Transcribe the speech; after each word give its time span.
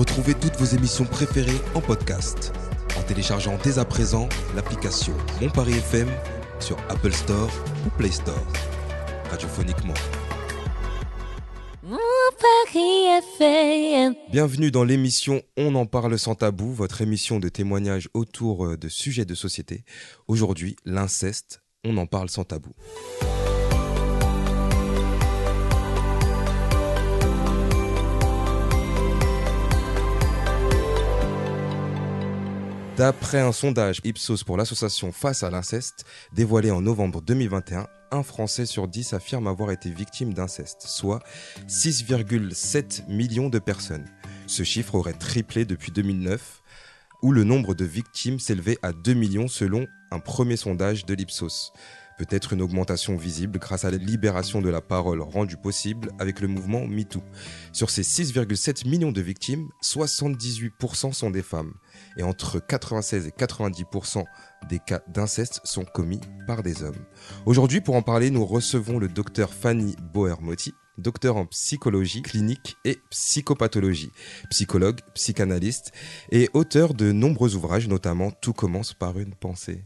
Retrouvez 0.00 0.32
toutes 0.32 0.56
vos 0.56 0.64
émissions 0.64 1.04
préférées 1.04 1.60
en 1.74 1.82
podcast 1.82 2.54
en 2.98 3.02
téléchargeant 3.02 3.58
dès 3.62 3.78
à 3.78 3.84
présent 3.84 4.30
l'application 4.56 5.12
Mon 5.42 5.50
Paris 5.50 5.74
FM 5.74 6.08
sur 6.58 6.78
Apple 6.88 7.12
Store 7.12 7.50
ou 7.86 7.90
Play 7.98 8.10
Store. 8.10 8.42
Radiophoniquement. 9.30 9.92
Mon 11.82 11.98
Paris 12.40 13.20
FM. 13.38 14.14
Bienvenue 14.32 14.70
dans 14.70 14.84
l'émission 14.84 15.42
On 15.58 15.74
en 15.74 15.84
parle 15.84 16.18
sans 16.18 16.34
tabou, 16.34 16.72
votre 16.72 17.02
émission 17.02 17.38
de 17.38 17.50
témoignages 17.50 18.08
autour 18.14 18.64
euh, 18.64 18.76
de 18.78 18.88
sujets 18.88 19.26
de 19.26 19.34
société. 19.34 19.84
Aujourd'hui, 20.28 20.76
l'inceste, 20.86 21.60
on 21.84 21.98
en 21.98 22.06
parle 22.06 22.30
sans 22.30 22.44
tabou. 22.44 22.70
D'après 33.00 33.40
un 33.40 33.52
sondage 33.52 34.02
Ipsos 34.04 34.44
pour 34.44 34.58
l'association 34.58 35.10
Face 35.10 35.42
à 35.42 35.48
l'inceste, 35.48 36.04
dévoilé 36.34 36.70
en 36.70 36.82
novembre 36.82 37.22
2021, 37.22 37.86
un 38.10 38.22
Français 38.22 38.66
sur 38.66 38.88
10 38.88 39.14
affirme 39.14 39.46
avoir 39.46 39.70
été 39.70 39.88
victime 39.88 40.34
d'inceste, 40.34 40.82
soit 40.82 41.20
6,7 41.66 43.08
millions 43.08 43.48
de 43.48 43.58
personnes. 43.58 44.04
Ce 44.46 44.64
chiffre 44.64 44.96
aurait 44.96 45.14
triplé 45.14 45.64
depuis 45.64 45.92
2009, 45.92 46.60
où 47.22 47.32
le 47.32 47.42
nombre 47.42 47.72
de 47.72 47.86
victimes 47.86 48.38
s'élevait 48.38 48.76
à 48.82 48.92
2 48.92 49.14
millions 49.14 49.48
selon 49.48 49.86
un 50.10 50.18
premier 50.18 50.58
sondage 50.58 51.06
de 51.06 51.14
l'Ipsos. 51.14 51.72
Peut-être 52.20 52.52
une 52.52 52.60
augmentation 52.60 53.16
visible 53.16 53.58
grâce 53.58 53.86
à 53.86 53.90
la 53.90 53.96
libération 53.96 54.60
de 54.60 54.68
la 54.68 54.82
parole 54.82 55.22
rendue 55.22 55.56
possible 55.56 56.10
avec 56.18 56.40
le 56.40 56.48
mouvement 56.48 56.86
MeToo. 56.86 57.22
Sur 57.72 57.88
ces 57.88 58.02
6,7 58.02 58.86
millions 58.86 59.10
de 59.10 59.22
victimes, 59.22 59.70
78% 59.82 61.14
sont 61.14 61.30
des 61.30 61.40
femmes. 61.40 61.72
Et 62.18 62.22
entre 62.22 62.60
96 62.60 63.26
et 63.26 63.30
90% 63.30 64.24
des 64.68 64.80
cas 64.80 65.00
d'inceste 65.08 65.62
sont 65.64 65.86
commis 65.86 66.20
par 66.46 66.62
des 66.62 66.82
hommes. 66.82 67.06
Aujourd'hui, 67.46 67.80
pour 67.80 67.94
en 67.94 68.02
parler, 68.02 68.28
nous 68.28 68.44
recevons 68.44 68.98
le 68.98 69.08
docteur 69.08 69.54
Fanny 69.54 69.96
Boermotti, 70.12 70.74
docteur 70.98 71.38
en 71.38 71.46
psychologie 71.46 72.20
clinique 72.20 72.76
et 72.84 72.98
psychopathologie, 73.08 74.12
psychologue, 74.50 75.00
psychanalyste 75.14 75.92
et 76.30 76.50
auteur 76.52 76.92
de 76.92 77.12
nombreux 77.12 77.54
ouvrages, 77.54 77.88
notamment 77.88 78.30
Tout 78.30 78.52
commence 78.52 78.92
par 78.92 79.18
une 79.18 79.34
pensée. 79.34 79.84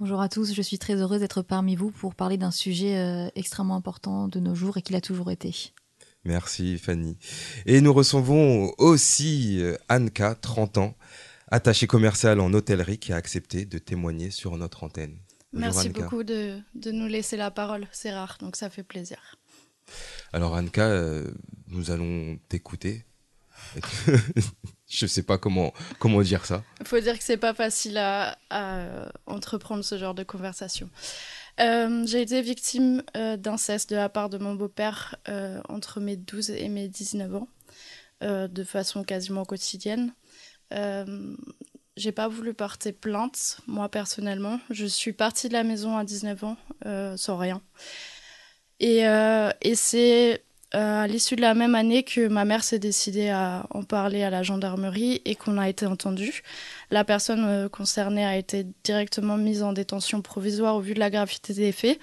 Bonjour 0.00 0.20
à 0.20 0.28
tous, 0.28 0.52
je 0.52 0.62
suis 0.62 0.78
très 0.78 0.94
heureuse 0.96 1.20
d'être 1.20 1.42
parmi 1.42 1.76
vous 1.76 1.90
pour 1.90 2.14
parler 2.14 2.36
d'un 2.36 2.50
sujet 2.50 2.96
euh, 2.98 3.28
extrêmement 3.36 3.76
important 3.76 4.26
de 4.28 4.40
nos 4.40 4.54
jours 4.54 4.76
et 4.76 4.82
qui 4.82 4.92
l'a 4.92 5.00
toujours 5.00 5.30
été. 5.30 5.54
Merci 6.24 6.78
Fanny. 6.78 7.16
Et 7.66 7.80
nous 7.80 7.92
recevons 7.92 8.72
aussi 8.78 9.60
euh, 9.62 9.76
Anka, 9.88 10.34
30 10.34 10.78
ans, 10.78 10.94
attachée 11.48 11.86
commerciale 11.86 12.40
en 12.40 12.52
hôtellerie, 12.54 12.98
qui 12.98 13.12
a 13.12 13.16
accepté 13.16 13.66
de 13.66 13.78
témoigner 13.78 14.30
sur 14.30 14.56
notre 14.56 14.82
antenne. 14.82 15.16
Bonjour, 15.52 15.74
Merci 15.74 15.88
Anka. 15.90 16.00
beaucoup 16.02 16.24
de, 16.24 16.58
de 16.74 16.90
nous 16.90 17.06
laisser 17.06 17.36
la 17.36 17.52
parole, 17.52 17.86
c'est 17.92 18.12
rare, 18.12 18.36
donc 18.40 18.56
ça 18.56 18.70
fait 18.70 18.82
plaisir. 18.82 19.36
Alors 20.32 20.54
Anka, 20.54 20.82
euh, 20.88 21.30
nous 21.68 21.92
allons 21.92 22.36
t'écouter. 22.48 23.04
Je 24.88 25.06
sais 25.06 25.22
pas 25.22 25.38
comment, 25.38 25.72
comment 25.98 26.22
dire 26.22 26.46
ça. 26.46 26.62
Il 26.80 26.86
faut 26.86 27.00
dire 27.00 27.18
que 27.18 27.24
c'est 27.24 27.36
pas 27.36 27.54
facile 27.54 27.98
à, 27.98 28.38
à 28.50 29.08
entreprendre 29.26 29.82
ce 29.82 29.98
genre 29.98 30.14
de 30.14 30.22
conversation. 30.22 30.88
Euh, 31.60 32.04
j'ai 32.06 32.22
été 32.22 32.42
victime 32.42 33.02
euh, 33.16 33.36
d'inceste 33.36 33.90
de 33.90 33.96
la 33.96 34.08
part 34.08 34.28
de 34.28 34.38
mon 34.38 34.54
beau-père 34.54 35.16
euh, 35.28 35.60
entre 35.68 36.00
mes 36.00 36.16
12 36.16 36.50
et 36.50 36.68
mes 36.68 36.88
19 36.88 37.34
ans, 37.34 37.48
euh, 38.22 38.48
de 38.48 38.64
façon 38.64 39.04
quasiment 39.04 39.44
quotidienne. 39.44 40.12
Euh, 40.72 41.36
j'ai 41.96 42.12
pas 42.12 42.26
voulu 42.26 42.54
porter 42.54 42.92
plainte, 42.92 43.58
moi 43.66 43.88
personnellement. 43.88 44.60
Je 44.70 44.86
suis 44.86 45.12
partie 45.12 45.48
de 45.48 45.52
la 45.52 45.62
maison 45.62 45.96
à 45.96 46.04
19 46.04 46.44
ans 46.44 46.56
euh, 46.86 47.16
sans 47.16 47.36
rien. 47.36 47.62
Et, 48.80 49.06
euh, 49.06 49.50
et 49.62 49.76
c'est 49.76 50.34
euh, 50.34 50.38
à 50.74 51.06
l'issue 51.06 51.36
de 51.36 51.40
la 51.40 51.54
même 51.54 51.74
année 51.74 52.02
que 52.02 52.28
ma 52.28 52.44
mère 52.44 52.64
s'est 52.64 52.78
décidée 52.78 53.28
à 53.28 53.66
en 53.70 53.82
parler 53.82 54.22
à 54.22 54.30
la 54.30 54.42
gendarmerie 54.42 55.22
et 55.24 55.34
qu'on 55.34 55.58
a 55.58 55.68
été 55.68 55.86
entendu. 55.86 56.42
La 56.90 57.04
personne 57.04 57.44
euh, 57.46 57.68
concernée 57.68 58.24
a 58.24 58.36
été 58.36 58.66
directement 58.82 59.36
mise 59.36 59.62
en 59.62 59.72
détention 59.72 60.22
provisoire 60.22 60.76
au 60.76 60.80
vu 60.80 60.94
de 60.94 61.00
la 61.00 61.10
gravité 61.10 61.54
des 61.54 61.72
faits. 61.72 61.98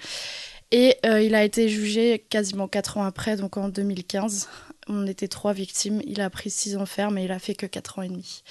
Et 0.70 0.96
euh, 1.04 1.20
il 1.20 1.34
a 1.34 1.44
été 1.44 1.68
jugé 1.68 2.18
quasiment 2.30 2.66
quatre 2.66 2.96
ans 2.96 3.04
après, 3.04 3.36
donc 3.36 3.58
en 3.58 3.68
2015. 3.68 4.48
On 4.88 5.06
était 5.06 5.28
trois 5.28 5.52
victimes. 5.52 6.00
Il 6.06 6.20
a 6.22 6.30
pris 6.30 6.48
six 6.48 6.76
ans 6.76 6.86
ferme 6.86 7.18
et 7.18 7.24
il 7.24 7.30
a 7.30 7.38
fait 7.38 7.54
que 7.54 7.66
quatre 7.66 7.98
ans 7.98 8.02
et 8.02 8.08
demi. 8.08 8.42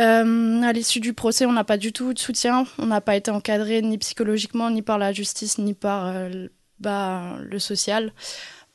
Euh, 0.00 0.62
à 0.62 0.72
l'issue 0.72 1.00
du 1.00 1.12
procès, 1.12 1.44
on 1.44 1.52
n'a 1.52 1.64
pas 1.64 1.76
du 1.76 1.92
tout 1.92 2.14
de 2.14 2.18
soutien. 2.18 2.66
On 2.78 2.86
n'a 2.86 3.02
pas 3.02 3.14
été 3.14 3.30
encadré 3.30 3.82
ni 3.82 3.98
psychologiquement, 3.98 4.70
ni 4.70 4.80
par 4.80 4.96
la 4.96 5.12
justice, 5.12 5.58
ni 5.58 5.74
par 5.74 6.06
euh, 6.06 6.48
bah, 6.80 7.36
le 7.40 7.58
social. 7.58 8.12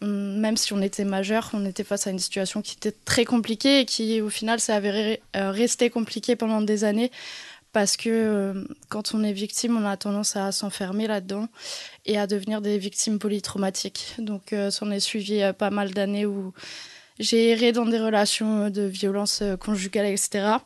Hum, 0.02 0.38
Même 0.40 0.58
si 0.58 0.74
on 0.74 0.82
était 0.82 1.06
majeur, 1.06 1.50
on 1.54 1.66
était 1.66 1.84
face 1.84 2.08
à 2.08 2.12
une 2.12 2.20
situation 2.20 2.62
qui 2.62 2.76
était 2.76 2.92
très 2.92 3.26
compliquée 3.26 3.82
et 3.82 3.86
qui, 3.86 4.22
au 4.22 4.30
final, 4.30 4.60
s'est 4.60 4.74
avérée 4.74 5.22
euh, 5.36 5.52
rester 5.52 5.90
compliquée 5.90 6.36
pendant 6.36 6.62
des 6.62 6.84
années. 6.84 7.12
Parce 7.74 7.98
que 7.98 8.10
euh, 8.10 8.64
quand 8.90 9.14
on 9.14 9.24
est 9.24 9.34
victime, 9.34 9.78
on 9.78 9.86
a 9.86 9.98
tendance 9.98 10.36
à 10.36 10.52
s'enfermer 10.52 11.06
là-dedans 11.06 11.48
et 12.08 12.18
à 12.18 12.26
devenir 12.26 12.62
des 12.62 12.78
victimes 12.78 13.20
polytraumatiques. 13.20 14.16
Donc, 14.18 14.54
euh, 14.54 14.72
s'en 14.72 14.90
est 14.90 15.00
suivi 15.00 15.44
euh, 15.44 15.54
pas 15.54 15.70
mal 15.70 15.94
d'années 15.94 16.26
où 16.26 16.54
j'ai 17.20 17.50
erré 17.50 17.74
dans 17.74 17.86
des 17.86 18.00
relations 18.00 18.70
de 18.70 18.82
violence 18.82 19.44
conjugale, 19.60 20.06
etc. 20.08 20.58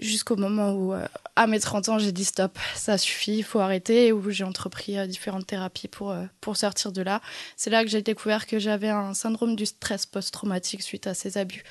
Jusqu'au 0.00 0.36
moment 0.36 0.72
où, 0.72 0.94
à 1.40 1.46
mes 1.46 1.58
30 1.58 1.88
ans, 1.88 1.98
j'ai 1.98 2.12
dit 2.12 2.26
stop, 2.26 2.58
ça 2.74 2.98
suffit, 2.98 3.38
il 3.38 3.42
faut 3.42 3.60
arrêter, 3.60 4.08
et 4.08 4.12
j'ai 4.28 4.44
entrepris 4.44 4.98
euh, 4.98 5.06
différentes 5.06 5.46
thérapies 5.46 5.88
pour, 5.88 6.10
euh, 6.10 6.24
pour 6.42 6.58
sortir 6.58 6.92
de 6.92 7.00
là. 7.00 7.22
C'est 7.56 7.70
là 7.70 7.82
que 7.82 7.88
j'ai 7.88 8.02
découvert 8.02 8.46
que 8.46 8.58
j'avais 8.58 8.90
un 8.90 9.14
syndrome 9.14 9.56
du 9.56 9.64
stress 9.64 10.04
post-traumatique 10.04 10.82
suite 10.82 11.06
à 11.06 11.14
ces 11.14 11.38
abus. 11.38 11.64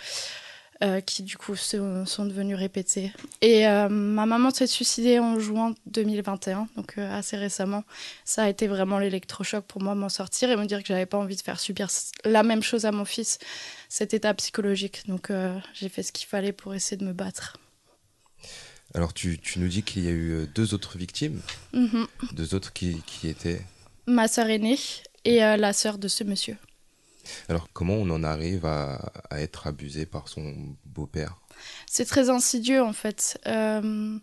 euh, 0.81 1.01
qui 1.01 1.23
du 1.23 1.35
coup 1.35 1.57
se- 1.57 2.03
sont 2.05 2.25
devenus 2.25 2.55
répétés. 2.57 3.11
Et 3.41 3.65
ma 3.65 4.25
maman 4.25 4.49
s'est 4.49 4.65
suicidée 4.65 5.19
en 5.19 5.37
juin 5.37 5.75
2021, 5.87 6.69
donc 6.77 6.97
assez 6.97 7.35
récemment. 7.35 7.83
Ça 8.23 8.43
a 8.43 8.49
été 8.49 8.65
vraiment 8.67 8.97
l'électrochoc 8.97 9.65
pour 9.65 9.81
moi, 9.83 9.93
m'en 9.93 10.07
sortir 10.07 10.49
et 10.49 10.55
me 10.55 10.65
dire 10.65 10.79
que 10.81 10.87
j'avais 10.87 11.05
pas 11.05 11.17
envie 11.17 11.35
de 11.35 11.41
faire 11.41 11.59
subir 11.59 11.89
la 12.23 12.43
même 12.43 12.63
chose 12.63 12.85
à 12.85 12.93
mon 12.93 13.03
fils 13.03 13.39
cet 13.89 14.13
état 14.13 14.33
psychologique. 14.35 15.03
Donc 15.07 15.31
j'ai 15.73 15.89
fait 15.89 16.01
ce 16.01 16.13
qu'il 16.13 16.27
fallait 16.29 16.53
pour 16.53 16.73
essayer 16.73 16.95
de 16.95 17.03
me 17.05 17.11
battre. 17.13 17.57
Alors 18.95 19.13
tu, 19.13 19.37
tu 19.39 19.59
nous 19.59 19.67
dis 19.67 19.83
qu'il 19.83 20.03
y 20.03 20.07
a 20.07 20.11
eu 20.11 20.31
euh, 20.31 20.45
deux 20.47 20.73
autres 20.73 20.97
victimes, 20.97 21.39
Mhm. 21.73 22.07
deux 22.33 22.55
autres 22.55 22.73
qui, 22.73 23.01
qui 23.05 23.27
étaient... 23.27 23.61
Ma 24.07 24.27
sœur 24.27 24.47
aînée 24.49 24.77
et 25.25 25.43
euh, 25.43 25.57
la 25.57 25.73
sœur 25.73 25.97
de 25.99 26.07
ce 26.07 26.23
monsieur. 26.23 26.57
Alors 27.47 27.67
comment 27.73 27.93
on 27.93 28.09
en 28.09 28.23
arrive 28.23 28.65
à, 28.65 29.11
à 29.29 29.39
être 29.41 29.67
abusé 29.67 30.05
par 30.07 30.27
son 30.27 30.55
beau-père? 30.85 31.35
C'est 31.85 32.05
très 32.05 32.29
insidieux 32.31 32.81
en 32.81 32.93
fait. 32.93 33.39
Euh, 33.45 34.17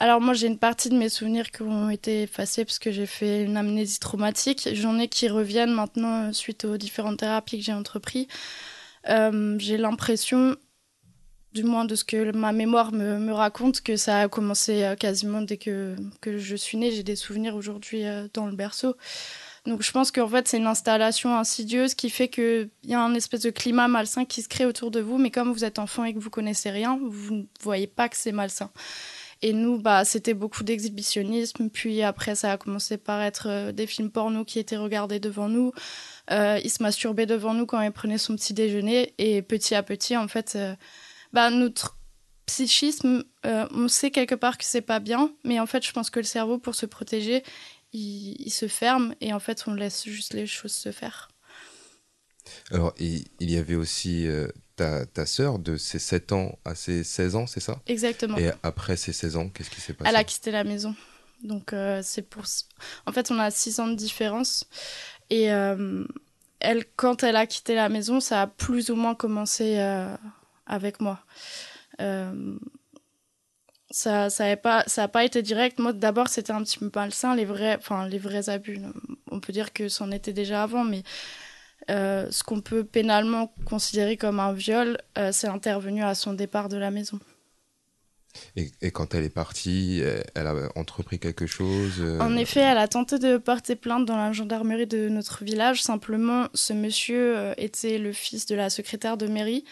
Alors 0.00 0.20
moi 0.20 0.34
j'ai 0.34 0.48
une 0.48 0.58
partie 0.58 0.88
de 0.88 0.96
mes 0.96 1.08
souvenirs 1.10 1.52
qui 1.52 1.62
ont 1.62 1.90
été 1.90 2.22
effacés 2.22 2.64
parce 2.64 2.80
que 2.80 2.90
j'ai 2.90 3.06
fait 3.06 3.44
une 3.44 3.56
amnésie 3.56 4.00
traumatique. 4.00 4.68
J'en 4.72 4.98
ai 4.98 5.06
qui 5.06 5.28
reviennent 5.28 5.72
maintenant 5.72 6.32
suite 6.32 6.64
aux 6.64 6.76
différentes 6.76 7.18
thérapies 7.20 7.58
que 7.58 7.64
j'ai 7.64 7.72
entreprises. 7.72 8.26
Euh, 9.08 9.56
j'ai 9.60 9.76
l'impression, 9.76 10.56
du 11.52 11.64
moins 11.64 11.84
de 11.84 11.94
ce 11.94 12.04
que 12.04 12.30
ma 12.36 12.52
mémoire 12.52 12.92
me, 12.92 13.18
me 13.18 13.32
raconte, 13.32 13.80
que 13.80 13.96
ça 13.96 14.20
a 14.20 14.28
commencé 14.28 14.82
euh, 14.84 14.96
quasiment 14.96 15.42
dès 15.42 15.56
que, 15.56 15.96
que 16.20 16.38
je 16.38 16.56
suis 16.56 16.76
née. 16.76 16.90
J'ai 16.90 17.02
des 17.02 17.16
souvenirs 17.16 17.56
aujourd'hui 17.56 18.04
euh, 18.04 18.28
dans 18.34 18.46
le 18.46 18.54
berceau. 18.54 18.96
Donc 19.66 19.82
je 19.82 19.90
pense 19.90 20.10
qu'en 20.10 20.28
fait 20.28 20.48
c'est 20.48 20.56
une 20.56 20.66
installation 20.66 21.36
insidieuse 21.36 21.94
qui 21.94 22.10
fait 22.10 22.28
qu'il 22.28 22.70
y 22.84 22.94
a 22.94 23.02
un 23.02 23.14
espèce 23.14 23.42
de 23.42 23.50
climat 23.50 23.88
malsain 23.88 24.24
qui 24.24 24.40
se 24.40 24.48
crée 24.48 24.64
autour 24.64 24.90
de 24.90 25.00
vous, 25.00 25.18
mais 25.18 25.30
comme 25.30 25.52
vous 25.52 25.64
êtes 25.64 25.78
enfant 25.78 26.04
et 26.04 26.14
que 26.14 26.18
vous 26.18 26.30
connaissez 26.30 26.70
rien, 26.70 26.98
vous 27.02 27.34
ne 27.34 27.42
voyez 27.60 27.86
pas 27.86 28.08
que 28.08 28.16
c'est 28.16 28.32
malsain. 28.32 28.70
Et 29.40 29.52
nous, 29.52 29.78
bah, 29.80 30.04
c'était 30.04 30.34
beaucoup 30.34 30.64
d'exhibitionnisme. 30.64 31.70
Puis 31.70 32.02
après, 32.02 32.34
ça 32.34 32.52
a 32.52 32.56
commencé 32.56 32.96
par 32.96 33.22
être 33.22 33.46
euh, 33.48 33.72
des 33.72 33.86
films 33.86 34.10
porno 34.10 34.44
qui 34.44 34.58
étaient 34.58 34.76
regardés 34.76 35.20
devant 35.20 35.48
nous. 35.48 35.72
Il 36.30 36.70
se 36.70 36.82
masturbait 36.82 37.24
devant 37.24 37.54
nous 37.54 37.64
quand 37.64 37.80
il 37.80 37.92
prenait 37.92 38.18
son 38.18 38.34
petit 38.34 38.52
déjeuner. 38.52 39.14
Et 39.18 39.40
petit 39.42 39.76
à 39.76 39.84
petit, 39.84 40.16
en 40.16 40.26
fait, 40.26 40.58
bah, 41.32 41.50
notre 41.50 41.98
psychisme, 42.48 43.24
euh, 43.46 43.66
on 43.70 43.88
sait 43.88 44.10
quelque 44.10 44.34
part 44.34 44.58
que 44.58 44.64
c'est 44.64 44.80
pas 44.80 44.98
bien. 45.00 45.32
Mais 45.44 45.60
en 45.60 45.66
fait, 45.66 45.86
je 45.86 45.92
pense 45.92 46.10
que 46.10 46.18
le 46.18 46.24
cerveau, 46.24 46.58
pour 46.58 46.74
se 46.74 46.86
protéger, 46.86 47.44
il, 47.92 48.34
il 48.40 48.50
se 48.50 48.66
ferme. 48.66 49.14
Et 49.20 49.32
en 49.32 49.38
fait, 49.38 49.64
on 49.66 49.74
laisse 49.74 50.04
juste 50.06 50.34
les 50.34 50.46
choses 50.46 50.72
se 50.72 50.90
faire. 50.90 51.28
Alors, 52.70 52.94
il, 52.98 53.26
il 53.40 53.50
y 53.50 53.58
avait 53.58 53.74
aussi 53.74 54.26
euh, 54.26 54.48
ta, 54.76 55.04
ta 55.04 55.26
sœur 55.26 55.58
de 55.58 55.76
ses 55.76 55.98
7 55.98 56.32
ans 56.32 56.58
à 56.64 56.74
ses 56.74 57.04
16 57.04 57.36
ans, 57.36 57.46
c'est 57.46 57.60
ça? 57.60 57.80
Exactement. 57.86 58.38
Et 58.38 58.50
après 58.62 58.96
ses 58.96 59.12
16 59.12 59.36
ans, 59.36 59.48
qu'est-ce 59.50 59.70
qui 59.70 59.82
s'est 59.82 59.92
passé? 59.92 60.08
Elle 60.08 60.16
a 60.16 60.24
quitté 60.24 60.50
la 60.50 60.64
maison. 60.64 60.96
Donc, 61.44 61.72
euh, 61.72 62.00
c'est 62.02 62.22
pour. 62.22 62.44
En 63.06 63.12
fait, 63.12 63.30
on 63.30 63.38
a 63.38 63.50
six 63.50 63.78
ans 63.78 63.86
de 63.86 63.94
différence. 63.94 64.64
Et 65.30 65.44
elle, 66.60 66.84
quand 66.96 67.22
elle 67.22 67.36
a 67.36 67.46
quitté 67.46 67.74
la 67.74 67.90
maison, 67.90 68.18
ça 68.18 68.42
a 68.42 68.46
plus 68.46 68.88
ou 68.90 68.96
moins 68.96 69.14
commencé 69.14 69.76
avec 70.68 71.00
moi. 71.00 71.18
ça 73.90 74.30
ça 74.30 74.46
n'a 74.46 74.56
pas 74.56 74.84
ça 74.86 75.04
a 75.04 75.08
pas 75.08 75.24
été 75.24 75.42
direct 75.42 75.78
moi 75.78 75.92
d'abord 75.92 76.28
c'était 76.28 76.52
un 76.52 76.62
petit 76.62 76.78
peu 76.78 76.90
malsain 76.94 77.34
les 77.34 77.46
vrais 77.46 77.76
enfin 77.76 78.06
les 78.06 78.18
vrais 78.18 78.50
abus 78.50 78.78
on 79.30 79.40
peut 79.40 79.52
dire 79.52 79.72
que 79.72 79.88
c'en 79.88 80.10
était 80.10 80.34
déjà 80.34 80.62
avant 80.62 80.84
mais 80.84 81.02
ce 81.88 82.42
qu'on 82.44 82.60
peut 82.60 82.84
pénalement 82.84 83.52
considérer 83.64 84.18
comme 84.18 84.40
un 84.40 84.52
viol 84.52 84.98
c'est 85.32 85.48
intervenu 85.48 86.04
à 86.04 86.14
son 86.14 86.34
départ 86.34 86.68
de 86.68 86.76
la 86.76 86.90
maison 86.90 87.18
et, 88.56 88.90
quand 88.90 89.14
elle 89.14 89.24
est 89.24 89.34
partie, 89.34 90.02
elle 90.34 90.46
a 90.46 90.54
entrepris 90.76 91.18
quelque 91.18 91.46
chose 91.46 91.94
euh, 92.00 92.18
En 92.20 92.36
effet, 92.36 92.60
elle 92.60 92.78
a 92.78 92.88
tenté 92.88 93.18
de 93.18 93.36
porter 93.36 93.76
plainte 93.76 94.04
dans 94.06 94.16
la 94.16 94.32
gendarmerie 94.32 94.86
de 94.86 95.08
notre 95.08 95.44
village. 95.44 95.82
Simplement, 95.82 96.48
ce 96.54 96.72
monsieur 96.72 97.36
euh, 97.36 97.54
était 97.56 97.98
le 97.98 98.12
fils 98.12 98.46
de 98.46 98.54
la 98.54 98.70
secrétaire 98.70 99.16
de 99.16 99.26
mairie. 99.26 99.64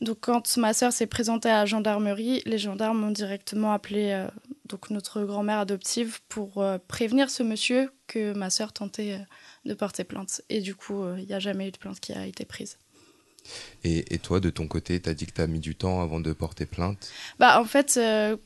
Donc, 0.00 0.18
quand 0.20 0.56
ma 0.56 0.72
sœur 0.72 0.92
s'est 0.92 1.06
présentée 1.06 1.50
à 1.50 1.60
la 1.60 1.66
gendarmerie, 1.66 2.42
les 2.46 2.58
gendarmes 2.58 3.04
ont 3.04 3.10
directement 3.10 3.72
appelé 3.72 4.12
euh, 4.12 4.28
donc 4.68 4.90
notre 4.90 5.22
grand-mère 5.24 5.58
adoptive 5.58 6.20
pour 6.28 6.64
prévenir 6.88 7.28
ce 7.28 7.42
monsieur 7.42 7.90
que 8.06 8.32
ma 8.32 8.50
sœur 8.50 8.72
tentait 8.72 9.18
de 9.64 9.74
porter 9.74 10.04
plainte. 10.04 10.42
Et 10.48 10.60
du 10.60 10.74
coup, 10.74 11.02
il 11.18 11.26
n'y 11.26 11.34
a 11.34 11.40
jamais 11.40 11.68
eu 11.68 11.70
de 11.72 11.76
plainte 11.76 11.98
qui 11.98 12.12
a 12.12 12.24
été 12.24 12.44
prise. 12.44 12.78
Et, 13.84 14.18
toi, 14.18 14.40
de 14.40 14.50
ton 14.50 14.66
côté, 14.66 15.00
tu 15.00 15.08
as 15.08 15.14
dit 15.14 15.26
que 15.26 15.32
tu 15.32 15.40
as 15.40 15.46
mis 15.46 15.60
du 15.60 15.74
temps 15.74 16.02
avant 16.02 16.20
de 16.20 16.32
porter 16.32 16.66
plainte? 16.66 17.10
Bah, 17.38 17.60
en 17.60 17.64
fait, 17.64 17.96
euh, 17.96 18.36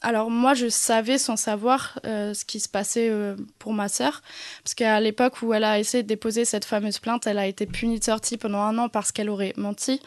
alors 0.00 0.30
moi, 0.30 0.54
je 0.54 0.68
savais 0.68 1.18
sans 1.18 1.36
savoir 1.36 2.00
euh, 2.06 2.34
ce 2.34 2.44
qui 2.44 2.60
se 2.60 2.68
passait 2.68 3.08
euh, 3.10 3.36
pour 3.58 3.72
ma 3.72 3.88
sœur. 3.88 4.22
Parce 4.62 4.74
qu'à 4.74 5.00
l'époque 5.00 5.42
où 5.42 5.52
elle 5.52 5.64
a 5.64 5.78
essayé 5.78 6.02
de 6.02 6.08
déposer 6.08 6.44
cette 6.44 6.64
fameuse 6.64 6.98
plainte, 6.98 7.26
elle 7.26 7.38
a 7.38 7.46
été 7.46 7.66
punie 7.66 7.98
de 7.98 8.04
sortie 8.04 8.36
pendant 8.36 8.60
un 8.60 8.78
an 8.78 8.88
parce 8.88 9.12
qu'elle 9.12 9.28
aurait 9.28 9.52
menti. 9.56 10.00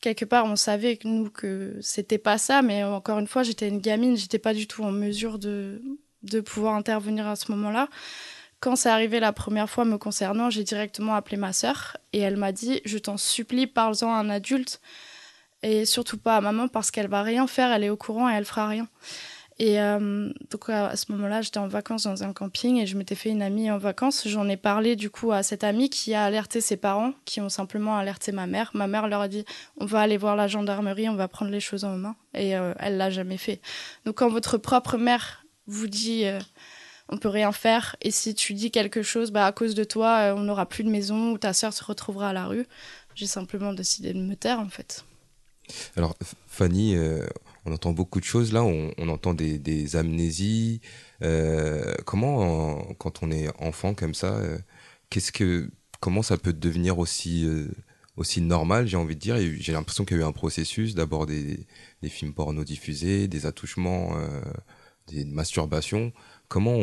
Quelque 0.00 0.24
part, 0.24 0.44
on 0.44 0.56
savait 0.56 0.96
que 0.96 1.08
nous 1.08 1.30
que 1.30 1.78
c'était 1.80 2.18
pas 2.18 2.38
ça, 2.38 2.62
mais 2.62 2.84
encore 2.84 3.18
une 3.18 3.26
fois, 3.26 3.42
j'étais 3.42 3.68
une 3.68 3.80
gamine, 3.80 4.16
j'étais 4.16 4.38
pas 4.38 4.54
du 4.54 4.66
tout 4.66 4.84
en 4.84 4.92
mesure 4.92 5.38
de, 5.38 5.82
de 6.22 6.40
pouvoir 6.40 6.74
intervenir 6.74 7.26
à 7.26 7.36
ce 7.36 7.50
moment-là. 7.52 7.88
Quand 8.60 8.76
c'est 8.76 8.88
arrivé 8.88 9.20
la 9.20 9.32
première 9.32 9.68
fois 9.68 9.84
me 9.84 9.98
concernant, 9.98 10.50
j'ai 10.50 10.64
directement 10.64 11.14
appelé 11.14 11.36
ma 11.36 11.52
sœur 11.52 11.96
et 12.12 12.20
elle 12.20 12.36
m'a 12.36 12.52
dit 12.52 12.80
Je 12.84 12.98
t'en 12.98 13.16
supplie, 13.16 13.66
parle-en 13.66 14.12
à 14.12 14.18
un 14.18 14.30
adulte 14.30 14.80
et 15.62 15.84
surtout 15.84 16.18
pas 16.18 16.36
à 16.36 16.40
maman 16.40 16.68
parce 16.68 16.90
qu'elle 16.90 17.08
va 17.08 17.22
rien 17.22 17.46
faire, 17.46 17.70
elle 17.72 17.84
est 17.84 17.90
au 17.90 17.96
courant 17.96 18.30
et 18.30 18.34
elle 18.34 18.44
fera 18.44 18.68
rien. 18.68 18.88
Et 19.58 19.80
euh, 19.80 20.30
donc 20.50 20.68
à 20.68 20.96
ce 20.96 21.10
moment-là, 21.12 21.40
j'étais 21.40 21.58
en 21.58 21.68
vacances 21.68 22.02
dans 22.02 22.22
un 22.22 22.32
camping 22.34 22.76
et 22.76 22.86
je 22.86 22.96
m'étais 22.96 23.14
fait 23.14 23.30
une 23.30 23.40
amie 23.40 23.70
en 23.70 23.78
vacances. 23.78 24.28
J'en 24.28 24.48
ai 24.48 24.56
parlé 24.56 24.96
du 24.96 25.08
coup 25.08 25.32
à 25.32 25.42
cette 25.42 25.64
amie 25.64 25.88
qui 25.88 26.12
a 26.12 26.24
alerté 26.24 26.60
ses 26.60 26.76
parents, 26.76 27.12
qui 27.24 27.40
ont 27.40 27.48
simplement 27.48 27.96
alerté 27.96 28.32
ma 28.32 28.46
mère. 28.46 28.70
Ma 28.74 28.86
mère 28.86 29.08
leur 29.08 29.22
a 29.22 29.28
dit 29.28 29.44
on 29.78 29.86
va 29.86 30.00
aller 30.00 30.18
voir 30.18 30.36
la 30.36 30.46
gendarmerie, 30.46 31.08
on 31.08 31.16
va 31.16 31.28
prendre 31.28 31.50
les 31.50 31.60
choses 31.60 31.84
en 31.84 31.96
main. 31.96 32.16
Et 32.34 32.56
euh, 32.56 32.74
elle 32.78 32.98
l'a 32.98 33.10
jamais 33.10 33.38
fait. 33.38 33.60
Donc 34.04 34.16
quand 34.16 34.28
votre 34.28 34.58
propre 34.58 34.98
mère 34.98 35.46
vous 35.66 35.86
dit 35.86 36.26
euh, 36.26 36.38
on 37.08 37.18
peut 37.18 37.28
rien 37.28 37.52
faire. 37.52 37.96
Et 38.02 38.10
si 38.10 38.34
tu 38.34 38.54
dis 38.54 38.70
quelque 38.70 39.02
chose, 39.02 39.30
bah, 39.30 39.46
à 39.46 39.52
cause 39.52 39.74
de 39.74 39.84
toi, 39.84 40.18
euh, 40.18 40.34
on 40.34 40.40
n'aura 40.40 40.66
plus 40.66 40.84
de 40.84 40.90
maison 40.90 41.32
ou 41.32 41.38
ta 41.38 41.52
sœur 41.52 41.72
se 41.72 41.84
retrouvera 41.84 42.30
à 42.30 42.32
la 42.32 42.46
rue. 42.46 42.66
J'ai 43.14 43.26
simplement 43.26 43.72
décidé 43.72 44.12
de 44.12 44.20
me 44.20 44.34
taire, 44.34 44.60
en 44.60 44.68
fait. 44.68 45.04
Alors, 45.96 46.16
Fanny, 46.46 46.96
euh, 46.96 47.26
on 47.66 47.72
entend 47.72 47.92
beaucoup 47.92 48.20
de 48.20 48.24
choses 48.24 48.52
là. 48.52 48.64
On, 48.64 49.08
entend 49.08 49.34
des, 49.34 49.96
amnésies. 49.96 50.80
Euh, 51.22 51.94
comment, 52.04 52.82
quand 52.98 53.22
on 53.22 53.30
est 53.30 53.48
enfant 53.60 53.94
comme 53.94 54.14
ça, 54.14 54.40
qu'est-ce 55.10 55.32
que, 55.32 55.70
comment 56.00 56.22
ça 56.22 56.38
peut 56.38 56.52
devenir 56.52 56.98
aussi 56.98 57.46
aussi 58.16 58.40
normal, 58.40 58.86
j'ai 58.86 58.96
envie 58.96 59.14
de 59.14 59.20
dire? 59.20 59.36
J'ai 59.60 59.72
l'impression 59.72 60.06
qu'il 60.06 60.16
y 60.16 60.20
a 60.20 60.22
eu 60.22 60.26
un 60.26 60.32
processus, 60.32 60.94
d'abord 60.94 61.26
des, 61.26 61.66
films 62.08 62.32
porno 62.32 62.64
diffusés, 62.64 63.28
des 63.28 63.44
attouchements, 63.46 64.16
des 65.08 65.24
masturbations 65.24 66.12
comment, 66.48 66.78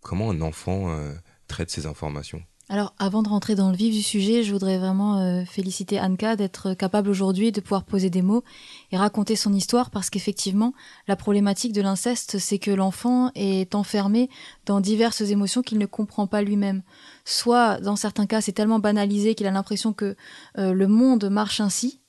comment 0.00 0.30
un 0.30 0.40
enfant 0.40 0.90
euh, 0.90 1.14
traite 1.46 1.70
ces 1.70 1.86
informations? 1.86 2.42
Alors, 2.70 2.92
avant 2.98 3.22
de 3.22 3.30
rentrer 3.30 3.54
dans 3.54 3.70
le 3.70 3.76
vif 3.76 3.94
du 3.94 4.02
sujet, 4.02 4.42
je 4.42 4.52
voudrais 4.52 4.76
vraiment 4.76 5.20
euh, 5.20 5.44
féliciter 5.46 5.98
Anka 5.98 6.36
d'être 6.36 6.74
capable 6.74 7.08
aujourd'hui 7.08 7.50
de 7.50 7.62
pouvoir 7.62 7.84
poser 7.84 8.10
des 8.10 8.20
mots 8.20 8.44
et 8.92 8.98
raconter 8.98 9.36
son 9.36 9.54
histoire 9.54 9.90
parce 9.90 10.10
qu'effectivement, 10.10 10.74
la 11.06 11.16
problématique 11.16 11.72
de 11.72 11.80
l'inceste, 11.80 12.38
c'est 12.38 12.58
que 12.58 12.70
l'enfant 12.70 13.30
est 13.34 13.74
enfermé 13.74 14.28
dans 14.66 14.82
diverses 14.82 15.22
émotions 15.22 15.62
qu'il 15.62 15.78
ne 15.78 15.86
comprend 15.86 16.26
pas 16.26 16.42
lui-même. 16.42 16.82
Soit, 17.24 17.80
dans 17.80 17.96
certains 17.96 18.26
cas, 18.26 18.42
c'est 18.42 18.52
tellement 18.52 18.80
banalisé 18.80 19.34
qu'il 19.34 19.46
a 19.46 19.50
l'impression 19.50 19.94
que 19.94 20.14
euh, 20.58 20.74
le 20.74 20.88
monde 20.88 21.30
marche 21.30 21.60
ainsi, 21.60 22.00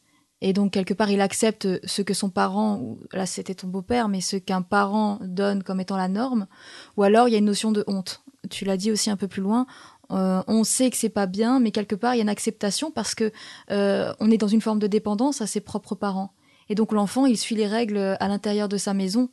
et 0.41 0.53
donc, 0.53 0.71
quelque 0.71 0.93
part, 0.93 1.11
il 1.11 1.19
accepte 1.19 1.67
ce 1.85 2.01
que 2.01 2.13
son 2.13 2.29
parent, 2.29 2.97
là 3.11 3.25
c'était 3.25 3.55
ton 3.55 3.67
beau-père, 3.67 4.07
mais 4.07 4.21
ce 4.21 4.37
qu'un 4.37 4.61
parent 4.61 5.19
donne 5.21 5.63
comme 5.63 5.81
étant 5.81 5.97
la 5.97 6.07
norme. 6.07 6.47
Ou 6.95 7.03
alors, 7.03 7.27
il 7.27 7.31
y 7.31 7.35
a 7.35 7.39
une 7.39 7.45
notion 7.45 7.73
de 7.73 7.83
honte. 7.87 8.23
Tu 8.49 8.63
l'as 8.63 8.77
dit 8.77 8.89
aussi 8.89 9.09
un 9.09 9.17
peu 9.17 9.27
plus 9.27 9.41
loin. 9.41 9.67
Euh, 10.11 10.41
on 10.47 10.63
sait 10.63 10.89
que 10.89 10.97
c'est 10.97 11.09
pas 11.09 11.25
bien, 11.25 11.59
mais 11.59 11.71
quelque 11.71 11.95
part, 11.95 12.15
il 12.15 12.17
y 12.17 12.21
a 12.21 12.23
une 12.23 12.29
acceptation 12.29 12.91
parce 12.91 13.15
que 13.15 13.31
euh, 13.71 14.13
on 14.19 14.31
est 14.31 14.37
dans 14.37 14.47
une 14.47 14.61
forme 14.61 14.79
de 14.79 14.87
dépendance 14.87 15.41
à 15.41 15.47
ses 15.47 15.61
propres 15.61 15.95
parents. 15.95 16.33
Et 16.71 16.75
donc, 16.75 16.91
l'enfant, 16.91 17.25
il 17.25 17.37
suit 17.37 17.55
les 17.55 17.65
règles 17.65 18.17
à 18.19 18.27
l'intérieur 18.27 18.69
de 18.69 18.77
sa 18.77 18.93
maison. 18.93 19.29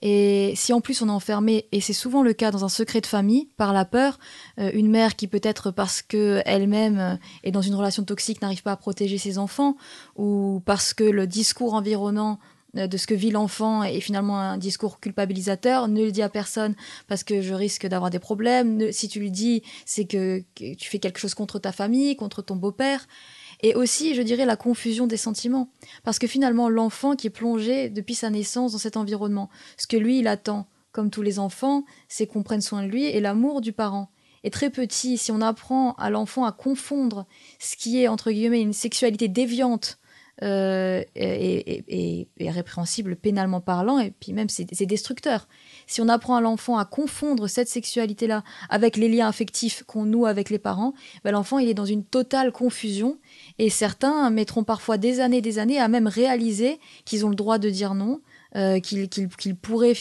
Et 0.00 0.52
si 0.56 0.72
en 0.72 0.80
plus 0.80 1.02
on 1.02 1.08
est 1.08 1.12
enfermé, 1.12 1.66
et 1.72 1.80
c'est 1.80 1.92
souvent 1.92 2.22
le 2.22 2.32
cas 2.32 2.50
dans 2.50 2.64
un 2.64 2.68
secret 2.68 3.00
de 3.00 3.06
famille, 3.06 3.48
par 3.56 3.72
la 3.72 3.84
peur, 3.84 4.18
euh, 4.58 4.70
une 4.72 4.88
mère 4.88 5.16
qui 5.16 5.26
peut-être 5.26 5.70
parce 5.70 6.02
que 6.02 6.40
elle-même 6.46 7.18
est 7.42 7.50
dans 7.50 7.62
une 7.62 7.74
relation 7.74 8.04
toxique 8.04 8.40
n'arrive 8.40 8.62
pas 8.62 8.72
à 8.72 8.76
protéger 8.76 9.18
ses 9.18 9.38
enfants, 9.38 9.76
ou 10.16 10.62
parce 10.64 10.94
que 10.94 11.04
le 11.04 11.26
discours 11.26 11.74
environnant 11.74 12.38
de 12.86 12.96
ce 12.96 13.06
que 13.06 13.14
vit 13.14 13.30
l'enfant 13.30 13.82
est 13.82 14.00
finalement 14.00 14.38
un 14.38 14.58
discours 14.58 15.00
culpabilisateur, 15.00 15.88
ne 15.88 16.04
le 16.04 16.12
dit 16.12 16.22
à 16.22 16.28
personne 16.28 16.74
parce 17.06 17.24
que 17.24 17.40
je 17.40 17.54
risque 17.54 17.86
d'avoir 17.86 18.10
des 18.10 18.18
problèmes. 18.18 18.92
si 18.92 19.08
tu 19.08 19.20
le 19.20 19.30
dis, 19.30 19.62
c'est 19.84 20.04
que, 20.04 20.44
tu 20.54 20.88
fais 20.88 20.98
quelque 20.98 21.18
chose 21.18 21.34
contre 21.34 21.58
ta 21.58 21.72
famille, 21.72 22.16
contre 22.16 22.42
ton 22.42 22.56
beau-père 22.56 23.06
et 23.60 23.74
aussi, 23.74 24.14
je 24.14 24.22
dirais, 24.22 24.46
la 24.46 24.56
confusion 24.56 25.06
des 25.06 25.16
sentiments. 25.16 25.70
Parce 26.04 26.18
que 26.18 26.26
finalement, 26.26 26.68
l'enfant 26.68 27.16
qui 27.16 27.26
est 27.26 27.30
plongé 27.30 27.88
depuis 27.88 28.14
sa 28.14 28.30
naissance 28.30 28.72
dans 28.72 28.78
cet 28.78 28.96
environnement, 28.96 29.50
ce 29.76 29.86
que 29.86 29.96
lui, 29.96 30.20
il 30.20 30.28
attend, 30.28 30.68
comme 30.92 31.10
tous 31.10 31.22
les 31.22 31.38
enfants, 31.38 31.84
c'est 32.08 32.26
qu'on 32.26 32.42
prenne 32.42 32.60
soin 32.60 32.82
de 32.82 32.88
lui 32.88 33.04
et 33.04 33.20
l'amour 33.20 33.60
du 33.60 33.72
parent. 33.72 34.10
Et 34.44 34.50
très 34.50 34.70
petit, 34.70 35.18
si 35.18 35.32
on 35.32 35.40
apprend 35.40 35.94
à 35.94 36.10
l'enfant 36.10 36.44
à 36.44 36.52
confondre 36.52 37.26
ce 37.58 37.76
qui 37.76 38.00
est, 38.00 38.08
entre 38.08 38.30
guillemets, 38.30 38.60
une 38.60 38.72
sexualité 38.72 39.26
déviante 39.26 39.97
euh, 40.42 41.02
et, 41.16 42.28
répréhensible 42.40 43.16
pénalement 43.16 43.60
parlant, 43.60 43.98
et 43.98 44.12
puis 44.12 44.32
même 44.32 44.48
c'est 44.48 44.86
destructeur. 44.86 45.48
Si 45.86 46.00
on 46.00 46.08
apprend 46.08 46.36
à 46.36 46.40
l'enfant 46.40 46.78
à 46.78 46.84
confondre 46.84 47.48
cette 47.48 47.68
sexualité-là 47.68 48.44
avec 48.70 48.96
les 48.96 49.08
liens 49.08 49.28
affectifs 49.28 49.82
qu'on 49.84 50.04
noue 50.04 50.26
avec 50.26 50.50
les 50.50 50.58
parents, 50.58 50.94
ben 51.24 51.32
l'enfant 51.32 51.58
il 51.58 51.68
est 51.68 51.74
dans 51.74 51.84
une 51.84 52.04
totale 52.04 52.52
confusion 52.52 53.18
et 53.58 53.70
certains 53.70 54.30
mettront 54.30 54.64
parfois 54.64 54.96
des 54.96 55.20
années, 55.20 55.40
des 55.40 55.58
années 55.58 55.80
à 55.80 55.88
même 55.88 56.06
réaliser 56.06 56.78
qu'ils 57.04 57.26
ont 57.26 57.30
le 57.30 57.36
droit 57.36 57.58
de 57.58 57.70
dire 57.70 57.94
non, 57.94 58.20
euh, 58.56 58.80
qu'ils 58.80 59.56
pourraient, 59.60 59.94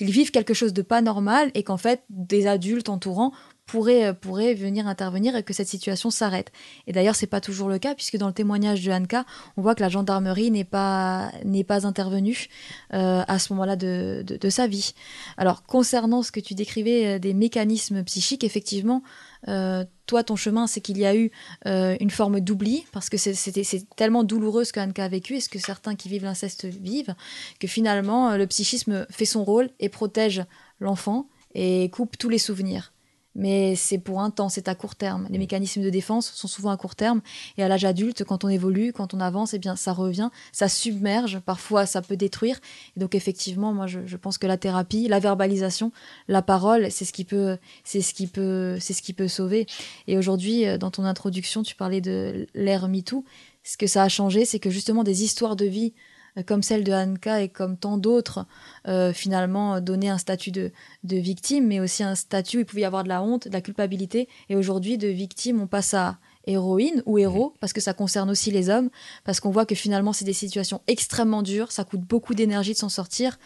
vivent 0.00 0.30
quelque 0.30 0.54
chose 0.54 0.72
de 0.72 0.82
pas 0.82 1.02
normal 1.02 1.50
et 1.54 1.62
qu'en 1.62 1.76
fait 1.76 2.02
des 2.08 2.46
adultes 2.46 2.88
entourants 2.88 3.32
pourraient, 3.66 4.14
pourraient 4.14 4.54
venir 4.54 4.86
intervenir 4.86 5.36
et 5.36 5.42
que 5.42 5.52
cette 5.52 5.68
situation 5.68 6.10
s'arrête. 6.10 6.52
Et 6.86 6.92
d'ailleurs, 6.92 7.16
c'est 7.16 7.26
pas 7.26 7.40
toujours 7.40 7.68
le 7.68 7.78
cas 7.78 7.94
puisque 7.94 8.16
dans 8.16 8.26
le 8.26 8.32
témoignage 8.32 8.84
de 8.84 8.92
Anka, 8.92 9.24
on 9.56 9.62
voit 9.62 9.74
que 9.74 9.80
la 9.80 9.88
gendarmerie 9.88 10.50
n'est 10.50 10.64
pas 10.64 11.30
pas 11.66 11.86
intervenue 11.86 12.48
euh, 12.92 13.22
à 13.26 13.38
ce 13.38 13.52
moment-là 13.54 13.76
de, 13.76 14.22
de, 14.26 14.50
sa 14.50 14.66
vie. 14.66 14.92
Alors 15.38 15.62
concernant 15.64 16.22
ce 16.22 16.30
que 16.30 16.40
tu 16.40 16.54
décrivais 16.54 17.06
euh, 17.06 17.18
des 17.18 17.32
mécanismes 17.32 18.04
psychiques, 18.04 18.44
effectivement, 18.44 19.02
euh, 19.48 19.84
toi, 20.06 20.22
ton 20.22 20.36
chemin, 20.36 20.66
c'est 20.66 20.80
qu'il 20.80 20.98
y 20.98 21.06
a 21.06 21.14
eu 21.14 21.30
euh, 21.66 21.96
une 22.00 22.10
forme 22.10 22.40
d'oubli, 22.40 22.84
parce 22.92 23.08
que 23.08 23.16
c'est 23.16 23.96
tellement 23.96 24.24
douloureux 24.24 24.64
ce 24.64 24.72
qu'Anka 24.72 25.04
a 25.04 25.08
vécu 25.08 25.36
et 25.36 25.40
ce 25.40 25.48
que 25.48 25.58
certains 25.58 25.94
qui 25.94 26.08
vivent 26.08 26.24
l'inceste 26.24 26.64
vivent, 26.66 27.14
que 27.60 27.66
finalement, 27.66 28.30
euh, 28.30 28.36
le 28.36 28.46
psychisme 28.46 29.06
fait 29.10 29.24
son 29.24 29.44
rôle 29.44 29.70
et 29.80 29.88
protège 29.88 30.44
l'enfant 30.80 31.28
et 31.54 31.88
coupe 31.90 32.18
tous 32.18 32.28
les 32.28 32.38
souvenirs 32.38 32.93
mais 33.34 33.74
c'est 33.76 33.98
pour 33.98 34.20
un 34.20 34.30
temps, 34.30 34.48
c'est 34.48 34.68
à 34.68 34.74
court 34.74 34.94
terme. 34.94 35.26
Les 35.30 35.38
mécanismes 35.38 35.82
de 35.82 35.90
défense 35.90 36.30
sont 36.32 36.48
souvent 36.48 36.70
à 36.70 36.76
court 36.76 36.94
terme, 36.94 37.20
et 37.56 37.62
à 37.62 37.68
l'âge 37.68 37.84
adulte, 37.84 38.24
quand 38.24 38.44
on 38.44 38.48
évolue, 38.48 38.92
quand 38.92 39.14
on 39.14 39.20
avance, 39.20 39.54
eh 39.54 39.58
bien, 39.58 39.76
ça 39.76 39.92
revient, 39.92 40.30
ça 40.52 40.68
submerge, 40.68 41.40
parfois 41.40 41.86
ça 41.86 42.02
peut 42.02 42.16
détruire. 42.16 42.60
Et 42.96 43.00
donc 43.00 43.14
effectivement, 43.14 43.72
moi, 43.72 43.86
je, 43.86 44.16
pense 44.16 44.38
que 44.38 44.46
la 44.46 44.56
thérapie, 44.56 45.08
la 45.08 45.18
verbalisation, 45.18 45.92
la 46.28 46.42
parole, 46.42 46.90
c'est 46.90 47.04
ce 47.04 47.12
qui 47.12 47.24
peut, 47.24 47.58
c'est 47.82 48.00
ce 48.00 48.14
qui 48.14 48.26
peut, 48.26 48.78
c'est 48.80 48.92
ce 48.92 49.02
qui 49.02 49.12
peut 49.12 49.28
sauver. 49.28 49.66
Et 50.06 50.16
aujourd'hui, 50.16 50.66
euh, 50.66 50.78
dans 50.78 50.90
ton 50.90 51.04
introduction, 51.04 51.62
tu 51.62 51.74
parlais 51.74 52.00
de 52.00 52.46
l'ère 52.54 52.88
MeToo. 52.88 53.24
Ce 53.64 53.76
que 53.76 53.86
ça 53.86 54.02
a 54.02 54.08
changé, 54.08 54.44
c'est 54.44 54.58
que 54.58 54.70
justement 54.70 55.04
des 55.04 55.24
histoires 55.24 55.56
de 55.56 55.64
vie 55.64 55.94
comme 56.42 56.62
celle 56.62 56.82
de 56.82 56.92
Anka 56.92 57.42
et 57.42 57.48
comme 57.48 57.76
tant 57.76 57.96
d'autres, 57.96 58.46
euh, 58.88 59.12
finalement 59.12 59.80
donner 59.80 60.08
un 60.08 60.18
statut 60.18 60.50
de, 60.50 60.72
de, 61.04 61.16
victime, 61.16 61.66
mais 61.66 61.80
aussi 61.80 62.02
un 62.02 62.14
statut 62.14 62.58
où 62.58 62.60
il 62.60 62.66
pouvait 62.66 62.82
y 62.82 62.84
avoir 62.84 63.04
de 63.04 63.08
la 63.08 63.22
honte, 63.22 63.46
de 63.48 63.52
la 63.52 63.60
culpabilité. 63.60 64.28
Et 64.48 64.56
aujourd'hui, 64.56 64.98
de 64.98 65.08
victime, 65.08 65.60
on 65.60 65.66
passe 65.66 65.94
à 65.94 66.18
héroïne 66.46 67.02
ou 67.06 67.18
héros, 67.18 67.54
parce 67.60 67.72
que 67.72 67.80
ça 67.80 67.94
concerne 67.94 68.30
aussi 68.30 68.50
les 68.50 68.68
hommes, 68.68 68.90
parce 69.24 69.40
qu'on 69.40 69.50
voit 69.50 69.66
que 69.66 69.74
finalement 69.74 70.12
c'est 70.12 70.24
des 70.24 70.32
situations 70.32 70.82
extrêmement 70.86 71.42
dures, 71.42 71.72
ça 71.72 71.84
coûte 71.84 72.02
beaucoup 72.02 72.34
d'énergie 72.34 72.72
de 72.72 72.78
s'en 72.78 72.88
sortir. 72.88 73.38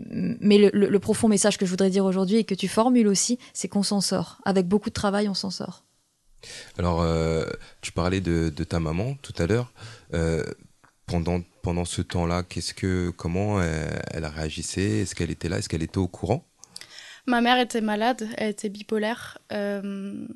Mais 0.00 0.58
le, 0.58 0.70
le, 0.72 0.98
profond 0.98 1.28
message 1.28 1.58
que 1.58 1.66
je 1.66 1.70
voudrais 1.70 1.90
dire 1.90 2.04
aujourd'hui 2.04 2.36
et 2.36 2.44
que 2.44 2.54
tu 2.54 2.66
formules 2.66 3.06
aussi, 3.06 3.38
c'est 3.52 3.68
qu'on 3.68 3.84
s'en 3.84 4.00
sort. 4.00 4.40
Avec 4.44 4.66
beaucoup 4.66 4.88
de 4.88 4.94
travail, 4.94 5.28
on 5.28 5.34
s'en 5.34 5.50
sort. 5.50 5.84
Alors, 6.78 7.02
euh, 7.02 7.44
tu 7.82 7.92
parlais 7.92 8.20
de, 8.20 8.52
de, 8.54 8.64
ta 8.64 8.80
maman 8.80 9.14
tout 9.22 9.34
à 9.38 9.46
l'heure. 9.46 9.72
Euh, 10.12 10.44
pendant, 11.12 11.42
pendant 11.62 11.84
ce 11.84 12.00
temps-là, 12.00 12.42
qu'est-ce 12.42 12.72
que, 12.72 13.10
comment 13.10 13.62
elle, 13.62 14.02
elle 14.12 14.24
a 14.24 14.30
réagissé 14.30 15.02
Est-ce 15.02 15.14
qu'elle 15.14 15.30
était 15.30 15.48
là? 15.48 15.58
Est-ce 15.58 15.68
qu'elle 15.68 15.82
était 15.82 15.98
au 15.98 16.08
courant? 16.08 16.46
Ma 17.26 17.40
mère 17.40 17.58
était 17.58 17.82
malade, 17.82 18.28
elle 18.36 18.50
était 18.50 18.70
bipolaire. 18.70 19.38
Euh, 19.52 20.26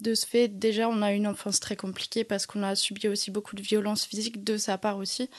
de 0.00 0.14
ce 0.14 0.26
fait, 0.26 0.48
déjà, 0.48 0.88
on 0.88 1.00
a 1.02 1.12
une 1.12 1.26
enfance 1.26 1.60
très 1.60 1.76
compliquée 1.76 2.24
parce 2.24 2.46
qu'on 2.46 2.62
a 2.62 2.74
subi 2.74 3.08
aussi 3.08 3.30
beaucoup 3.30 3.56
de 3.56 3.62
violences 3.62 4.04
physiques 4.04 4.44
de 4.44 4.56
sa 4.56 4.76
part 4.76 4.98
aussi. 4.98 5.30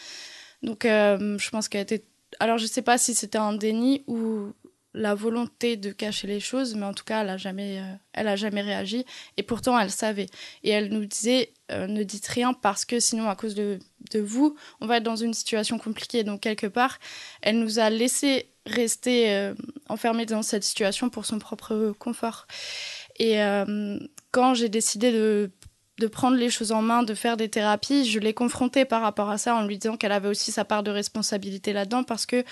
Donc, 0.63 0.85
euh, 0.85 1.37
je 1.37 1.49
pense 1.51 1.69
qu'elle 1.69 1.83
était. 1.83 2.03
Alors, 2.39 2.57
je 2.57 2.63
ne 2.63 2.69
sais 2.69 2.81
pas 2.81 2.97
si 2.97 3.13
c'était 3.13 3.37
un 3.37 3.53
déni 3.53 4.03
ou 4.07 4.53
la 4.93 5.15
volonté 5.15 5.75
de 5.75 5.91
cacher 5.91 6.27
les 6.27 6.39
choses, 6.39 6.75
mais 6.75 6.85
en 6.85 6.93
tout 6.93 7.03
cas, 7.03 7.21
elle 7.21 7.27
n'a 7.27 7.37
jamais, 7.37 7.79
euh, 7.79 7.95
elle 8.13 8.27
a 8.27 8.35
jamais 8.35 8.61
réagi. 8.61 9.05
Et 9.37 9.43
pourtant, 9.43 9.77
elle 9.79 9.89
savait. 9.89 10.27
Et 10.63 10.69
elle 10.69 10.89
nous 10.89 11.05
disait 11.05 11.51
euh, 11.71 11.87
ne 11.87 12.03
dites 12.03 12.27
rien 12.27 12.53
parce 12.53 12.85
que 12.85 12.99
sinon, 12.99 13.29
à 13.29 13.35
cause 13.35 13.55
de, 13.55 13.79
de, 14.11 14.19
vous, 14.19 14.55
on 14.81 14.85
va 14.85 14.97
être 14.97 15.03
dans 15.03 15.15
une 15.15 15.33
situation 15.33 15.79
compliquée. 15.79 16.23
Donc, 16.23 16.41
quelque 16.41 16.67
part, 16.67 16.99
elle 17.41 17.59
nous 17.59 17.79
a 17.79 17.89
laissé 17.89 18.49
rester 18.65 19.33
euh, 19.33 19.55
enfermés 19.89 20.25
dans 20.25 20.43
cette 20.43 20.63
situation 20.63 21.09
pour 21.09 21.25
son 21.25 21.39
propre 21.39 21.93
confort. 21.97 22.47
Et 23.19 23.37
quand 24.31 24.55
j'ai 24.55 24.69
décidé 24.69 25.11
de 25.11 25.51
de 25.99 26.07
prendre 26.07 26.37
les 26.37 26.49
choses 26.49 26.71
en 26.71 26.81
main, 26.81 27.03
de 27.03 27.13
faire 27.13 27.37
des 27.37 27.49
thérapies, 27.49 28.05
je 28.05 28.19
l'ai 28.19 28.33
confrontée 28.33 28.83
par 28.85 29.01
rapport 29.01 29.29
à 29.29 29.37
ça 29.37 29.55
en 29.55 29.65
lui 29.65 29.77
disant 29.77 29.95
qu'elle 29.95 30.11
avait 30.11 30.27
aussi 30.27 30.51
sa 30.51 30.65
part 30.65 30.81
de 30.81 30.89
responsabilité 30.89 31.71
là-dedans 31.71 32.03
parce 32.03 32.25
que 32.25 32.43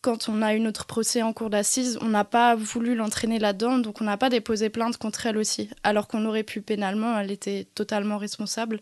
quand 0.00 0.28
on 0.28 0.42
a 0.42 0.54
eu 0.54 0.60
notre 0.60 0.86
procès 0.86 1.22
en 1.22 1.32
cour 1.32 1.50
d'assises, 1.50 1.98
on 2.00 2.08
n'a 2.08 2.24
pas 2.24 2.54
voulu 2.54 2.94
l'entraîner 2.94 3.38
là-dedans, 3.40 3.78
donc 3.78 4.00
on 4.00 4.04
n'a 4.04 4.16
pas 4.16 4.30
déposé 4.30 4.70
plainte 4.70 4.96
contre 4.96 5.26
elle 5.26 5.36
aussi. 5.36 5.70
Alors 5.82 6.06
qu'on 6.06 6.24
aurait 6.24 6.44
pu 6.44 6.60
pénalement, 6.60 7.18
elle 7.18 7.32
était 7.32 7.66
totalement 7.74 8.16
responsable. 8.16 8.80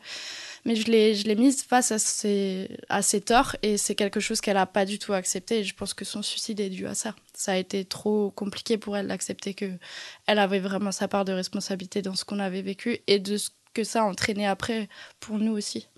Mais 0.67 0.77
je 0.77 0.91
l'ai, 0.91 1.35
mise 1.35 1.63
face 1.63 1.91
à 1.91 1.99
ses, 1.99 2.69
à 2.91 3.01
ses 3.01 3.23
torts 3.23 3.57
et 3.63 3.79
c'est 3.79 3.95
quelque 3.95 4.21
chose 4.21 4.41
qu'elle 4.41 4.57
n'a 4.57 4.67
pas 4.67 4.85
du 4.85 4.99
tout 4.99 5.15
accepté. 5.15 5.61
Et 5.61 5.65
je 5.65 5.75
pense 5.75 5.95
que 5.95 6.05
son 6.05 6.23
suicide 6.23 6.61
est 6.61 6.71
dû 6.71 6.87
à 6.87 6.95
ça. 6.95 7.15
Ça 7.35 7.53
a 7.53 7.57
été 7.57 7.85
trop 7.85 8.31
compliqué 8.31 8.77
pour 8.77 8.97
elle 8.97 9.09
d'accepter 9.09 9.55
que 9.55 9.71
elle 10.27 10.39
avait 10.39 10.61
vraiment 10.61 10.93
sa 10.93 11.09
part 11.09 11.25
de 11.25 11.33
responsabilité 11.33 12.03
dans 12.03 12.15
ce 12.15 12.25
qu'on 12.25 12.41
avait 12.41 12.63
vécu 12.63 12.99
et 13.07 13.21
de 13.21 13.39
ce 13.39 13.51
que 13.73 13.85
ça 13.85 14.03
a 14.03 14.05
entraîné 14.05 14.47
après 14.47 14.89
pour 15.21 15.39
nous 15.39 15.53
aussi. 15.53 15.89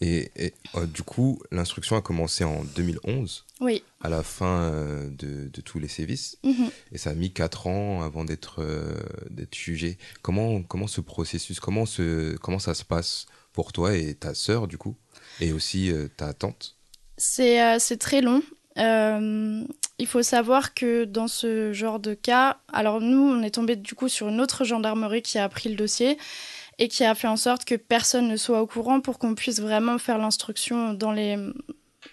Et, 0.00 0.30
euh, 0.74 0.86
du 0.86 1.02
coup, 1.02 1.40
l'instruction 1.50 1.96
a 1.96 2.02
commencé 2.02 2.44
en 2.44 2.64
2011. 2.64 3.44
Oui. 3.60 3.82
À 4.00 4.08
la 4.08 4.22
fin 4.22 4.62
euh, 4.62 5.08
de, 5.10 5.48
de, 5.48 5.60
tous 5.60 5.78
les 5.78 5.88
sévices. 5.88 6.38
Mhm. 6.44 6.70
Et 6.92 6.98
ça 6.98 7.10
a 7.10 7.14
mis 7.14 7.32
4 7.32 7.66
ans 7.66 8.02
avant 8.02 8.24
d'être 8.24 8.62
euh, 8.62 8.94
d'être 9.30 9.54
jugé. 9.54 9.98
Comment, 10.22 10.62
comment 10.62 10.86
ce 10.86 11.00
processus, 11.00 11.60
comment, 11.60 11.86
ce, 11.86 12.36
comment 12.36 12.58
ça 12.58 12.74
se 12.74 12.84
passe 12.84 13.26
pour 13.52 13.72
toi 13.72 13.96
et 13.96 14.14
ta 14.14 14.34
sœur, 14.34 14.68
du 14.68 14.78
coup 14.78 14.96
Et 15.40 15.52
aussi 15.52 15.90
ta 16.16 16.34
tante? 16.34 16.76
C'est 17.16 17.98
très 17.98 18.20
long. 18.20 18.42
il 18.76 20.06
faut 20.06 20.22
savoir 20.22 20.74
que 20.74 21.04
dans 21.04 21.28
ce 21.28 21.72
genre 21.72 21.98
de 21.98 22.12
cas, 22.12 22.58
alors 22.70 23.00
nous, 23.00 23.18
on 23.18 23.42
est 23.42 23.54
tombé 23.54 23.76
du 23.76 23.94
coup 23.94 24.10
sur 24.10 24.28
une 24.28 24.40
autre 24.40 24.64
gendarmerie 24.64 25.22
qui 25.22 25.38
a 25.38 25.48
pris 25.48 25.70
le 25.70 25.76
dossier 25.76 26.18
et 26.78 26.88
qui 26.88 27.04
a 27.04 27.14
fait 27.14 27.28
en 27.28 27.36
sorte 27.36 27.64
que 27.64 27.74
personne 27.74 28.28
ne 28.28 28.36
soit 28.36 28.60
au 28.60 28.66
courant 28.66 29.00
pour 29.00 29.18
qu'on 29.18 29.34
puisse 29.34 29.60
vraiment 29.60 29.98
faire 29.98 30.18
l'instruction 30.18 30.92
dans 30.92 31.12
les, 31.12 31.38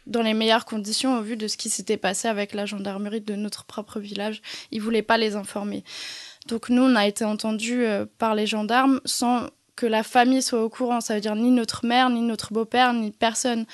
dans 0.07 0.21
les 0.21 0.33
meilleures 0.33 0.65
conditions 0.65 1.17
au 1.17 1.21
vu 1.21 1.35
de 1.35 1.47
ce 1.47 1.57
qui 1.57 1.69
s'était 1.69 1.97
passé 1.97 2.27
avec 2.27 2.53
la 2.53 2.65
gendarmerie 2.65 3.21
de 3.21 3.35
notre 3.35 3.65
propre 3.65 3.99
village. 3.99 4.41
Ils 4.71 4.79
ne 4.79 4.83
voulaient 4.83 5.01
pas 5.01 5.17
les 5.17 5.35
informer. 5.35 5.83
Donc 6.47 6.69
nous, 6.69 6.81
on 6.81 6.95
a 6.95 7.07
été 7.07 7.25
entendus 7.25 7.85
euh, 7.85 8.05
par 8.17 8.35
les 8.35 8.47
gendarmes 8.47 8.99
sans 9.05 9.47
que 9.75 9.85
la 9.85 10.03
famille 10.03 10.41
soit 10.41 10.63
au 10.63 10.69
courant. 10.69 11.01
Ça 11.01 11.15
veut 11.15 11.21
dire 11.21 11.35
ni 11.35 11.51
notre 11.51 11.85
mère, 11.85 12.09
ni 12.09 12.21
notre 12.21 12.53
beau-père, 12.53 12.93
ni 12.93 13.11
personne 13.11 13.65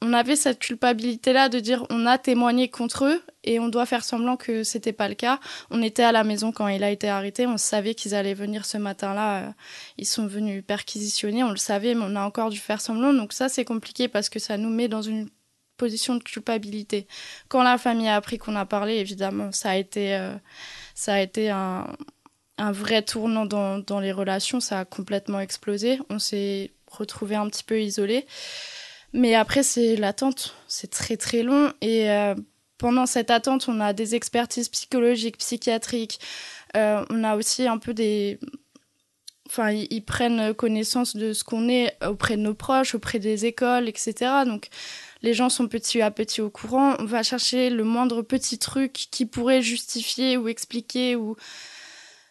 on 0.00 0.12
avait 0.12 0.36
cette 0.36 0.60
culpabilité-là 0.60 1.48
de 1.48 1.58
dire 1.58 1.84
on 1.90 2.06
a 2.06 2.18
témoigné 2.18 2.68
contre 2.68 3.04
eux 3.04 3.22
et 3.42 3.58
on 3.58 3.68
doit 3.68 3.86
faire 3.86 4.04
semblant 4.04 4.36
que 4.36 4.62
c'était 4.62 4.92
pas 4.92 5.08
le 5.08 5.14
cas. 5.14 5.40
On 5.70 5.82
était 5.82 6.04
à 6.04 6.12
la 6.12 6.22
maison 6.22 6.52
quand 6.52 6.68
il 6.68 6.84
a 6.84 6.90
été 6.90 7.08
arrêté, 7.08 7.46
on 7.46 7.56
savait 7.56 7.94
qu'ils 7.94 8.14
allaient 8.14 8.34
venir 8.34 8.64
ce 8.64 8.78
matin-là. 8.78 9.42
Euh, 9.42 9.50
ils 9.96 10.06
sont 10.06 10.26
venus 10.26 10.62
perquisitionner, 10.64 11.42
on 11.42 11.50
le 11.50 11.56
savait, 11.56 11.94
mais 11.94 12.04
on 12.06 12.14
a 12.14 12.22
encore 12.22 12.50
dû 12.50 12.58
faire 12.58 12.80
semblant. 12.80 13.12
Donc 13.12 13.32
ça, 13.32 13.48
c'est 13.48 13.64
compliqué 13.64 14.06
parce 14.06 14.28
que 14.28 14.38
ça 14.38 14.56
nous 14.56 14.70
met 14.70 14.88
dans 14.88 15.02
une 15.02 15.28
position 15.76 16.16
de 16.16 16.22
culpabilité. 16.22 17.06
Quand 17.48 17.62
la 17.62 17.78
famille 17.78 18.08
a 18.08 18.16
appris 18.16 18.38
qu'on 18.38 18.56
a 18.56 18.66
parlé, 18.66 18.96
évidemment, 18.96 19.50
ça 19.52 19.70
a 19.70 19.76
été, 19.76 20.14
euh, 20.14 20.34
ça 20.94 21.14
a 21.14 21.20
été 21.20 21.50
un, 21.50 21.86
vrai 22.58 23.02
tournant 23.02 23.46
dans, 23.46 23.78
dans 23.78 24.00
les 24.00 24.12
relations. 24.12 24.60
Ça 24.60 24.80
a 24.80 24.84
complètement 24.84 25.40
explosé. 25.40 26.00
On 26.10 26.18
s'est 26.18 26.72
retrouvé 26.90 27.36
un 27.36 27.48
petit 27.48 27.64
peu 27.64 27.80
isolés. 27.80 28.26
Mais 29.12 29.34
après, 29.34 29.62
c'est 29.62 29.96
l'attente. 29.96 30.54
C'est 30.68 30.90
très 30.90 31.16
très 31.16 31.42
long. 31.42 31.72
Et 31.80 32.10
euh, 32.10 32.34
pendant 32.78 33.06
cette 33.06 33.30
attente, 33.30 33.68
on 33.68 33.80
a 33.80 33.92
des 33.92 34.14
expertises 34.14 34.68
psychologiques, 34.68 35.38
psychiatriques. 35.38 36.20
Euh, 36.76 37.04
on 37.10 37.24
a 37.24 37.36
aussi 37.36 37.66
un 37.66 37.78
peu 37.78 37.94
des. 37.94 38.38
Enfin, 39.46 39.70
ils, 39.70 40.04
prennent 40.04 40.52
connaissance 40.52 41.16
de 41.16 41.32
ce 41.32 41.42
qu'on 41.42 41.70
est 41.70 41.96
auprès 42.04 42.36
de 42.36 42.42
nos 42.42 42.52
proches, 42.52 42.94
auprès 42.94 43.18
des 43.18 43.46
écoles, 43.46 43.88
etc. 43.88 44.14
Donc, 44.44 44.68
les 45.22 45.32
gens 45.32 45.48
sont 45.48 45.68
petit 45.68 46.02
à 46.02 46.10
petit 46.10 46.42
au 46.42 46.50
courant. 46.50 46.96
On 46.98 47.06
va 47.06 47.22
chercher 47.22 47.70
le 47.70 47.82
moindre 47.82 48.20
petit 48.20 48.58
truc 48.58 48.92
qui 48.92 49.24
pourrait 49.24 49.62
justifier 49.62 50.36
ou 50.36 50.48
expliquer 50.48 51.16
ou 51.16 51.34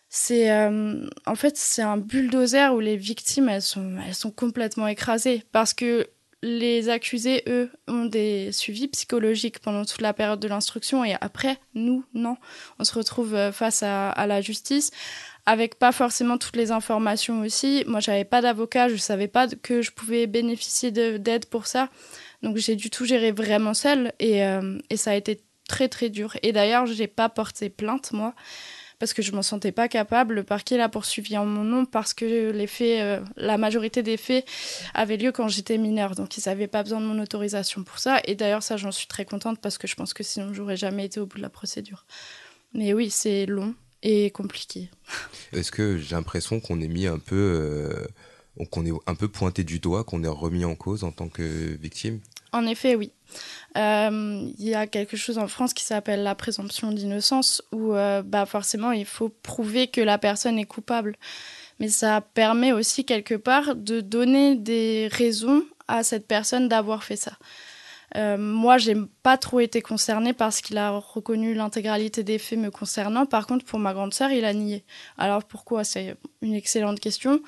c'est 0.09 0.51
euh, 0.51 1.05
en 1.25 1.35
fait 1.35 1.57
c'est 1.57 1.81
un 1.81 1.97
bulldozer 1.97 2.73
où 2.73 2.79
les 2.79 2.95
victimes 2.95 3.49
elles 3.49 3.61
sont 3.61 3.97
elles 4.07 4.15
sont 4.15 4.31
complètement 4.31 4.87
écrasées 4.87 5.43
parce 5.51 5.73
que 5.73 6.07
les 6.43 6.89
accusés, 6.89 7.43
eux, 7.47 7.69
ont 7.87 8.05
des 8.05 8.51
suivis 8.51 8.87
psychologiques 8.87 9.59
pendant 9.59 9.85
toute 9.85 10.01
la 10.01 10.13
période 10.13 10.39
de 10.39 10.47
l'instruction 10.47 11.03
et 11.03 11.15
après, 11.19 11.57
nous, 11.73 12.05
non. 12.13 12.37
On 12.79 12.83
se 12.83 12.93
retrouve 12.93 13.33
euh, 13.33 13.51
face 13.51 13.81
à, 13.83 14.27
la 14.27 14.41
justice 14.41 14.91
avec 15.45 15.79
pas 15.79 15.91
forcément 15.91 16.37
toutes 16.37 16.55
les 16.55 16.71
informations 16.71 17.41
aussi. 17.41 17.83
Moi, 17.87 18.01
j'avais 18.01 18.25
pas 18.25 18.41
d'avocat, 18.41 18.89
je 18.89 18.97
savais 18.97 19.27
pas 19.27 19.47
que 19.47 19.81
je 19.81 19.91
pouvais 19.91 20.27
bénéficier 20.27 20.91
d'aide 20.91 21.45
pour 21.45 21.65
ça. 21.65 21.89
Donc, 22.43 22.57
j'ai 22.57 22.75
dû 22.75 22.89
tout 22.89 23.05
gérer 23.05 23.31
vraiment 23.31 23.73
seule 23.73 24.11
et, 24.19 24.43
euh, 24.43 24.77
et 24.89 24.97
ça 24.97 25.11
a 25.11 25.15
été 25.15 25.41
très 25.67 25.87
très 25.87 26.09
dur. 26.09 26.37
Et 26.43 26.51
d'ailleurs, 26.51 26.85
j'ai 26.85 27.07
pas 27.07 27.29
porté 27.29 27.69
plainte, 27.69 28.11
moi 28.11 28.35
parce 28.99 29.13
que 29.13 29.21
je 29.21 29.31
m'en 29.31 29.41
sentais 29.41 29.71
pas 29.71 29.87
capable. 29.87 30.35
Le 30.35 30.43
parquet 30.43 30.77
l'a 30.77 30.89
poursuivi 30.89 31.37
en 31.37 31.45
mon 31.45 31.63
nom 31.63 31.85
parce 31.85 32.13
que 32.13 32.51
les 32.51 32.67
faits, 32.67 33.01
euh, 33.01 33.25
la 33.35 33.57
majorité 33.57 34.03
des 34.03 34.17
faits 34.17 34.45
avaient 34.93 35.17
lieu 35.17 35.31
quand 35.31 35.47
j'étais 35.47 35.77
mineure, 35.77 36.15
donc 36.15 36.37
ils 36.37 36.43
n'avaient 36.47 36.67
pas 36.67 36.83
besoin 36.83 37.01
de 37.01 37.05
mon 37.05 37.21
autorisation 37.21 37.83
pour 37.83 37.99
ça. 37.99 38.19
Et 38.25 38.35
d'ailleurs, 38.35 38.63
ça, 38.63 38.77
j'en 38.77 38.91
suis 38.91 39.07
très 39.07 39.25
contente 39.25 39.59
parce 39.61 39.77
que 39.77 39.87
je 39.87 39.95
pense 39.95 40.13
que 40.13 40.23
sinon, 40.23 40.53
j'aurais 40.53 40.77
jamais 40.77 41.05
été 41.05 41.19
au 41.19 41.25
bout 41.25 41.37
de 41.37 41.43
la 41.43 41.49
procédure. 41.49 42.05
Mais 42.73 42.93
oui, 42.93 43.09
c'est 43.09 43.45
long 43.45 43.75
et 44.03 44.31
compliqué. 44.31 44.89
Est-ce 45.53 45.71
que 45.71 45.97
j'ai 45.97 46.15
l'impression 46.15 46.59
qu'on 46.59 46.81
est 46.81 46.87
mis 46.87 47.07
un 47.07 47.19
peu, 47.19 47.35
euh, 47.35 48.65
qu'on 48.71 48.85
est 48.85 48.91
un 49.05 49.15
peu 49.15 49.27
pointé 49.27 49.63
du 49.63 49.79
doigt, 49.79 50.03
qu'on 50.03 50.23
est 50.23 50.27
remis 50.27 50.65
en 50.65 50.75
cause 50.75 51.03
en 51.03 51.11
tant 51.11 51.29
que 51.29 51.43
victime? 51.43 52.19
En 52.51 52.65
effet, 52.65 52.95
oui. 52.95 53.11
Euh, 53.77 54.49
il 54.57 54.67
y 54.67 54.75
a 54.75 54.87
quelque 54.87 55.17
chose 55.17 55.37
en 55.37 55.47
France 55.47 55.73
qui 55.73 55.83
s'appelle 55.83 56.23
la 56.23 56.35
présomption 56.35 56.91
d'innocence, 56.91 57.61
où 57.71 57.93
euh, 57.93 58.21
bah 58.23 58.45
forcément 58.45 58.91
il 58.91 59.05
faut 59.05 59.29
prouver 59.29 59.87
que 59.87 60.01
la 60.01 60.17
personne 60.17 60.57
est 60.57 60.65
coupable. 60.65 61.15
Mais 61.79 61.89
ça 61.89 62.21
permet 62.21 62.71
aussi 62.71 63.05
quelque 63.05 63.35
part 63.35 63.75
de 63.75 64.01
donner 64.01 64.55
des 64.55 65.09
raisons 65.11 65.63
à 65.87 66.03
cette 66.03 66.27
personne 66.27 66.67
d'avoir 66.67 67.03
fait 67.03 67.15
ça. 67.15 67.33
Euh, 68.15 68.37
moi, 68.37 68.77
j'ai 68.77 68.95
pas 69.21 69.37
trop 69.37 69.59
été 69.59 69.81
concernée 69.81 70.31
parce 70.33 70.61
qu'il 70.61 70.77
a 70.77 70.91
reconnu 70.91 71.53
l'intégralité 71.53 72.23
des 72.23 72.37
faits 72.37 72.57
me 72.57 72.71
concernant. 72.71 73.25
Par 73.25 73.47
contre, 73.47 73.65
pour 73.65 73.79
ma 73.79 73.93
grande 73.93 74.13
sœur, 74.13 74.31
il 74.31 74.45
a 74.45 74.53
nié. 74.53 74.85
Alors 75.17 75.43
pourquoi? 75.43 75.83
C'est 75.83 76.15
une 76.41 76.53
excellente 76.53 76.99
question. 76.99 77.41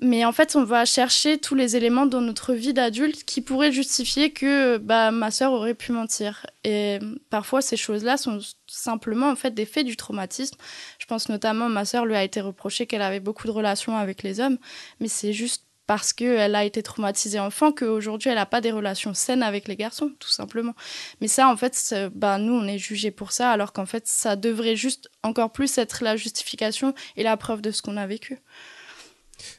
Mais 0.00 0.24
en 0.24 0.32
fait, 0.32 0.56
on 0.56 0.64
va 0.64 0.84
chercher 0.84 1.38
tous 1.38 1.54
les 1.54 1.76
éléments 1.76 2.06
dans 2.06 2.20
notre 2.20 2.52
vie 2.52 2.72
d'adulte 2.72 3.24
qui 3.24 3.40
pourraient 3.40 3.72
justifier 3.72 4.32
que 4.32 4.78
bah, 4.78 5.12
ma 5.12 5.30
sœur 5.30 5.52
aurait 5.52 5.74
pu 5.74 5.92
mentir. 5.92 6.46
Et 6.64 6.98
parfois, 7.30 7.62
ces 7.62 7.76
choses-là 7.76 8.16
sont 8.16 8.40
simplement 8.66 9.28
en 9.28 9.36
fait 9.36 9.52
des 9.52 9.66
faits 9.66 9.86
du 9.86 9.96
traumatisme. 9.96 10.56
Je 10.98 11.06
pense 11.06 11.28
notamment, 11.28 11.68
ma 11.68 11.84
sœur 11.84 12.06
lui 12.06 12.16
a 12.16 12.24
été 12.24 12.40
reproché 12.40 12.86
qu'elle 12.86 13.02
avait 13.02 13.20
beaucoup 13.20 13.46
de 13.46 13.52
relations 13.52 13.96
avec 13.96 14.22
les 14.22 14.40
hommes, 14.40 14.58
mais 15.00 15.08
c'est 15.08 15.32
juste 15.32 15.64
parce 15.92 16.14
qu'elle 16.14 16.54
a 16.54 16.64
été 16.64 16.82
traumatisée 16.82 17.38
enfant 17.38 17.70
qu'aujourd'hui 17.70 18.30
elle 18.30 18.36
n'a 18.36 18.46
pas 18.46 18.62
des 18.62 18.72
relations 18.72 19.12
saines 19.12 19.42
avec 19.42 19.68
les 19.68 19.76
garçons, 19.76 20.10
tout 20.20 20.30
simplement. 20.30 20.74
Mais 21.20 21.28
ça, 21.28 21.50
en 21.50 21.56
fait, 21.58 21.94
bah, 22.14 22.38
nous, 22.38 22.54
on 22.54 22.66
est 22.66 22.78
jugés 22.78 23.10
pour 23.10 23.30
ça, 23.30 23.50
alors 23.50 23.74
qu'en 23.74 23.84
fait, 23.84 24.06
ça 24.06 24.34
devrait 24.34 24.74
juste 24.74 25.10
encore 25.22 25.52
plus 25.52 25.76
être 25.76 26.02
la 26.02 26.16
justification 26.16 26.94
et 27.18 27.22
la 27.22 27.36
preuve 27.36 27.60
de 27.60 27.70
ce 27.70 27.82
qu'on 27.82 27.98
a 27.98 28.06
vécu. 28.06 28.38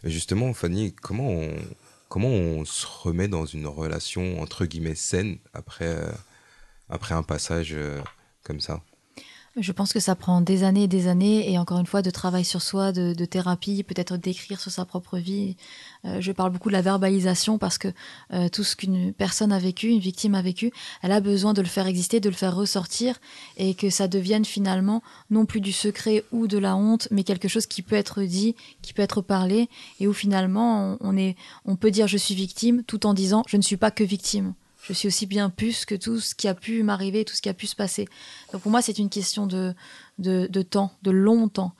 Justement, 0.03 0.51
Fanny, 0.55 0.95
comment 0.95 1.29
on, 1.29 1.53
comment 2.09 2.29
on 2.29 2.65
se 2.65 2.87
remet 2.87 3.27
dans 3.27 3.45
une 3.45 3.67
relation 3.67 4.41
entre 4.41 4.65
guillemets 4.65 4.95
saine 4.95 5.37
après, 5.53 5.85
euh, 5.85 6.11
après 6.89 7.13
un 7.13 7.21
passage 7.21 7.73
euh, 7.73 8.01
comme 8.41 8.59
ça? 8.59 8.81
Je 9.55 9.71
pense 9.71 9.93
que 9.93 9.99
ça 9.99 10.15
prend 10.15 10.41
des 10.41 10.63
années 10.63 10.83
et 10.83 10.87
des 10.87 11.07
années, 11.07 11.51
et 11.51 11.59
encore 11.59 11.77
une 11.77 11.85
fois, 11.85 12.01
de 12.01 12.09
travail 12.09 12.43
sur 12.43 12.61
soi, 12.61 12.91
de, 12.91 13.25
thérapie, 13.25 13.83
peut-être 13.83 14.17
d'écrire 14.17 14.59
sur 14.59 14.71
sa 14.71 14.83
propre 14.83 15.19
vie. 15.19 15.55
Euh, 16.05 16.19
je 16.21 16.31
parle 16.31 16.51
beaucoup 16.51 16.69
de 16.69 16.73
la 16.73 16.81
verbalisation 16.81 17.59
parce 17.59 17.77
que 17.77 17.89
euh, 18.33 18.49
tout 18.49 18.63
ce 18.63 18.75
qu'une 18.75 19.13
personne 19.13 19.51
a 19.51 19.59
vécu, 19.59 19.89
une 19.89 19.99
victime 19.99 20.33
a 20.33 20.41
vécu, 20.41 20.71
elle 21.03 21.11
a 21.11 21.19
besoin 21.19 21.53
de 21.53 21.61
le 21.61 21.67
faire 21.67 21.85
exister, 21.85 22.19
de 22.19 22.29
le 22.29 22.35
faire 22.35 22.55
ressortir, 22.55 23.19
et 23.57 23.75
que 23.75 23.91
ça 23.91 24.07
devienne 24.07 24.43
finalement 24.43 25.03
non 25.29 25.45
plus 25.45 25.61
du 25.61 25.71
secret 25.71 26.23
ou 26.31 26.47
de 26.47 26.57
la 26.57 26.75
honte, 26.75 27.07
mais 27.11 27.23
quelque 27.23 27.47
chose 27.47 27.67
qui 27.67 27.83
peut 27.83 27.95
être 27.95 28.23
dit, 28.23 28.55
qui 28.81 28.93
peut 28.93 29.03
être 29.03 29.21
parlé, 29.21 29.69
et 29.99 30.07
où 30.07 30.13
finalement 30.13 30.97
on, 30.99 31.15
est, 31.15 31.35
on 31.65 31.75
peut 31.75 31.91
dire 31.91 32.07
je 32.07 32.17
suis 32.17 32.35
victime 32.35 32.83
tout 32.83 33.05
en 33.05 33.13
disant 33.13 33.43
je 33.47 33.57
ne 33.57 33.61
suis 33.61 33.77
pas 33.77 33.91
que 33.91 34.03
victime 34.03 34.53
je 34.83 34.91
suis 34.91 35.07
aussi 35.07 35.25
bien 35.25 35.49
puce 35.49 35.85
que 35.85 35.95
tout 35.95 36.19
ce 36.19 36.35
qui 36.35 36.47
a 36.47 36.53
pu 36.53 36.83
m'arriver, 36.83 37.23
tout 37.23 37.33
ce 37.33 37.41
qui 37.41 37.49
a 37.49 37.53
pu 37.53 37.67
se 37.67 37.75
passer. 37.75 38.07
Donc 38.51 38.61
pour 38.61 38.71
moi, 38.71 38.81
c'est 38.81 38.99
une 38.99 39.09
question 39.09 39.47
de, 39.47 39.73
de, 40.19 40.61
temps, 40.61 40.91
de 41.03 41.11
long 41.11 41.47
temps. 41.47 41.71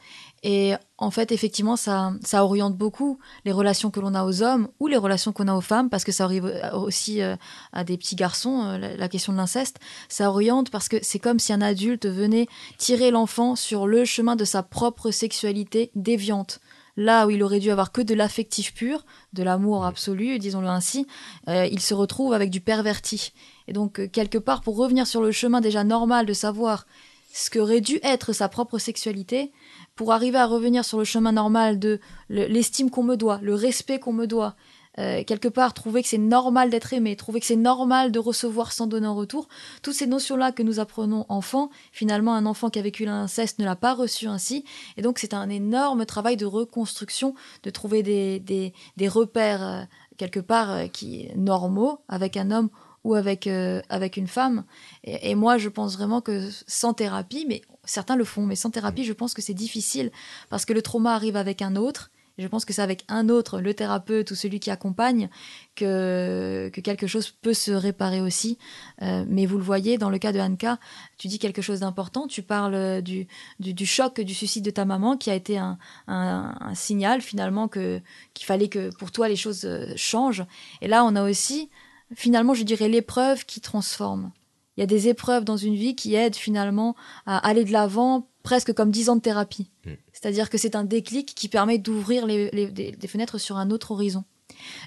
Et 0.42 0.74
en 0.98 1.12
fait, 1.12 1.34
effectivement, 1.34 1.76
ça, 1.76 2.14
ça 2.24 2.46
oriente 2.46 2.78
beaucoup 2.78 3.20
les 3.44 3.52
relations 3.52 3.92
que 3.92 4.00
l'on 4.00 4.16
a 4.16 4.24
aux 4.24 4.42
hommes 4.42 4.70
ou 4.80 4.88
les 4.88 4.96
relations 4.96 5.34
qu'on 5.34 5.50
a 5.50 5.54
aux 5.54 5.62
femmes, 5.62 5.90
parce 5.90 6.06
que 6.06 6.14
ça 6.14 6.24
arrive 6.24 6.46
aussi 6.74 7.22
euh, 7.22 7.36
à 7.74 7.84
des 7.84 7.98
petits 7.98 8.16
garçons, 8.16 8.64
euh, 8.64 8.96
la, 8.98 9.10
question 9.10 9.34
de 9.34 9.38
l'inceste. 9.38 9.80
Ça 10.08 10.30
oriente 10.30 10.70
parce 10.70 10.88
que 10.88 10.98
c'est 11.02 11.20
comme 11.20 11.40
si 11.40 11.52
un 11.52 11.62
adulte 11.62 12.06
venait 12.06 12.48
tirer 12.78 13.12
l'enfant 13.12 13.58
sur 13.58 13.86
le 13.86 14.06
chemin 14.06 14.38
de 14.38 14.46
sa 14.46 14.64
propre 14.64 15.12
sexualité 15.12 15.92
déviante 15.96 16.62
là 16.96 17.26
où 17.26 17.30
il 17.30 17.44
aurait 17.44 17.60
dû 17.60 17.72
avoir 17.72 17.92
que 17.92 18.02
de 18.02 18.14
l'affectif 18.14 18.74
pur, 18.74 19.06
de 19.34 19.44
l'amour 19.44 19.86
absolu, 19.86 20.38
disons-le 20.40 20.68
ainsi, 20.68 21.08
euh, 21.48 21.66
il 21.72 21.80
se 21.80 21.94
retrouve 21.94 22.34
avec 22.34 22.50
du 22.50 22.62
perverti. 22.62 23.34
Et 23.68 23.74
donc, 23.74 24.00
euh, 24.00 24.08
quelque 24.08 24.38
part, 24.38 24.62
pour 24.62 24.78
revenir 24.78 25.08
sur 25.08 25.22
le 25.22 25.32
chemin 25.32 25.62
déjà 25.62 25.84
normal 25.84 26.26
de 26.26 26.34
savoir 26.34 26.86
ce 27.34 27.50
qu'aurait 27.50 27.82
dû 27.82 28.00
être 28.04 28.32
sa 28.32 28.48
propre 28.48 28.78
sexualité, 28.78 29.52
pour 29.96 30.12
arriver 30.12 30.38
à 30.38 30.46
revenir 30.46 30.86
sur 30.86 31.00
le 31.00 31.04
chemin 31.04 31.32
normal 31.32 31.80
de 31.80 32.00
l'estime 32.30 32.90
qu'on 32.90 33.04
me 33.04 33.16
doit, 33.16 33.40
le 33.42 33.56
respect 33.56 34.00
qu'on 34.00 34.14
me 34.14 34.28
doit, 34.28 34.56
euh, 35.00 35.24
quelque 35.24 35.48
part 35.48 35.74
trouver 35.74 36.04
que 36.04 36.08
c'est 36.08 36.20
normal 36.20 36.70
d'être 36.70 36.94
aimé, 36.94 37.16
trouver 37.16 37.40
que 37.40 37.48
c'est 37.48 37.56
normal 37.56 38.12
de 38.12 38.20
recevoir 38.20 38.72
sans 38.72 38.86
donner 38.86 39.08
en 39.08 39.16
retour, 39.16 39.48
toutes 39.82 39.96
ces 39.96 40.06
notions-là 40.06 40.52
que 40.52 40.62
nous 40.62 40.80
apprenons 40.80 41.26
enfant, 41.30 41.72
finalement 41.92 42.36
un 42.36 42.46
enfant 42.46 42.70
qui 42.70 42.78
a 42.78 42.84
vécu 42.84 43.06
l'inceste 43.06 43.58
ne 43.58 43.66
l'a 43.66 43.76
pas 43.76 43.96
reçu 43.96 44.28
ainsi, 44.28 44.66
et 44.98 45.02
donc 45.02 45.18
c'est 45.18 45.34
un 45.34 45.50
énorme 45.50 46.06
travail 46.06 46.38
de 46.38 46.46
reconstruction, 46.46 47.34
de 47.64 47.72
trouver 47.72 48.04
des, 48.04 48.40
des, 48.40 49.08
repères 49.08 49.64
euh, 49.64 49.84
quelque 50.18 50.40
part 50.40 50.72
euh, 50.72 50.88
qui 50.88 51.28
normaux 51.36 52.00
avec 52.08 52.38
un 52.38 52.52
homme 52.52 52.70
ou 53.04 53.16
avec, 53.16 53.50
avec 53.90 54.16
une 54.16 54.30
femme. 54.30 54.64
Et, 55.04 55.36
moi, 55.36 55.58
je 55.58 55.68
pense 55.68 55.98
vraiment 55.98 56.22
que 56.22 56.50
sans 56.68 56.94
thérapie, 56.94 57.46
mais 57.50 57.62
certains 57.84 58.16
le 58.16 58.24
font, 58.24 58.46
mais 58.46 58.56
sans 58.56 58.70
thérapie, 58.70 59.04
je 59.04 59.12
pense 59.12 59.34
que 59.34 59.42
c'est 59.42 59.54
difficile. 59.54 60.10
Parce 60.50 60.64
que 60.64 60.72
le 60.72 60.82
trauma 60.82 61.14
arrive 61.14 61.36
avec 61.36 61.62
un 61.62 61.76
autre 61.76 62.12
je 62.38 62.48
pense 62.48 62.66
que 62.66 62.74
c'est 62.74 62.82
avec 62.82 63.04
un 63.10 63.30
autre, 63.30 63.60
le 63.60 63.74
thérapeute 63.74 64.32
ou 64.32 64.36
celui 64.36 64.60
qui 64.60 64.72
accompagne, 64.72 65.30
que, 65.75 66.72
que 66.74 66.82
quelque 66.82 67.06
chose 67.06 67.30
peut 67.30 67.54
se 67.54 67.72
réparer 67.72 68.22
aussi. 68.22 68.58
Euh, 69.02 69.24
mais 69.28 69.46
vous 69.46 69.58
le 69.58 69.63
voyez, 69.63 69.98
dans 69.98 70.10
le 70.10 70.18
cas 70.18 70.32
de 70.32 70.40
Anka, 70.40 70.80
tu 71.18 71.28
dis 71.28 71.38
quelque 71.38 71.62
chose 71.62 71.82
d'important. 71.82 72.28
Tu 72.28 72.42
parles 72.42 73.02
du, 73.02 73.28
du, 73.60 73.86
choc 73.86 74.20
du 74.20 74.34
suicide 74.34 74.66
de 74.66 74.72
ta 74.72 74.86
maman, 74.86 75.16
qui 75.16 75.30
a 75.30 75.36
été 75.36 75.58
un, 75.58 75.78
un, 76.08 76.74
signal 76.74 77.22
finalement 77.22 77.68
que 77.68 78.02
qu'il 78.34 78.46
fallait 78.46 78.68
que 78.68 78.94
pour 78.96 79.12
toi 79.12 79.28
les 79.28 79.36
choses 79.36 79.66
euh, 79.66 79.94
changent. 79.96 80.46
Et 80.82 80.88
là, 80.88 81.06
on 81.06 81.16
a 81.16 81.24
aussi, 81.30 81.70
finalement, 82.16 82.54
je 82.56 82.63
dirais, 82.63 82.89
l'épreuve 82.89 83.46
qui 83.46 83.62
transforme. 83.62 84.32
Il 84.78 84.82
y 84.82 84.84
a 84.84 84.88
des 84.88 85.08
épreuves 85.08 85.44
dans 85.44 85.58
une 85.58 85.76
vie 85.76 85.96
qui 85.96 86.16
aident 86.16 86.36
finalement 86.36 86.96
à 87.26 87.38
aller 87.38 87.64
de 87.64 87.72
l'avant, 87.72 88.28
presque 88.42 88.74
comme 88.74 88.92
dix 88.92 89.10
ans 89.10 89.16
de 89.16 89.22
thérapie. 89.22 89.70
Mm. 89.86 89.92
C'est-à-dire 90.12 90.50
que 90.50 90.58
c'est 90.58 90.76
un 90.76 90.84
déclic 90.84 91.34
qui 91.36 91.48
permet 91.48 91.78
d'ouvrir 91.78 92.26
les, 92.26 92.50
des, 92.72 93.08
fenêtres 93.08 93.38
sur 93.38 93.58
un 93.58 93.70
autre 93.72 93.92
horizon. 93.92 94.24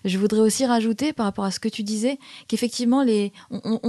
Je 0.04 0.18
voudrais 0.18 0.40
aussi 0.40 0.64
rajouter, 0.64 1.12
par 1.12 1.26
rapport 1.26 1.44
à 1.44 1.50
ce 1.50 1.60
que 1.60 1.68
tu 1.68 1.82
disais, 1.82 2.18
qu'effectivement, 2.48 3.02
les, 3.02 3.32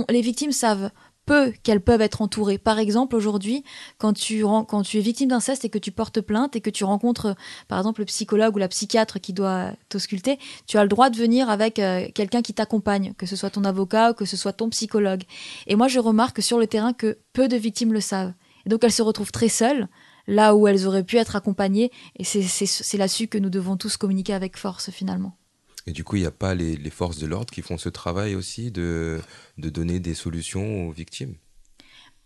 les 0.09 0.21
victimes 0.21 0.51
savent 0.51 0.91
peu 1.27 1.51
qu'elles 1.61 1.81
peuvent 1.81 2.01
être 2.01 2.23
entourées. 2.23 2.57
Par 2.57 2.79
exemple, 2.79 3.15
aujourd'hui, 3.15 3.63
quand 3.99 4.13
tu, 4.13 4.43
es 4.43 4.99
victime 4.99 5.29
d'inceste 5.29 5.65
et 5.65 5.69
que 5.69 5.77
tu 5.77 5.91
portes 5.91 6.21
plainte 6.21 6.55
et 6.55 6.61
que 6.61 6.71
tu 6.71 6.85
rencontres, 6.85 7.35
par 7.67 7.77
exemple, 7.77 8.01
le 8.01 8.05
psychologue 8.05 8.55
ou 8.55 8.57
la 8.57 8.69
psychiatre 8.69 9.19
qui 9.19 9.33
doit 9.33 9.73
t'ausculter, 9.89 10.39
tu 10.65 10.77
as 10.77 10.83
le 10.83 10.89
droit 10.89 11.11
de 11.11 11.17
venir 11.17 11.49
avec 11.49 11.77
euh, 11.77 12.07
quelqu'un 12.15 12.41
qui 12.41 12.53
t'accompagne, 12.53 13.13
que 13.17 13.27
ce 13.27 13.35
soit 13.35 13.51
ton 13.51 13.65
avocat 13.65 14.11
ou 14.11 14.13
que 14.13 14.25
ce 14.25 14.37
soit 14.37 14.53
ton 14.53 14.69
psychologue. 14.69 15.23
Et 15.67 15.75
moi, 15.75 15.87
je 15.87 15.99
remarque 15.99 16.41
sur 16.41 16.57
le 16.57 16.65
terrain 16.65 16.93
que 16.93 17.19
peu 17.33 17.47
de 17.47 17.57
victimes 17.57 17.93
le 17.93 18.01
savent. 18.01 18.33
Et 18.65 18.69
donc, 18.69 18.83
elles 18.83 18.91
se 18.91 19.03
retrouvent 19.03 19.31
très 19.31 19.49
seules, 19.49 19.87
là 20.27 20.55
où 20.55 20.67
elles 20.67 20.87
auraient 20.87 21.03
pu 21.03 21.17
être 21.17 21.35
accompagnées. 21.35 21.91
Et 22.17 22.23
c'est 22.23 22.97
là-dessus 22.97 23.27
que 23.27 23.37
nous 23.37 23.49
devons 23.49 23.75
tous 23.75 23.97
communiquer 23.97 24.33
avec 24.33 24.57
force, 24.57 24.89
finalement. 24.89 25.37
Et 25.87 25.93
du 25.93 26.03
coup, 26.03 26.17
il 26.17 26.21
n'y 26.21 26.27
a 26.27 26.31
pas 26.31 26.53
les, 26.53 26.77
forces 26.89 27.17
de 27.17 27.25
l'ordre 27.25 27.51
qui 27.51 27.61
font 27.61 27.77
ce 27.77 27.87
travail 27.87 28.35
aussi 28.35 28.71
de, 28.71 29.19
donner 29.57 30.01
des 30.01 30.13
solutions 30.13 30.87
aux 30.87 30.91
victimes? 30.91 31.35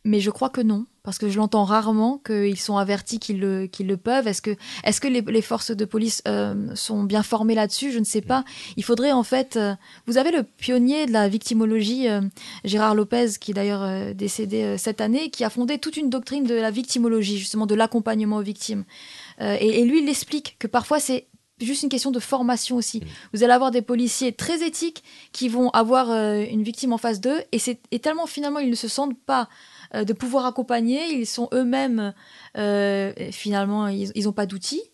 Mais 0.04 0.20
je 0.20 0.32
crois 0.32 0.50
que 0.50 0.62
non, 0.62 0.88
parce 1.04 1.20
que 1.20 1.30
je 1.30 1.38
l'entends 1.38 1.64
rarement 1.64 2.20
qu'ils 2.26 2.58
sont 2.58 2.78
avertis 2.78 3.20
qu'ils 3.20 3.40
le, 3.40 3.96
peuvent. 3.98 4.26
Est-ce 4.26 4.42
que, 4.42 5.08
les, 5.08 5.42
forces 5.44 5.70
de 5.70 5.86
police 5.86 6.24
euh, 6.28 6.74
sont 6.74 7.04
bien 7.04 7.22
formées 7.22 7.54
là-dessus? 7.54 7.92
Je 7.92 8.00
ne 8.00 8.04
sais 8.04 8.22
pas. 8.22 8.44
Il 8.78 8.84
faudrait 8.84 9.12
en 9.12 9.22
fait. 9.22 9.58
Euh, 9.58 9.76
vous 10.08 10.18
avez 10.18 10.32
le 10.32 10.42
pionnier 10.42 11.06
de 11.06 11.12
la 11.12 11.30
victimologie, 11.30 12.10
euh, 12.10 12.22
Gérard 12.64 12.96
Lopez, 12.96 13.34
qui 13.40 13.52
est 13.52 13.54
d'ailleurs 13.54 14.16
décédé 14.16 14.76
cette 14.80 15.02
année, 15.02 15.30
qui 15.30 15.44
a 15.44 15.52
fondé 15.52 15.78
toute 15.78 15.98
une 15.98 16.10
doctrine 16.10 16.46
de 16.46 16.56
la 16.56 16.72
victimologie, 16.72 17.38
justement 17.38 17.68
de 17.68 17.76
l'accompagnement 17.76 18.38
aux 18.38 18.44
victimes. 18.44 18.86
Et, 19.40 19.86
lui, 19.86 20.02
il 20.02 20.10
explique 20.10 20.56
que 20.58 20.66
parfois 20.66 21.00
c'est 21.00 21.28
juste 21.66 21.84
une 21.84 21.90
question 21.90 22.12
de 22.12 22.20
formation 22.20 22.76
aussi. 22.76 23.00
Mmh. 23.00 23.06
Vous 23.34 23.44
allez 23.44 23.54
avoir 23.54 23.72
des 23.72 23.82
policiers 23.82 24.34
très 24.34 24.66
éthiques 24.66 25.04
qui 25.32 25.50
vont 25.50 25.70
avoir 25.70 26.12
euh, 26.12 26.44
une 26.50 26.64
victime 26.64 26.94
en 26.94 26.98
face 26.98 27.22
d'eux 27.22 27.40
et, 27.52 27.60
c'est, 27.60 27.80
tellement 28.02 28.26
finalement 28.26 28.60
ils 28.60 28.70
ne 28.70 28.76
se 28.76 28.88
sentent 28.88 29.18
pas 29.26 29.48
euh, 29.94 30.04
de 30.04 30.14
pouvoir 30.14 30.46
accompagner, 30.46 31.14
ils 31.14 31.28
sont 31.28 31.50
eux-mêmes 31.54 32.14
euh, 32.58 33.14
finalement 33.32 33.88
ils 33.88 34.24
n'ont 34.24 34.32
pas 34.32 34.46
d'outils 34.46 34.91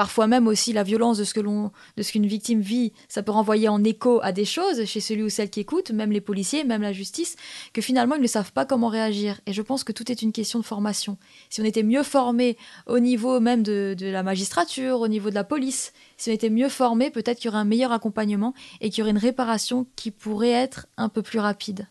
Parfois 0.00 0.26
même 0.26 0.48
aussi 0.48 0.72
la 0.72 0.82
violence 0.82 1.18
de 1.18 1.24
ce 1.24 1.34
qu'une 1.34 2.26
victime 2.26 2.62
vit, 2.62 2.94
ça 3.06 3.22
peut 3.22 3.32
renvoyer 3.32 3.68
en 3.68 3.84
écho 3.84 4.18
à 4.22 4.32
des 4.32 4.46
choses 4.46 4.86
chez 4.86 4.98
celui 4.98 5.24
ou 5.24 5.28
celle 5.28 5.50
qui 5.50 5.60
écoute, 5.60 5.90
même 5.90 6.10
les 6.10 6.22
policiers, 6.22 6.64
même 6.64 6.80
la 6.80 6.94
justice, 6.94 7.36
que 7.74 7.82
finalement 7.82 8.14
ils 8.14 8.22
ne 8.22 8.26
savent 8.26 8.54
pas 8.54 8.64
comment 8.64 8.88
réagir. 8.88 9.42
Et 9.44 9.52
je 9.52 9.60
pense 9.60 9.84
que 9.84 9.92
tout 9.92 10.10
est 10.10 10.22
une 10.22 10.32
question 10.32 10.58
de 10.58 10.64
formation. 10.64 11.18
Si 11.50 11.60
on 11.60 11.66
était 11.66 11.82
mieux 11.82 12.02
formé 12.02 12.56
au 12.86 12.98
niveau 12.98 13.40
même 13.40 13.62
de, 13.62 13.94
la 14.00 14.22
magistrature, 14.22 15.00
au 15.00 15.08
niveau 15.08 15.28
de 15.28 15.34
la 15.34 15.44
police, 15.44 15.92
si 16.16 16.30
on 16.30 16.32
était 16.32 16.48
mieux 16.48 16.70
formé, 16.70 17.10
peut-être 17.10 17.36
qu'il 17.36 17.48
y 17.48 17.52
aurait 17.52 17.60
un 17.60 17.66
meilleur 17.66 17.92
accompagnement 17.92 18.54
et 18.80 18.88
qu'il 18.88 19.00
y 19.00 19.02
aurait 19.02 19.10
une 19.10 19.18
réparation 19.18 19.86
qui 19.96 20.12
pourrait 20.12 20.48
être 20.48 20.86
un 20.96 21.10
peu 21.10 21.20
plus 21.20 21.40
rapide. 21.40 21.88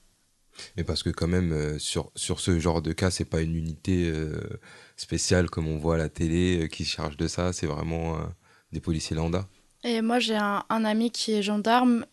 Mais 0.78 0.84
parce 0.84 1.04
que 1.04 1.12
quand 1.12 1.28
même, 1.28 1.52
euh, 1.52 1.78
sur, 1.78 2.12
sur 2.16 2.40
ce 2.40 2.60
genre 2.60 2.82
de 2.82 2.92
cas, 2.92 3.12
c'est 3.12 3.24
pas 3.24 3.42
une 3.42 3.56
unité 3.56 4.10
euh, 4.10 4.60
spéciale 5.00 5.50
comme 5.50 5.68
on 5.68 5.78
voit 5.78 5.96
à 5.96 5.98
la 5.98 6.10
télé 6.10 6.64
euh, 6.64 6.68
qui 6.68 6.86
se 6.86 6.92
charge 6.92 7.18
de 7.18 7.28
ça, 7.28 7.54
c'est 7.54 7.68
vraiment 7.68 8.18
des 8.72 8.80
policiers 8.80 9.16
lambda. 9.16 9.48
Et 9.84 10.02
moi, 10.02 10.20
j'ai 10.20 10.36
un, 10.36 10.64
ami 10.70 11.10
qui 11.10 11.32
est 11.34 11.42
gendarme 11.42 12.06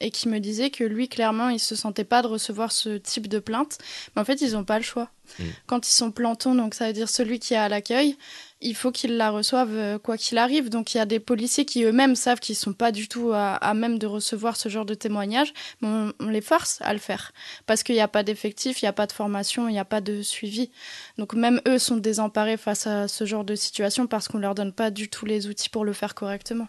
et 0.00 0.10
qui 0.10 0.28
me 0.28 0.38
disait 0.38 0.70
que 0.70 0.84
lui, 0.84 1.08
clairement, 1.08 1.48
il 1.48 1.60
se 1.60 1.76
sentait 1.76 2.04
pas 2.04 2.22
de 2.22 2.26
recevoir 2.26 2.72
ce 2.72 2.96
type 2.96 3.28
de 3.28 3.38
plainte. 3.38 3.78
Mais 4.14 4.22
en 4.22 4.24
fait, 4.24 4.40
ils 4.40 4.52
n'ont 4.52 4.64
pas 4.64 4.78
le 4.78 4.84
choix. 4.84 5.10
Mm. 5.38 5.44
Quand 5.66 5.88
ils 5.88 5.92
sont 5.92 6.10
plantons, 6.10 6.54
donc 6.54 6.74
ça 6.74 6.86
veut 6.86 6.92
dire 6.92 7.08
celui 7.08 7.38
qui 7.38 7.54
est 7.54 7.58
à 7.58 7.68
l'accueil, 7.68 8.16
il 8.64 8.74
faut 8.74 8.90
qu'ils 8.90 9.16
la 9.16 9.30
reçoivent 9.30 9.76
euh, 9.76 9.98
quoi 9.98 10.16
qu'il 10.16 10.38
arrive. 10.38 10.70
Donc 10.70 10.94
il 10.94 10.98
y 10.98 11.00
a 11.00 11.06
des 11.06 11.20
policiers 11.20 11.64
qui 11.64 11.84
eux-mêmes 11.84 12.16
savent 12.16 12.40
qu'ils 12.40 12.56
sont 12.56 12.72
pas 12.72 12.90
du 12.90 13.06
tout 13.06 13.30
à, 13.32 13.74
même 13.74 13.98
de 13.98 14.06
recevoir 14.06 14.56
ce 14.56 14.68
genre 14.68 14.86
de 14.86 14.94
témoignage, 14.94 15.52
mais 15.80 15.88
on, 16.18 16.28
les 16.28 16.40
force 16.40 16.78
à 16.80 16.92
le 16.92 16.98
faire 16.98 17.32
parce 17.66 17.82
qu'il 17.82 17.94
n'y 17.94 18.00
a 18.00 18.08
pas 18.08 18.22
d'effectif, 18.22 18.82
il 18.82 18.86
n'y 18.86 18.88
a 18.88 18.92
pas 18.92 19.06
de 19.06 19.12
formation, 19.12 19.68
il 19.68 19.72
n'y 19.72 19.78
a 19.78 19.84
pas 19.84 20.00
de 20.00 20.22
suivi. 20.22 20.70
Donc 21.18 21.34
même 21.34 21.60
eux 21.68 21.78
sont 21.78 21.98
désemparés 21.98 22.56
face 22.56 22.86
à 22.86 23.06
ce 23.06 23.24
genre 23.26 23.44
de 23.44 23.54
situation 23.54 24.06
parce 24.06 24.26
qu'on 24.28 24.38
leur 24.38 24.54
donne 24.54 24.72
pas 24.72 24.90
du 24.90 25.08
tout 25.08 25.26
les 25.26 25.46
outils 25.46 25.68
pour 25.68 25.84
le 25.84 25.92
faire 25.92 26.14
correctement. 26.14 26.68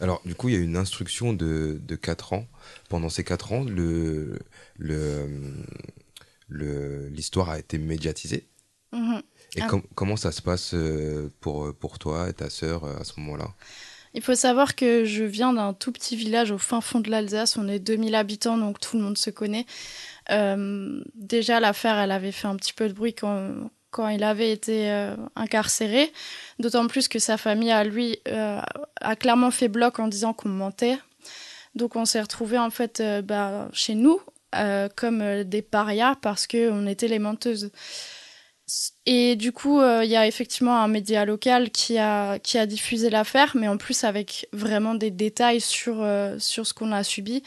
Alors, 0.00 0.22
du 0.24 0.34
coup, 0.34 0.48
il 0.48 0.54
y 0.54 0.58
a 0.58 0.60
une 0.60 0.76
instruction 0.76 1.32
de, 1.32 1.80
de 1.82 1.96
4 1.96 2.32
ans. 2.32 2.46
Pendant 2.88 3.08
ces 3.08 3.24
4 3.24 3.52
ans, 3.52 3.64
le, 3.64 4.38
l'histoire 6.48 7.50
a 7.50 7.58
été 7.58 7.78
médiatisée. 7.78 8.46
Mhm. 8.92 9.22
Et 9.54 9.62
ah. 9.62 9.68
comment 9.94 10.16
ça 10.16 10.32
se 10.32 10.42
passe 10.42 10.72
euh, 10.74 11.30
pour, 11.40 11.72
pour 11.74 11.98
toi 11.98 12.28
et 12.28 12.32
ta 12.32 12.50
sœur 12.50 12.84
euh, 12.84 12.98
à 13.00 13.04
ce 13.04 13.18
moment-là? 13.20 13.48
Il 14.14 14.22
faut 14.22 14.34
savoir 14.34 14.76
que 14.76 15.04
je 15.04 15.24
viens 15.24 15.52
d'un 15.52 15.74
tout 15.74 15.92
petit 15.92 16.16
village 16.16 16.50
au 16.50 16.58
fin 16.58 16.80
fond 16.80 17.00
de 17.00 17.10
l'Alsace. 17.10 17.56
On 17.56 17.68
est 17.68 17.78
2000 17.78 18.14
habitants, 18.14 18.56
donc 18.56 18.80
tout 18.80 18.96
le 18.96 19.02
monde 19.02 19.18
se 19.18 19.30
connaît. 19.30 19.66
Euh, 20.30 21.00
déjà, 21.14 21.60
l'affaire, 21.60 21.98
elle 21.98 22.10
avait 22.10 22.32
fait 22.32 22.48
un 22.48 22.56
petit 22.56 22.72
peu 22.72 22.88
de 22.88 22.94
bruit 22.94 23.14
quand, 23.14 23.50
quand 23.90 24.08
il 24.08 24.24
avait 24.24 24.50
été 24.50 24.90
incarcéré, 25.36 26.10
d'autant 26.58 26.86
plus 26.86 27.08
que 27.08 27.18
sa 27.18 27.36
famille 27.36 27.70
à 27.70 27.84
lui 27.84 28.18
a 28.26 29.16
clairement 29.16 29.50
fait 29.50 29.68
bloc 29.68 29.98
en 29.98 30.08
disant 30.08 30.32
qu'on 30.32 30.48
mentait. 30.48 30.98
Donc 31.74 31.94
on 31.94 32.06
s'est 32.06 32.22
retrouvés 32.22 32.58
en 32.58 32.70
fait 32.70 33.02
bah, 33.22 33.68
chez 33.74 33.94
nous 33.94 34.18
comme 34.96 35.44
des 35.44 35.60
parias 35.60 36.14
parce 36.22 36.46
qu'on 36.46 36.86
était 36.86 37.08
les 37.08 37.18
menteuses. 37.18 37.70
Et 39.06 39.36
du 39.36 39.52
coup, 39.52 39.80
euh, 39.80 40.04
il 40.04 40.10
y 40.10 40.16
a 40.16 40.26
effectivement 40.26 40.82
un 40.82 40.88
média 40.88 41.24
local 41.24 41.70
qui 41.70 41.98
a, 41.98 42.38
qui 42.40 42.58
a 42.58 42.66
diffusé 42.66 43.10
l'affaire, 43.10 43.52
mais 43.54 43.68
en 43.68 43.76
plus 43.76 44.02
avec 44.02 44.48
vraiment 44.52 44.94
des 44.94 45.12
détails 45.12 45.60
sur, 45.60 46.02
euh, 46.02 46.36
sur 46.38 46.66
ce 46.66 46.74
qu'on 46.74 46.90
a 46.90 47.04
subi. 47.04 47.42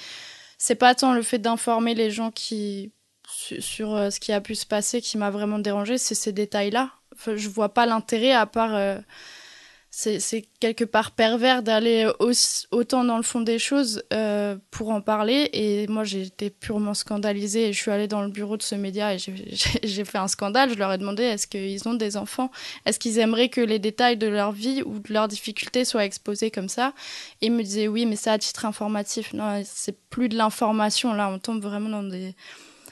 C'est 0.58 0.76
pas 0.76 0.96
tant 0.96 1.14
le 1.14 1.22
fait 1.22 1.40
d'informer 1.40 1.94
les 1.94 2.10
gens 2.12 2.32
qui, 2.32 2.94
sur, 3.28 3.96
euh, 3.96 4.10
ce 4.10 4.20
qui 4.22 4.32
a 4.32 4.40
pu 4.40 4.56
se 4.56 4.66
passer 4.66 5.02
qui 5.02 5.18
m'a 5.18 5.30
vraiment 5.30 5.60
dérangé, 5.60 5.98
c'est 5.98 6.16
ces 6.16 6.32
détails-là. 6.32 6.92
Enfin, 7.14 7.36
je 7.36 7.50
vois 7.50 7.74
pas 7.74 7.86
l'intérêt 7.86 8.32
à 8.32 8.46
part 8.46 9.02
c'est 9.92 10.48
quelque 10.60 10.84
part 10.84 11.12
pervers 11.12 11.64
d'aller 11.64 12.08
autant 12.72 13.04
dans 13.04 13.18
le 13.18 13.24
fond 13.24 13.42
des 13.42 13.58
choses 13.58 14.04
euh, 14.14 14.56
pour 14.70 14.90
en 14.90 15.02
parler. 15.02 15.50
Et 15.54 15.88
moi, 15.88 16.04
j'ai 16.04 16.22
été 16.22 16.52
purement 16.52 16.94
scandalisée. 16.94 17.74
je 17.74 17.78
suis 17.78 17.90
allée 17.90 18.08
dans 18.08 18.22
le 18.22 18.30
bureau 18.30 18.56
de 18.56 18.62
ce 18.62 18.76
média 18.76 19.14
et 19.14 19.18
j'ai 19.84 20.06
fait 20.06 20.18
un 20.18 20.28
scandale. 20.28 20.70
Je 20.70 20.76
leur 20.76 20.94
ai 20.94 20.98
demandé 21.00 21.24
est-ce 21.24 21.48
qu'ils 21.48 21.88
ont 21.88 21.96
des 21.96 22.18
enfants? 22.18 22.52
Est-ce 22.86 23.00
qu'ils 23.00 23.18
aimeraient 23.18 23.50
que 23.50 23.62
les 23.62 23.80
détails 23.80 24.18
de 24.18 24.28
leur 24.28 24.52
vie 24.52 24.84
ou 24.84 25.00
de 25.00 25.12
leurs 25.12 25.28
difficultés 25.28 25.86
soient 25.86 26.06
exposés 26.06 26.52
comme 26.52 26.70
ça? 26.70 26.94
Et 27.42 27.48
ils 27.48 27.52
me 27.52 27.64
disaient 27.64 27.88
oui, 27.88 28.06
mais 28.06 28.16
c'est 28.16 28.30
à 28.30 28.38
titre 28.38 28.66
informatif. 28.66 29.34
Non, 29.34 29.62
c'est 29.66 30.00
plus 30.10 30.30
de 30.30 30.38
l'information. 30.38 31.14
Là, 31.14 31.30
on 31.30 31.40
tombe 31.40 31.62
vraiment 31.62 31.90
dans 31.90 32.04
des 32.04 32.36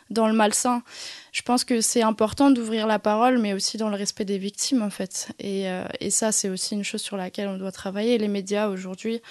dans 0.09 0.27
le 0.27 0.33
malsain. 0.33 0.83
Je 1.31 1.41
pense 1.41 1.63
que 1.63 1.81
c'est 1.81 2.01
important 2.01 2.51
d'ouvrir 2.51 2.87
la 2.87 2.99
parole, 2.99 3.37
mais 3.37 3.53
aussi 3.53 3.77
dans 3.77 3.89
le 3.89 3.95
respect 3.95 4.25
des 4.25 4.37
victimes, 4.37 4.81
en 4.81 4.89
fait. 4.89 5.29
Et, 5.39 5.69
euh, 5.69 5.85
et 5.99 6.09
ça, 6.09 6.31
c'est 6.31 6.49
aussi 6.49 6.73
une 6.73 6.83
chose 6.83 7.01
sur 7.01 7.17
laquelle 7.17 7.47
on 7.47 7.57
doit 7.57 7.71
travailler. 7.71 8.17
Les 8.17 8.27
médias, 8.27 8.69
aujourd'hui, 8.69 9.21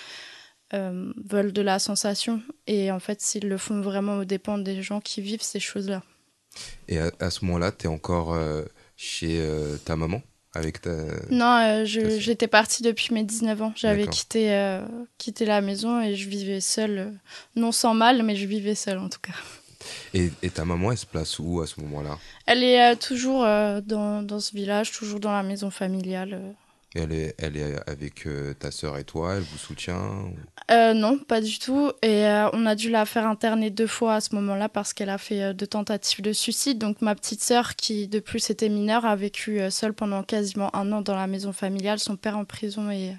euh, 0.75 1.13
veulent 1.25 1.53
de 1.53 1.63
la 1.63 1.79
sensation. 1.79 2.43
Et 2.67 2.91
en 2.91 3.01
fait, 3.01 3.21
s'ils 3.21 3.49
le 3.49 3.59
font 3.59 3.81
vraiment 3.81 4.19
aux 4.19 4.25
dépens 4.25 4.59
des 4.59 4.83
gens 4.83 5.01
qui 5.01 5.21
vivent 5.21 5.43
ces 5.43 5.61
choses-là. 5.61 6.03
Et 6.89 6.99
à, 6.99 7.31
ce 7.31 7.45
moment-là, 7.45 7.71
tu 7.71 7.85
es 7.85 7.89
encore 7.89 8.33
euh, 8.33 8.63
chez 8.97 9.45
ta 9.85 9.95
maman 9.95 10.23
avec 10.55 10.81
ta... 10.81 10.91
Non, 11.29 11.85
j'étais 11.85 12.47
partie 12.47 12.83
depuis 12.83 13.13
mes 13.13 13.25
19 13.25 13.61
ans. 13.61 13.73
J'avais 13.77 14.07
quitté, 14.07 14.81
quitté 15.19 15.45
la 15.45 15.61
maison 15.61 16.01
et 16.01 16.15
je 16.15 16.29
vivais 16.31 16.63
seule. 16.63 17.13
non 17.57 17.73
sans 17.73 17.93
mal, 17.93 18.23
mais 18.23 18.37
je 18.37 18.47
vivais 18.47 18.75
seule 18.75 18.97
en 18.99 19.11
tout 19.11 19.21
cas. 19.21 19.35
Et, 20.15 20.31
ta 20.51 20.65
maman, 20.65 20.93
elle 20.93 20.99
se 20.99 21.07
place 21.07 21.39
où 21.39 21.61
à 21.61 21.67
ce 21.67 21.81
moment-là? 21.81 22.19
Elle 22.47 22.63
est 22.63 22.93
euh, 22.93 22.95
toujours 22.97 23.45
euh, 23.45 23.81
dans, 23.81 24.23
dans, 24.23 24.41
ce 24.41 24.55
village, 24.55 24.93
toujours 24.93 25.21
dans 25.21 25.33
la 25.33 25.43
maison 25.43 25.71
familiale. 25.71 26.35
Euh. 26.35 26.53
Et 26.95 27.01
elle 27.01 27.13
est, 27.13 27.35
elle 27.39 27.57
est 27.59 27.91
avec 27.91 28.27
ta 28.59 28.71
sœur 28.71 28.97
et 28.97 29.05
toi? 29.05 29.35
Elle 29.35 29.43
vous 29.43 29.59
soutient 29.59 30.33
Non, 30.71 31.19
pas 31.19 31.43
du 31.43 31.59
tout. 31.59 31.93
Et 32.01 32.25
on 32.55 32.65
a 32.65 32.75
dû 32.75 32.89
la 32.89 33.05
faire 33.05 33.27
interner 33.27 33.69
deux 33.69 33.87
fois 33.87 34.15
à 34.15 34.21
ce 34.23 34.35
moment-là 34.37 34.71
parce 34.71 34.95
qu'elle 34.95 35.11
a 35.11 35.19
fait 35.19 35.53
deux 35.53 35.67
tentatives 35.67 36.23
de 36.23 36.33
suicide. 36.33 36.79
Donc 36.79 37.03
ma 37.03 37.15
petite 37.15 37.43
sœur, 37.43 37.77
qui 37.77 38.09
de 38.09 38.19
plus 38.19 38.49
était 38.49 38.71
mineure, 38.71 39.05
a 39.05 39.15
vécu 39.15 39.61
seule 39.69 39.93
pendant 39.93 40.23
quasiment 40.23 40.75
un 40.75 40.91
an 40.93 41.03
dans 41.03 41.17
la 41.17 41.27
maison 41.27 41.53
familiale. 41.53 41.99
Son 41.99 42.17
père 42.17 42.39
en 42.39 42.47
prison 42.47 42.91
et 42.91 43.13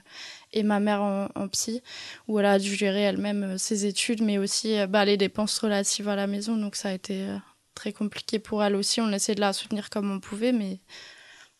et 0.53 0.63
ma 0.63 0.79
mère 0.79 1.01
en, 1.01 1.47
psy, 1.49 1.81
où 2.27 2.39
elle 2.39 2.45
a 2.45 2.59
dû 2.59 2.73
gérer 2.75 3.01
elle-même 3.01 3.43
euh, 3.43 3.57
ses 3.57 3.85
études, 3.85 4.21
mais 4.21 4.37
aussi 4.37 4.79
euh, 4.79 4.87
bah, 4.87 5.05
les 5.05 5.17
dépenses 5.17 5.57
relatives 5.59 6.07
à 6.09 6.15
la 6.15 6.27
maison. 6.27 6.57
Donc 6.57 6.75
ça 6.75 6.89
a 6.89 6.93
été 6.93 7.23
euh, 7.23 7.37
très 7.75 7.93
compliqué 7.93 8.39
pour 8.39 8.63
elle 8.63 8.75
aussi. 8.75 9.01
On 9.01 9.11
essayait 9.11 9.35
de 9.35 9.41
la 9.41 9.53
soutenir 9.53 9.89
comme 9.89 10.11
on 10.11 10.19
pouvait, 10.19 10.51
mais 10.51 10.79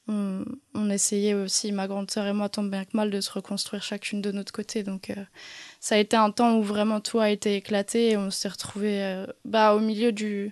on, 0.10 0.90
essayait 0.90 1.34
aussi, 1.34 1.74
ma 1.74 1.86
grande 1.86 2.10
sœur 2.10 2.28
et 2.28 2.34
moi, 2.34 2.48
tant 2.48 2.64
bien 2.64 2.86
que 2.86 2.96
mal, 2.96 3.12
de 3.12 3.20
se 3.20 3.30
reconstruire 3.30 3.84
chacune 3.84 4.22
de 4.22 4.32
notre 4.32 4.54
côté. 4.54 4.82
Donc 4.84 5.12
ça 5.82 5.96
a 5.96 5.98
été 5.98 6.16
un 6.16 6.32
temps 6.32 6.56
où 6.56 6.64
vraiment 6.64 7.02
tout 7.02 7.20
a 7.20 7.30
été 7.30 7.56
éclaté 7.56 8.12
et 8.12 8.18
on 8.18 8.32
s'est 8.32 8.48
retrouvés 8.48 9.26
bah, 9.44 9.76
au 9.76 9.82
milieu 9.82 10.14
de 10.14 10.50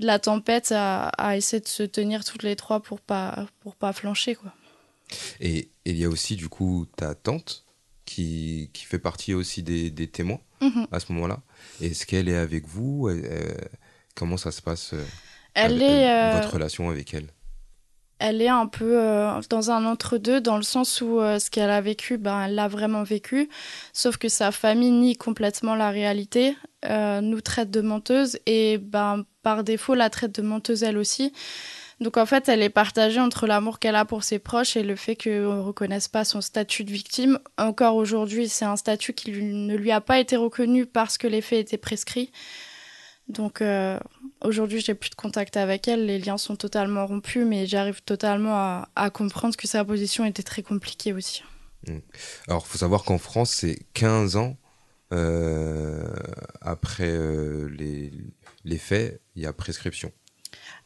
la 0.00 0.18
tempête 0.18 0.72
à, 0.72 1.10
à, 1.10 1.36
essayer 1.36 1.60
de 1.60 1.68
se 1.68 1.84
tenir 1.84 2.24
toutes 2.24 2.42
les 2.42 2.56
trois 2.56 2.80
pour 2.80 3.00
pas, 3.00 3.46
pour 3.60 3.76
pas 3.76 3.92
flancher. 3.92 4.34
quoi. 4.34 4.52
Et 5.40 5.70
il 5.84 5.96
y 5.96 6.04
a 6.04 6.08
aussi 6.08 6.36
du 6.36 6.48
coup 6.48 6.86
ta 6.96 7.14
tante 7.14 7.64
qui, 8.04 8.70
qui 8.72 8.84
fait 8.84 8.98
partie 8.98 9.34
aussi 9.34 9.62
des, 9.62 9.90
des 9.90 10.08
témoins 10.08 10.40
mhm. 10.60 10.86
à 10.92 11.00
ce 11.00 11.12
moment-là. 11.12 11.42
Est-ce 11.80 12.06
qu'elle 12.06 12.28
est 12.28 12.36
avec 12.36 12.66
vous? 12.66 13.10
Comment 14.16 14.38
ça 14.38 14.50
se 14.50 14.62
passe 14.62 14.94
euh, 14.94 15.04
est, 15.54 16.08
euh, 16.10 16.40
votre 16.40 16.54
relation 16.54 16.88
avec 16.90 17.14
elle? 17.14 17.26
elle 18.18 18.40
est 18.40 18.48
un 18.48 18.66
peu 18.66 18.98
euh, 18.98 19.42
dans 19.50 19.70
un 19.70 19.84
entre-deux, 19.84 20.40
dans 20.40 20.56
le 20.56 20.62
sens 20.62 21.02
où 21.02 21.18
ce 21.20 21.50
qu'elle 21.50 21.68
a 21.68 21.82
vécu, 21.82 22.16
ben, 22.16 22.44
elle 22.44 22.54
l'a 22.54 22.66
vraiment 22.66 23.02
vécu, 23.02 23.50
sauf 23.92 24.16
que 24.16 24.30
sa 24.30 24.52
famille 24.52 24.90
nie 24.90 25.16
complètement 25.16 25.74
la 25.74 25.90
réalité, 25.90 26.56
nous 26.88 27.40
traite 27.42 27.70
de 27.70 27.82
menteuse, 27.82 28.38
et 28.46 28.78
ben, 28.78 29.26
par 29.42 29.64
défaut 29.64 29.94
la 29.94 30.08
traite 30.08 30.34
de 30.34 30.40
menteuse 30.40 30.82
elle 30.82 30.96
aussi. 30.96 31.34
Donc 32.00 32.18
en 32.18 32.26
fait, 32.26 32.48
elle 32.48 32.62
est 32.62 32.70
partagée 32.70 33.20
entre 33.20 33.46
l'amour 33.46 33.78
qu'elle 33.78 33.96
a 33.96 34.04
pour 34.04 34.22
ses 34.22 34.38
proches 34.38 34.76
et 34.76 34.82
le 34.82 34.96
fait 34.96 35.16
qu'on 35.16 35.30
ne 35.30 35.60
reconnaisse 35.60 36.08
pas 36.08 36.24
son 36.24 36.42
statut 36.42 36.84
de 36.84 36.92
victime. 36.92 37.38
Encore 37.56 37.96
aujourd'hui, 37.96 38.48
c'est 38.48 38.66
un 38.66 38.76
statut 38.76 39.14
qui 39.14 39.32
ne 39.32 39.74
lui 39.74 39.90
a 39.90 40.02
pas 40.02 40.18
été 40.18 40.36
reconnu 40.36 40.84
parce 40.84 41.16
que 41.16 41.26
les 41.26 41.40
faits 41.40 41.60
étaient 41.60 41.78
prescrits. 41.78 42.30
Donc 43.28 43.60
euh, 43.60 43.98
aujourd'hui, 44.42 44.80
j'ai 44.80 44.94
plus 44.94 45.10
de 45.10 45.14
contact 45.14 45.56
avec 45.56 45.88
elle, 45.88 46.06
les 46.06 46.18
liens 46.18 46.38
sont 46.38 46.54
totalement 46.54 47.06
rompus, 47.06 47.44
mais 47.46 47.66
j'arrive 47.66 48.02
totalement 48.02 48.86
à, 48.94 49.10
comprendre 49.10 49.56
que 49.56 49.66
sa 49.66 49.84
position 49.84 50.24
était 50.24 50.42
très 50.42 50.62
compliquée 50.62 51.12
aussi. 51.12 51.42
Mmh. 51.88 51.98
Alors, 52.48 52.66
faut 52.66 52.78
savoir 52.78 53.04
qu'en 53.04 53.18
France, 53.18 53.50
c'est 53.50 53.78
15 53.94 54.36
ans 54.36 54.56
euh, 55.12 56.14
après 56.60 57.08
euh, 57.08 57.68
les, 57.68 58.12
les 58.64 58.78
faits, 58.78 59.20
il 59.34 59.42
y 59.42 59.46
a 59.46 59.52
prescription. 59.52 60.12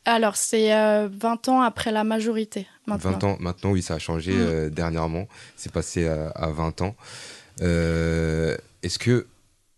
Alors, 0.05 0.37
c'est 0.37 0.71
20 0.71 1.49
euh, 1.49 1.51
ans 1.51 1.61
après 1.61 1.93
la 1.93 2.05
majorité. 2.05 2.67
Maintenant. 2.87 3.13
20 3.13 3.25
ans, 3.25 3.37
maintenant, 3.41 3.71
oui, 3.73 3.83
ça 3.83 3.95
a 3.95 3.99
changé 3.99 4.33
mm. 4.33 4.41
euh, 4.41 4.71
dernièrement. 4.71 5.29
C'est 5.57 5.73
passé 5.73 6.07
à, 6.07 6.51
20 6.51 6.83
ans. 6.83 6.97
Euh, 7.61 8.57
est-ce 8.83 8.99
que, 8.99 9.27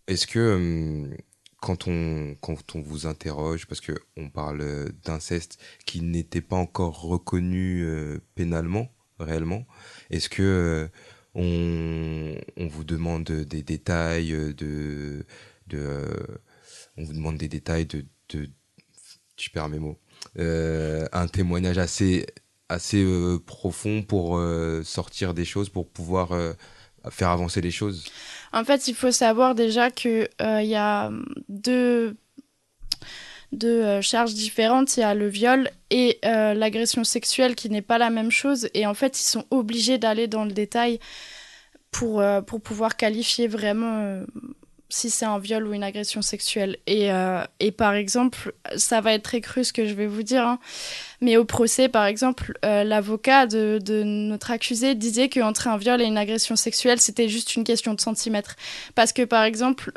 est-ce 0.07 0.25
que 0.25 0.55
hum, 0.55 1.15
quand, 1.61 1.87
on, 1.87 2.35
quand 2.41 2.75
on 2.75 2.81
vous 2.81 3.05
interroge, 3.05 3.67
parce 3.67 3.81
qu'on 3.81 4.29
parle 4.29 4.91
d'inceste 5.03 5.59
qui 5.85 6.01
n'était 6.01 6.41
pas 6.41 6.55
encore 6.55 7.01
reconnu 7.01 7.85
pénalement, 8.35 8.89
réellement, 9.19 9.65
est-ce 10.09 10.29
que 10.29 10.89
on, 11.35 12.35
on, 12.57 12.67
vous 12.67 12.83
demande 12.83 13.23
des 13.23 13.63
détails 13.63 14.31
de, 14.31 15.25
de 15.67 16.05
on 16.97 17.03
vous 17.03 17.13
demande 17.13 17.37
des 17.37 17.47
détails 17.47 17.85
de, 17.85 18.05
de 18.29 18.49
je 19.37 19.49
perds 19.49 19.69
mes 19.69 19.79
mots 19.79 19.97
euh, 19.97 20.02
un 20.37 21.27
témoignage 21.27 21.77
assez, 21.77 22.25
assez 22.69 23.03
euh, 23.03 23.39
profond 23.39 24.01
pour 24.01 24.37
euh, 24.37 24.83
sortir 24.83 25.33
des 25.33 25.45
choses, 25.45 25.69
pour 25.69 25.87
pouvoir 25.87 26.31
faire 27.09 27.29
avancer 27.29 27.61
les 27.61 27.71
choses 27.71 28.05
En 28.51 28.63
fait, 28.63 28.87
il 28.87 28.95
faut 28.95 29.11
savoir 29.11 29.55
déjà 29.55 29.91
qu'il 29.91 30.27
il 30.39 30.65
y 30.65 30.75
a 30.75 31.11
deux, 31.49 32.15
deux 33.51 34.01
charges 34.01 34.33
différentes. 34.33 34.97
Il 34.97 35.01
y 35.01 35.03
a 35.03 35.13
le 35.13 35.27
viol 35.27 35.69
et 35.89 36.19
l'agression 36.23 37.03
sexuelle 37.03 37.55
qui 37.55 37.69
n'est 37.69 37.81
pas 37.81 37.97
la 37.97 38.09
même 38.09 38.31
chose. 38.31 38.69
Et 38.73 38.87
en 38.87 38.93
fait, 38.93 39.19
ils 39.19 39.25
sont 39.25 39.45
obligés 39.51 39.97
d'aller 39.97 40.27
dans 40.27 40.45
le 40.45 40.51
détail 40.51 40.99
pour, 41.91 42.23
pour 42.47 42.61
pouvoir 42.61 42.95
qualifier 42.95 43.47
vraiment 43.47 44.23
si 44.93 45.09
c'est 45.09 45.25
un 45.25 45.39
viol 45.39 45.65
ou 45.67 45.73
une 45.73 45.83
agression 45.83 46.21
sexuelle. 46.21 46.77
Et, 46.85 47.11
euh, 47.11 47.43
et, 47.59 47.71
par 47.71 47.95
exemple, 47.95 48.53
ça 48.77 49.01
va 49.01 49.13
être 49.13 49.23
très 49.23 49.41
cru 49.41 49.63
ce 49.63 49.73
que 49.73 49.87
je 49.87 49.95
vais 49.95 50.05
vous 50.05 50.21
dire, 50.21 50.45
hein, 50.45 50.59
mais 51.19 51.35
au 51.35 51.45
procès, 51.45 51.89
par 51.89 52.05
exemple, 52.05 52.53
euh, 52.63 52.83
l'avocat 52.83 53.47
de, 53.47 53.79
de, 53.83 54.03
notre 54.03 54.51
accusé 54.51 54.93
disait 54.93 55.29
qu'entre 55.29 55.67
un 55.67 55.77
viol 55.77 55.99
et 55.99 56.05
une 56.05 56.17
agression 56.17 56.55
sexuelle, 56.55 57.01
c'était 57.01 57.27
juste 57.27 57.55
une 57.55 57.63
question 57.63 57.95
de 57.95 58.01
centimètres. 58.01 58.55
Parce 58.93 59.13
que, 59.13 59.23
par 59.23 59.43
exemple, 59.43 59.91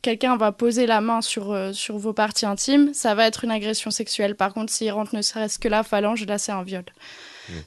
quelqu'un 0.00 0.36
va 0.36 0.52
poser 0.52 0.86
la 0.86 1.00
main 1.00 1.20
sur, 1.20 1.50
euh, 1.50 1.72
sur 1.72 1.98
vos 1.98 2.12
parties 2.12 2.46
intimes, 2.46 2.94
ça 2.94 3.16
va 3.16 3.26
être 3.26 3.42
une 3.42 3.50
agression 3.50 3.90
sexuelle. 3.90 4.36
Par 4.36 4.54
contre, 4.54 4.72
s'il 4.72 4.92
rentre 4.92 5.16
ne 5.16 5.22
serait-ce 5.22 5.58
que 5.58 5.66
la 5.66 5.82
phalange, 5.82 6.24
là, 6.24 6.38
c'est 6.38 6.52
un 6.52 6.62
viol. 6.62 6.84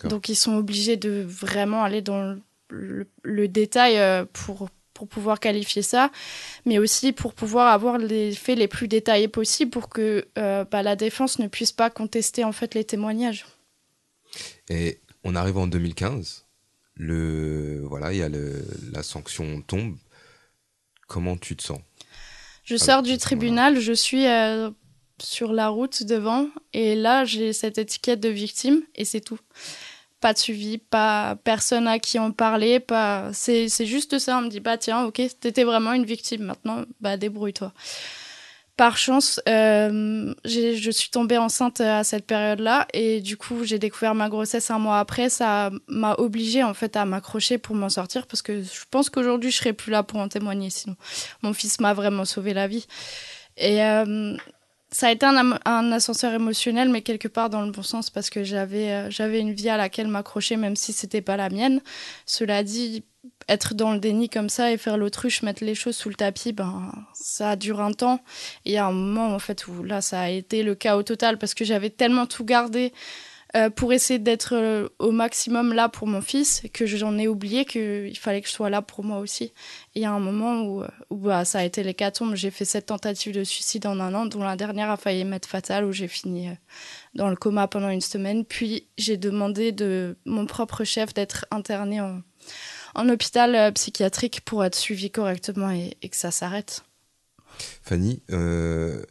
Donc, 0.05 0.29
ils 0.29 0.35
sont 0.35 0.55
obligés 0.55 0.95
de 0.95 1.25
vraiment 1.27 1.83
aller 1.83 2.01
dans 2.01 2.37
le, 2.69 3.09
le 3.23 3.47
détail 3.49 4.25
pour 4.31 4.69
pour 4.99 5.07
pouvoir 5.07 5.39
qualifier 5.39 5.81
ça, 5.81 6.11
mais 6.65 6.77
aussi 6.77 7.13
pour 7.13 7.33
pouvoir 7.33 7.71
avoir 7.71 7.97
les 7.97 8.33
faits 8.33 8.57
les 8.57 8.67
plus 8.67 8.89
détaillés 8.89 9.29
possibles 9.29 9.71
pour 9.71 9.87
que 9.87 10.27
euh, 10.37 10.65
bah, 10.65 10.83
la 10.83 10.97
défense 10.97 11.39
ne 11.39 11.47
puisse 11.47 11.71
pas 11.71 11.89
contester 11.89 12.43
en 12.43 12.51
fait 12.51 12.75
les 12.75 12.83
témoignages. 12.83 13.45
Et 14.69 14.99
on 15.23 15.35
arrive 15.35 15.57
en 15.57 15.67
2015, 15.67 16.45
le 16.95 17.81
voilà, 17.85 18.11
il 18.11 18.19
y 18.19 18.23
a 18.23 18.27
le, 18.27 18.65
la 18.91 19.01
sanction 19.03 19.61
tombe. 19.61 19.95
Comment 21.07 21.37
tu 21.37 21.55
te 21.55 21.63
sens? 21.63 21.79
Je 22.65 22.75
sors 22.75 23.01
du 23.01 23.17
tribunal, 23.17 23.79
je 23.79 23.93
suis 23.93 24.27
euh, 24.27 24.69
sur 25.23 25.53
la 25.53 25.69
route 25.69 26.03
devant. 26.03 26.49
Et 26.73 26.93
là, 26.93 27.23
j'ai 27.23 27.53
cette 27.53 27.77
étiquette 27.77 28.19
de 28.19 28.29
victime 28.29 28.81
et 28.95 29.05
c'est 29.05 29.21
tout. 29.21 29.39
Pas 30.19 30.33
de 30.33 30.37
suivi, 30.37 30.77
pas 30.77 31.37
personne 31.43 31.87
à 31.87 31.97
qui 31.99 32.19
en 32.19 32.31
parler, 32.31 32.79
pas. 32.79 33.29
C'est 33.33 33.67
juste 33.85 34.19
ça. 34.19 34.37
On 34.37 34.41
me 34.41 34.49
dit, 34.49 34.59
bah 34.59 34.77
tiens, 34.77 35.03
ok, 35.05 35.21
t'étais 35.39 35.63
vraiment 35.63 35.93
une 35.93 36.05
victime. 36.05 36.43
Maintenant, 36.43 36.83
bah 36.99 37.15
débrouille-toi. 37.17 37.73
Par 38.79 38.95
chance, 38.97 39.41
euh, 39.49 40.33
je 40.45 40.89
suis 40.91 41.09
tombée 41.09 41.37
enceinte 41.37 41.81
à 41.81 42.05
cette 42.05 42.25
période-là 42.25 42.87
et 42.93 43.19
du 43.19 43.35
coup, 43.35 43.65
j'ai 43.65 43.77
découvert 43.77 44.15
ma 44.15 44.29
grossesse 44.29 44.71
un 44.71 44.79
mois 44.79 44.99
après. 44.99 45.27
Ça 45.29 45.69
m'a 45.89 46.15
obligée 46.15 46.63
en 46.63 46.73
fait 46.73 46.95
à 46.95 47.03
m'accrocher 47.03 47.57
pour 47.57 47.75
m'en 47.75 47.89
sortir 47.89 48.25
parce 48.25 48.41
que 48.41 48.63
je 48.63 48.85
pense 48.89 49.09
qu'aujourd'hui, 49.09 49.51
je 49.51 49.57
serais 49.57 49.73
plus 49.73 49.91
là 49.91 50.01
pour 50.03 50.21
en 50.21 50.29
témoigner. 50.29 50.69
Sinon, 50.69 50.95
mon 51.41 51.51
fils 51.51 51.81
m'a 51.81 51.93
vraiment 51.93 52.23
sauvé 52.23 52.53
la 52.53 52.67
vie. 52.69 52.87
Et 53.57 53.83
euh, 53.83 54.37
ça 54.91 55.07
a 55.07 55.11
été 55.11 55.25
un, 55.25 55.91
ascenseur 55.91 56.33
émotionnel, 56.33 56.89
mais 56.89 57.01
quelque 57.01 57.27
part 57.27 57.49
dans 57.49 57.61
le 57.61 57.71
bon 57.71 57.83
sens 57.83 58.09
parce 58.09 58.29
que 58.29 58.43
j'avais 58.43 58.91
euh, 58.91 59.09
j'avais 59.11 59.39
une 59.39 59.53
vie 59.53 59.69
à 59.69 59.77
laquelle 59.77 60.07
m'accrocher, 60.07 60.55
même 60.55 60.75
si 60.75 60.93
c'était 60.93 61.21
pas 61.21 61.37
la 61.37 61.49
mienne. 61.49 61.81
Cela 62.25 62.63
dit, 62.63 63.03
être 63.47 63.75
dans 63.75 63.93
le 63.93 63.99
déni 63.99 64.29
comme 64.29 64.49
ça 64.49 64.71
et 64.71 64.77
faire 64.77 64.97
l'autruche, 64.97 65.43
mettre 65.43 65.63
les 65.63 65.75
choses 65.75 65.95
sous 65.95 66.09
le 66.09 66.15
tapis, 66.15 66.53
ben 66.53 66.91
ça 67.13 67.55
dure 67.55 67.81
un 67.81 67.91
temps. 67.91 68.19
Et 68.65 68.71
il 68.71 68.73
y 68.73 68.77
a 68.77 68.85
un 68.85 68.91
moment 68.91 69.33
en 69.35 69.39
fait 69.39 69.67
où 69.67 69.83
là 69.83 70.01
ça 70.01 70.21
a 70.21 70.29
été 70.29 70.63
le 70.63 70.75
chaos 70.75 71.03
total 71.03 71.37
parce 71.37 71.53
que 71.53 71.65
j'avais 71.65 71.89
tellement 71.91 72.25
tout 72.25 72.45
gardé 72.45 72.91
euh, 73.55 73.71
pour 73.71 73.93
essayer 73.93 74.19
d'être 74.19 74.53
euh, 74.53 74.89
au 74.99 75.09
maximum 75.11 75.73
là 75.73 75.89
pour 75.89 76.05
mon 76.05 76.21
fils, 76.21 76.61
que 76.71 76.85
j'en 76.85 77.17
ai 77.17 77.27
oublié 77.27 77.65
qu'il 77.65 78.15
fallait 78.15 78.41
que 78.41 78.47
je 78.47 78.53
sois 78.53 78.69
là 78.69 78.83
pour 78.83 79.03
moi 79.03 79.17
aussi. 79.17 79.53
il 79.95 80.03
y 80.03 80.05
a 80.05 80.11
un 80.11 80.19
moment 80.19 80.61
où, 80.61 80.83
euh, 80.83 80.87
bah, 81.09 81.45
ça 81.45 81.59
a 81.59 81.63
été 81.63 81.81
l'hécatombe. 81.81 82.35
J'ai 82.35 82.51
fait 82.51 82.65
sept 82.65 82.85
tentatives 82.85 83.33
de 83.33 83.43
suicide 83.43 83.87
en 83.87 83.99
un 83.99 84.13
an, 84.13 84.27
dont 84.27 84.43
la 84.43 84.55
dernière 84.55 84.91
a 84.91 84.97
failli 84.97 85.25
m'être 85.25 85.47
fatale, 85.47 85.85
où 85.85 85.91
j'ai 85.91 86.07
fini 86.07 86.49
dans 87.15 87.27
le 87.27 87.35
coma 87.35 87.67
pendant 87.67 87.89
une 87.89 88.01
semaine. 88.01 88.45
Puis 88.45 88.87
j'ai 88.99 89.17
demandé 89.17 89.71
de 89.71 90.15
mon 90.25 90.45
propre 90.45 90.83
chef 90.83 91.15
d'être 91.15 91.47
interné 91.49 92.01
en, 92.01 92.21
hôpital 93.09 93.73
psychiatrique 93.73 94.41
pour 94.41 94.63
être 94.63 94.75
suivi 94.75 95.09
correctement 95.09 95.71
et, 95.71 95.95
que 96.07 96.15
ça 96.15 96.29
s'arrête. 96.29 96.83
Fanny, 97.81 98.21
on 98.29 99.03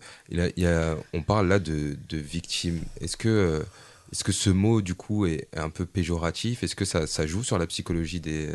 parle 1.26 1.48
là 1.48 1.58
de, 1.58 1.96
de 2.08 2.18
victimes. 2.18 2.82
Est-ce 3.00 3.16
que 3.16 3.64
est-ce 4.12 4.24
que 4.24 4.32
ce 4.32 4.50
mot, 4.50 4.80
du 4.80 4.94
coup, 4.94 5.26
est 5.26 5.48
un 5.54 5.70
peu 5.70 5.84
péjoratif? 5.84 6.62
Est-ce 6.62 6.76
que 6.76 6.84
ça, 6.84 7.26
joue 7.26 7.42
sur 7.42 7.58
la 7.58 7.66
psychologie 7.66 8.20
des, 8.20 8.50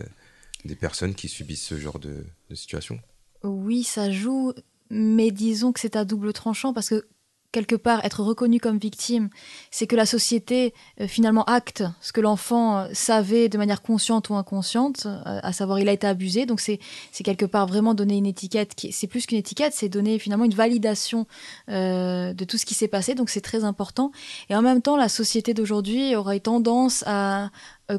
personnes 0.80 1.14
qui 1.14 1.28
subissent 1.28 1.66
ce 1.66 1.78
genre 1.78 2.00
de 2.00 2.26
situation? 2.54 3.00
Oui, 3.44 3.84
ça 3.84 4.12
joue, 4.12 4.54
mais 4.90 5.32
disons 5.32 5.72
que 5.72 5.80
c'est 5.80 5.96
à 5.96 6.06
double 6.06 6.34
tranchant 6.34 6.74
parce 6.74 6.90
que 6.90 7.08
quelque 7.54 7.76
part 7.76 8.04
être 8.04 8.22
reconnu 8.22 8.60
comme 8.60 8.78
victime, 8.78 9.30
c'est 9.72 9.88
que 9.88 9.96
la 9.96 10.06
société 10.06 10.74
euh, 11.00 11.08
finalement 11.08 11.46
acte 11.46 11.84
ce 12.02 12.12
que 12.12 12.20
l'enfant 12.20 12.80
euh, 12.80 12.88
savait 12.92 13.48
de 13.48 13.58
manière 13.58 13.82
consciente 13.82 14.30
ou 14.30 14.36
inconsciente, 14.36 15.06
euh, 15.06 15.40
à 15.42 15.54
savoir 15.54 15.80
il 15.80 15.88
a 15.88 15.94
été 15.94 16.06
abusé. 16.06 16.46
Donc 16.46 16.60
c'est 16.60 16.80
quelque 17.24 17.46
part 17.46 17.68
vraiment 17.68 17.94
donner 17.94 18.18
une 18.18 18.26
étiquette 18.26 18.76
qui 18.76 18.92
c'est 18.92 19.08
plus 19.08 19.26
qu'une 19.26 19.38
étiquette, 19.38 19.74
c'est 19.74 19.88
donner 19.88 20.20
finalement 20.20 20.44
une 20.44 20.54
validation 20.54 21.28
de 21.68 22.44
tout 22.44 22.58
ce 22.58 22.66
qui 22.66 22.74
s'est 22.74 22.88
passé. 22.88 23.14
Donc 23.14 23.30
c'est 23.30 23.42
très 23.42 23.64
important. 23.64 24.12
Et 24.50 24.56
en 24.56 24.62
même 24.62 24.82
temps, 24.82 24.98
la 24.98 25.08
société 25.08 25.54
d'aujourd'hui 25.54 26.16
aurait 26.16 26.40
tendance 26.40 27.04
à 27.06 27.52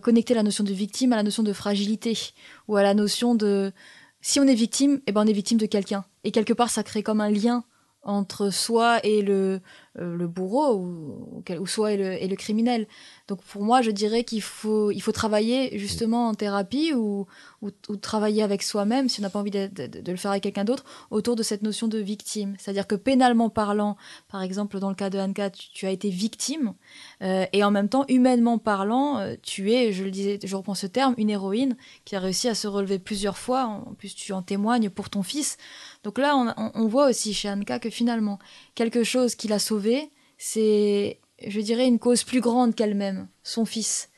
connecter 0.02 0.34
la 0.34 0.42
notion 0.42 0.64
de 0.64 0.72
victime 0.72 1.12
à 1.12 1.16
la 1.16 1.22
notion 1.22 1.44
de 1.44 1.52
fragilité 1.52 2.18
ou 2.66 2.76
à 2.76 2.82
la 2.82 2.94
notion 2.94 3.34
de 3.36 3.72
si 4.20 4.40
on 4.40 4.44
est 4.44 4.54
victime, 4.54 5.00
eh 5.06 5.12
ben 5.12 5.22
on 5.22 5.26
est 5.26 5.32
victime 5.32 5.58
de 5.58 5.66
quelqu'un. 5.66 6.04
Et 6.24 6.32
quelque 6.32 6.52
part, 6.52 6.70
ça 6.70 6.82
crée 6.82 7.02
comme 7.02 7.20
un 7.20 7.30
lien 7.30 7.64
entre 8.04 8.50
soi 8.50 9.04
et 9.04 9.22
le, 9.22 9.60
euh, 9.98 10.26
bourreau 10.26 10.76
ou, 10.76 11.66
soi 11.66 11.92
et 11.92 12.28
le, 12.28 12.36
criminel. 12.36 12.86
Donc 13.28 13.42
pour 13.42 13.62
moi, 13.62 13.82
je 13.82 13.90
dirais 13.90 14.24
qu'il 14.24 14.42
faut, 14.42 14.90
il 14.90 15.00
faut 15.00 15.12
travailler 15.12 15.78
justement 15.78 16.28
en 16.28 16.34
thérapie 16.34 16.92
ou, 16.94 17.26
travailler 18.02 18.42
avec 18.42 18.62
soi-même, 18.62 19.08
si 19.08 19.20
on 19.20 19.22
n'a 19.22 19.30
pas 19.30 19.38
envie 19.38 19.50
de, 19.50 19.70
le 20.06 20.16
faire 20.16 20.32
avec 20.32 20.42
quelqu'un 20.42 20.64
d'autre, 20.64 20.84
autour 21.10 21.34
de 21.34 21.42
cette 21.42 21.62
notion 21.62 21.88
de 21.88 21.98
victime. 21.98 22.54
C'est-à-dire 22.58 22.86
que 22.86 22.94
pénalement 22.94 23.48
parlant, 23.48 23.96
par 24.28 24.42
exemple 24.42 24.78
dans 24.78 24.90
le 24.90 24.94
cas 24.94 25.08
de 25.08 25.18
Anka, 25.18 25.48
tu, 25.50 25.70
tu 25.72 25.86
as 25.86 25.90
été 25.90 26.10
victime, 26.10 26.74
euh, 27.22 27.46
et 27.52 27.64
en 27.64 27.70
même 27.70 27.88
temps, 27.88 28.04
humainement 28.08 28.58
parlant, 28.58 29.18
euh, 29.18 29.34
tu 29.42 29.72
es, 29.72 29.92
je 29.92 30.04
le 30.04 30.10
disais, 30.10 30.38
je 30.42 30.56
reprends 30.56 30.74
ce 30.74 30.86
terme, 30.86 31.14
une 31.16 31.30
héroïne 31.30 31.76
qui 32.04 32.16
a 32.16 32.20
réussi 32.20 32.48
à 32.48 32.54
se 32.54 32.66
relever 32.66 32.98
plusieurs 32.98 33.38
fois. 33.38 33.64
En 33.64 33.94
plus, 33.94 34.14
tu 34.14 34.32
en 34.32 34.42
témoignes 34.42 34.90
pour 34.90 35.10
ton 35.10 35.22
fils. 35.22 35.56
Donc 36.04 36.18
là, 36.18 36.36
on, 36.74 36.86
voit 36.86 37.08
aussi 37.08 37.32
chez 37.32 37.48
Anka 37.48 37.78
que 37.78 37.88
finalement, 37.88 38.38
quelque 38.74 39.04
chose 39.04 39.34
qui 39.34 39.48
l'a 39.48 39.58
sauvé, 39.58 40.10
c'est, 40.36 41.18
je 41.44 41.60
dirais, 41.60 41.86
une 41.86 41.98
cause 41.98 42.24
plus 42.24 42.42
grande 42.42 42.74
qu'elle-même, 42.74 43.26
son 43.42 43.64
fils. 43.64 44.10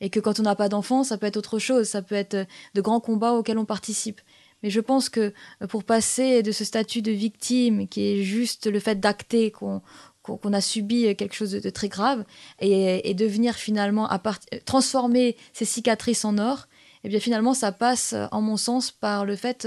Et 0.00 0.08
que 0.08 0.20
quand 0.20 0.38
on 0.38 0.44
n'a 0.44 0.54
pas 0.54 0.68
d'enfant, 0.68 1.02
ça 1.02 1.18
peut 1.18 1.26
être 1.26 1.36
autre 1.36 1.58
chose, 1.58 1.88
ça 1.88 2.00
peut 2.00 2.14
être 2.14 2.46
de 2.74 2.80
grands 2.80 3.00
combats 3.00 3.32
auxquels 3.32 3.58
on 3.58 3.64
participe. 3.64 4.20
Mais 4.62 4.70
je 4.70 4.78
pense 4.78 5.08
que 5.08 5.34
pour 5.68 5.82
passer 5.82 6.44
de 6.44 6.52
ce 6.52 6.64
statut 6.64 7.02
de 7.02 7.10
victime, 7.10 7.88
qui 7.88 8.02
est 8.02 8.22
juste 8.22 8.68
le 8.68 8.78
fait 8.78 9.00
d'acter 9.00 9.50
qu'on 9.50 9.82
qu'on 10.22 10.52
a 10.52 10.60
subi 10.60 11.16
quelque 11.16 11.34
chose 11.34 11.50
de, 11.50 11.70
très 11.70 11.88
grave, 11.88 12.24
et, 12.60 13.10
et 13.10 13.12
devenir 13.12 13.56
finalement, 13.56 14.08
à 14.08 14.20
part, 14.20 14.38
transformer 14.64 15.36
ces 15.52 15.64
cicatrices 15.64 16.24
en 16.24 16.38
or, 16.38 16.68
et 17.02 17.08
eh 17.08 17.08
bien 17.08 17.18
finalement, 17.18 17.52
ça 17.52 17.72
passe, 17.72 18.14
en 18.30 18.40
mon 18.40 18.56
sens, 18.56 18.92
par 18.92 19.24
le 19.24 19.34
fait 19.34 19.66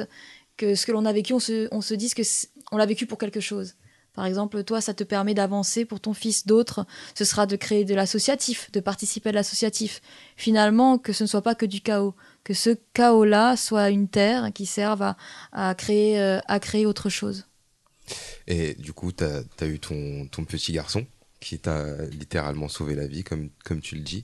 que 0.58 0.76
ce 0.76 0.86
que 0.86 0.92
l'on 0.92 1.06
a 1.06 1.14
vécu, 1.14 1.34
on 1.34 1.40
se, 1.40 1.68
on 1.72 1.82
se 1.82 1.94
dise 1.94 2.14
que 2.14 2.24
on 2.72 2.78
l'a 2.78 2.86
vécu 2.86 3.06
pour 3.06 3.18
quelque 3.18 3.40
chose. 3.40 3.76
Par 4.16 4.26
exemple, 4.26 4.64
toi, 4.64 4.80
ça 4.80 4.94
te 4.94 5.04
permet 5.04 5.34
d'avancer 5.34 5.84
pour 5.84 6.00
ton 6.00 6.14
fils. 6.14 6.48
D'autres, 6.48 6.86
ce 7.16 7.26
sera 7.26 7.46
de 7.46 7.58
créer 7.58 7.84
de 7.84 7.94
l'associatif, 7.94 8.72
de 8.72 8.80
participer 8.80 9.30
à 9.30 9.34
l'associatif. 9.34 10.02
Finalement, 10.38 10.98
que 10.98 11.12
ce 11.12 11.26
ne 11.26 11.28
soit 11.28 11.42
pas 11.42 11.54
que 11.54 11.66
du 11.66 11.82
chaos, 11.82 12.16
que 12.46 12.54
ce 12.54 12.78
chaos-là 12.94 13.58
soit 13.58 13.90
une 13.90 14.08
terre 14.08 14.52
qui 14.54 14.66
serve 14.66 15.02
à, 15.02 15.18
à 15.52 15.76
créer, 15.76 16.20
euh, 16.20 16.40
à 16.48 16.62
créer 16.62 16.86
autre 16.86 17.10
chose. 17.10 17.46
Et 18.48 18.76
du 18.76 18.94
coup, 18.94 19.12
tu 19.12 19.26
as, 19.26 19.44
as, 19.60 19.68
eu 19.68 19.80
ton, 19.80 20.28
ton 20.28 20.46
petit 20.46 20.72
garçon 20.72 21.06
qui 21.42 21.60
t'a 21.60 22.06
littéralement 22.06 22.70
sauvé 22.70 22.96
la 22.96 23.08
vie, 23.08 23.24
comme, 23.24 23.50
comme 23.66 23.82
tu 23.82 23.96
le 23.96 24.02
dis. 24.02 24.24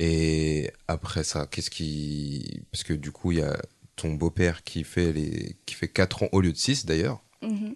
Et 0.00 0.70
après 0.88 1.22
ça, 1.22 1.46
qu'est-ce 1.46 1.70
qui... 1.70 2.62
Parce 2.72 2.82
que 2.82 2.94
du 2.94 3.12
coup, 3.12 3.32
il 3.32 3.38
y 3.38 3.42
a 3.42 3.60
ton 3.98 4.12
beau-père 4.12 4.62
qui 4.62 4.84
fait 4.84 5.12
les 5.12 5.56
qui 5.66 5.74
fait 5.74 5.88
4 5.88 6.24
ans 6.24 6.28
au 6.32 6.40
lieu 6.40 6.52
de 6.52 6.56
6 6.56 6.86
d'ailleurs. 6.86 7.22
Mm-hmm. 7.42 7.74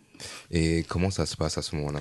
Et 0.51 0.85
comment 0.89 1.11
ça 1.11 1.27
se 1.27 1.37
passe 1.37 1.59
à 1.59 1.63
ce 1.63 1.77
moment-là? 1.77 2.01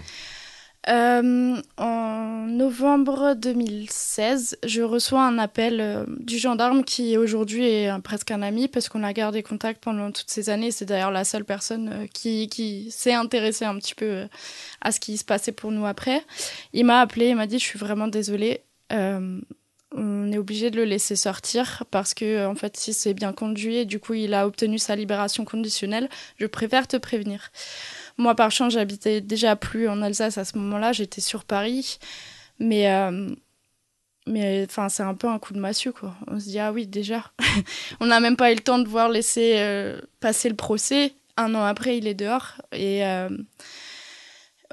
Euh, 0.89 1.61
en 1.77 2.47
novembre 2.47 3.35
2016, 3.35 4.57
je 4.65 4.81
reçois 4.81 5.21
un 5.21 5.37
appel 5.37 5.79
euh, 5.79 6.05
du 6.19 6.39
gendarme 6.39 6.83
qui 6.83 7.17
aujourd'hui 7.17 7.65
est 7.65 8.01
presque 8.01 8.31
un 8.31 8.41
ami 8.41 8.67
parce 8.67 8.89
qu'on 8.89 9.03
a 9.03 9.13
gardé 9.13 9.43
contact 9.43 9.83
pendant 9.83 10.11
toutes 10.11 10.31
ces 10.31 10.49
années. 10.49 10.71
C'est 10.71 10.85
d'ailleurs 10.85 11.11
la 11.11 11.23
seule 11.23 11.45
personne 11.45 11.89
euh, 11.89 12.07
qui, 12.11 12.47
qui 12.47 12.89
s'est 12.89 13.13
intéressée 13.13 13.65
un 13.65 13.77
petit 13.77 13.93
peu 13.93 14.27
à 14.81 14.91
ce 14.91 14.99
qui 14.99 15.17
se 15.17 15.23
passait 15.23 15.51
pour 15.51 15.71
nous 15.71 15.85
après. 15.85 16.23
Il 16.73 16.85
m'a 16.85 17.01
appelé, 17.01 17.27
il 17.29 17.35
m'a 17.35 17.45
dit 17.45 17.59
Je 17.59 17.65
suis 17.65 17.79
vraiment 17.79 18.07
désolée 18.07 18.61
on 19.93 20.31
est 20.31 20.37
obligé 20.37 20.71
de 20.71 20.77
le 20.77 20.85
laisser 20.85 21.15
sortir 21.15 21.83
parce 21.91 22.13
que 22.13 22.45
en 22.45 22.55
fait 22.55 22.77
si 22.77 22.93
c'est 22.93 23.13
bien 23.13 23.33
conduit 23.33 23.77
et 23.77 23.85
du 23.85 23.99
coup 23.99 24.13
il 24.13 24.33
a 24.33 24.47
obtenu 24.47 24.79
sa 24.79 24.95
libération 24.95 25.45
conditionnelle 25.45 26.09
je 26.37 26.45
préfère 26.45 26.87
te 26.87 26.97
prévenir. 26.97 27.51
Moi 28.17 28.35
par 28.35 28.51
chance 28.51 28.73
j'habitais 28.73 29.21
déjà 29.21 29.55
plus 29.55 29.89
en 29.89 30.01
Alsace 30.01 30.37
à 30.37 30.45
ce 30.45 30.57
moment-là 30.57 30.93
j'étais 30.93 31.21
sur 31.21 31.43
Paris 31.43 31.99
mais 32.59 32.91
euh, 32.91 33.29
mais 34.27 34.65
enfin 34.67 34.87
c'est 34.89 35.03
un 35.03 35.15
peu 35.15 35.27
un 35.27 35.39
coup 35.39 35.53
de 35.53 35.59
massue 35.59 35.91
quoi. 35.91 36.15
On 36.27 36.39
se 36.39 36.45
dit 36.45 36.59
ah 36.59 36.71
oui 36.71 36.87
déjà. 36.87 37.31
On 37.99 38.05
n'a 38.05 38.19
même 38.19 38.37
pas 38.37 38.51
eu 38.51 38.55
le 38.55 38.61
temps 38.61 38.79
de 38.79 38.87
voir 38.87 39.09
laisser 39.09 39.55
euh, 39.57 39.99
passer 40.19 40.47
le 40.47 40.55
procès. 40.55 41.13
Un 41.37 41.55
an 41.55 41.63
après 41.63 41.97
il 41.97 42.07
est 42.07 42.13
dehors 42.13 42.61
et 42.71 43.03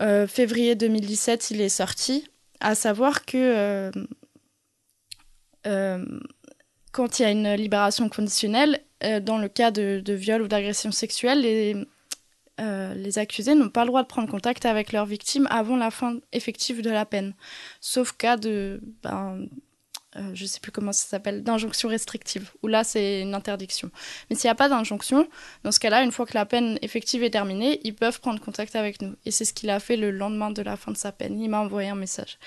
euh, 0.01 0.27
février 0.27 0.75
2017 0.75 1.51
il 1.51 1.61
est 1.61 1.69
sorti. 1.69 2.29
À 2.61 2.75
savoir 2.75 3.25
que 3.25 3.37
euh, 3.37 3.91
quand 5.65 7.19
il 7.19 7.23
y 7.23 7.25
a 7.25 7.31
une 7.31 7.55
libération 7.55 8.09
conditionnelle, 8.09 8.81
euh, 9.05 9.21
dans 9.21 9.39
le 9.39 9.49
cas 9.49 9.71
de, 9.71 10.03
viol 10.13 10.43
ou 10.43 10.49
d'agression 10.49 10.91
sexuelle, 10.91 11.43
les, 11.43 11.77
euh, 12.61 12.95
les 12.95 13.19
accusés 13.19 13.55
n'ont 13.55 13.69
pas 13.69 13.85
le 13.85 13.89
droit 13.89 14.03
de 14.03 14.09
prendre 14.09 14.29
contact 14.29 14.67
avec 14.67 14.93
leur 14.93 15.07
victime 15.07 15.47
avant 15.51 15.77
la 15.77 15.91
fin 15.91 16.19
effective 16.33 16.83
de 16.83 16.91
la 16.91 17.05
peine. 17.05 17.35
Sauf 17.81 18.13
cas 18.13 18.37
de, 18.37 18.81
ben, 19.03 19.47
je 20.35 20.43
ne 20.43 20.49
sais 20.49 20.59
plus 20.59 20.73
comment 20.73 20.91
ça 20.93 21.07
s'appelle, 21.07 21.45
d'injonction 21.45 21.89
restrictive, 21.89 22.51
où 22.63 22.67
là 22.67 22.83
c'est 22.83 23.21
une 23.21 23.35
interdiction. 23.35 23.91
Mais 24.29 24.35
s'il 24.35 24.49
n'y 24.49 24.53
a 24.53 24.57
pas 24.57 24.69
d'injonction, 24.69 25.29
dans 25.63 25.71
ce 25.71 25.79
cas-là, 25.79 26.03
une 26.03 26.11
fois 26.11 26.27
que 26.27 26.35
la 26.35 26.47
peine 26.47 26.79
effective 26.83 27.23
est 27.23 27.31
terminée, 27.31 27.81
ils 27.85 27.95
peuvent 27.95 28.21
prendre 28.21 28.41
contact 28.41 28.75
avec 28.75 29.01
nous. 29.01 29.15
Et 29.25 29.31
c'est 29.31 29.45
ce 29.45 29.53
qu'il 29.53 29.71
a 29.71 29.79
fait 29.79 29.97
le 29.97 30.11
lendemain 30.11 30.51
de 30.51 30.63
la 30.63 30.77
fin 30.77 30.91
de 30.91 30.97
sa 30.97 31.13
peine. 31.13 31.41
Il 31.41 31.49
m'a 31.49 31.61
envoyé 31.61 31.91
un 31.91 31.95
message. 31.95 32.39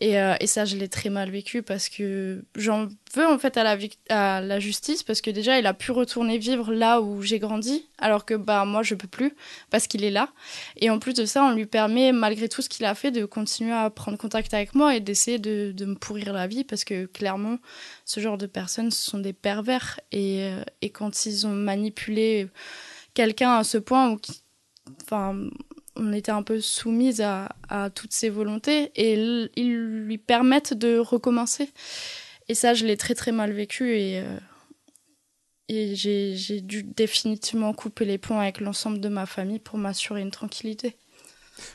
Et, 0.00 0.18
euh, 0.18 0.34
et 0.40 0.46
ça, 0.46 0.64
je 0.64 0.76
l'ai 0.76 0.88
très 0.88 1.10
mal 1.10 1.30
vécu 1.30 1.62
parce 1.62 1.88
que 1.88 2.44
j'en 2.54 2.88
veux 3.14 3.26
en 3.26 3.38
fait 3.38 3.56
à 3.56 3.64
la, 3.64 4.60
justice 4.60 5.02
parce 5.02 5.20
que 5.20 5.30
déjà, 5.30 5.58
il 5.58 5.66
a 5.66 5.74
pu 5.74 5.92
retourner 5.92 6.38
vivre 6.38 6.72
là 6.72 7.00
où 7.00 7.22
j'ai 7.22 7.38
grandi, 7.38 7.86
alors 7.98 8.24
que 8.24 8.34
bah 8.34 8.64
moi, 8.64 8.82
je 8.82 8.94
peux 8.94 9.08
plus 9.08 9.34
parce 9.70 9.86
qu'il 9.86 10.04
est 10.04 10.10
là. 10.10 10.30
Et 10.76 10.90
en 10.90 10.98
plus 10.98 11.14
de 11.14 11.24
ça, 11.24 11.44
on 11.44 11.52
lui 11.52 11.66
permet, 11.66 12.12
malgré 12.12 12.48
tout 12.48 12.62
ce 12.62 12.68
qu'il 12.68 12.86
a 12.86 12.94
fait, 12.94 13.10
de 13.10 13.24
continuer 13.24 13.72
à 13.72 13.90
prendre 13.90 14.18
contact 14.18 14.54
avec 14.54 14.74
moi 14.74 14.94
et 14.94 15.00
d'essayer 15.00 15.38
de, 15.38 15.74
me 15.84 15.94
pourrir 15.94 16.32
la 16.32 16.46
vie 16.46 16.64
parce 16.64 16.84
que 16.84 17.06
clairement, 17.06 17.58
ce 18.04 18.20
genre 18.20 18.38
de 18.38 18.46
personnes 18.46 18.90
ce 18.90 19.10
sont 19.10 19.18
des 19.18 19.32
pervers. 19.32 20.00
Et, 20.12 20.42
euh, 20.42 20.62
et 20.82 20.90
quand 20.90 21.26
ils 21.26 21.46
ont 21.46 21.52
manipulé 21.52 22.48
quelqu'un 23.18 23.56
à 23.56 23.64
ce 23.64 23.78
point. 23.78 24.16
Enfin, 25.02 25.48
on 25.98 26.12
était 26.12 26.32
un 26.32 26.42
peu 26.42 26.60
soumise 26.60 27.20
à, 27.20 27.48
toutes 27.94 28.12
ses 28.12 28.30
volontés 28.30 28.92
et 28.96 29.14
ils 29.56 29.74
lui 29.74 30.18
permettent 30.18 30.74
de 30.74 30.98
recommencer. 30.98 31.70
Et 32.48 32.54
ça, 32.54 32.72
je 32.74 32.86
l'ai 32.86 32.96
très 32.96 33.14
très 33.14 33.32
mal 33.32 33.52
vécu 33.52 33.98
et, 33.98 34.20
euh, 34.20 34.38
et 35.68 35.94
j'ai 35.94 36.60
dû 36.60 36.82
définitivement 36.82 37.74
couper 37.74 38.06
les 38.06 38.16
ponts 38.16 38.40
avec 38.40 38.60
l'ensemble 38.60 39.00
de 39.00 39.08
ma 39.08 39.26
famille 39.26 39.58
pour 39.58 39.78
m'assurer 39.78 40.22
une 40.22 40.30
tranquillité. 40.30 40.96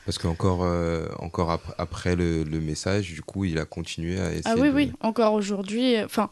Parce 0.04 0.18
qu'encore 0.18 0.64
euh, 0.64 1.08
encore 1.18 1.60
après 1.78 2.16
le, 2.16 2.44
message, 2.44 3.12
du 3.12 3.22
coup, 3.22 3.44
il 3.44 3.58
a 3.58 3.64
continué 3.64 4.18
à 4.18 4.32
essayer. 4.32 4.42
Ah 4.46 4.54
oui, 4.56 4.68
oui, 4.68 4.92
encore 5.00 5.34
aujourd'hui. 5.34 6.02
Enfin, 6.02 6.30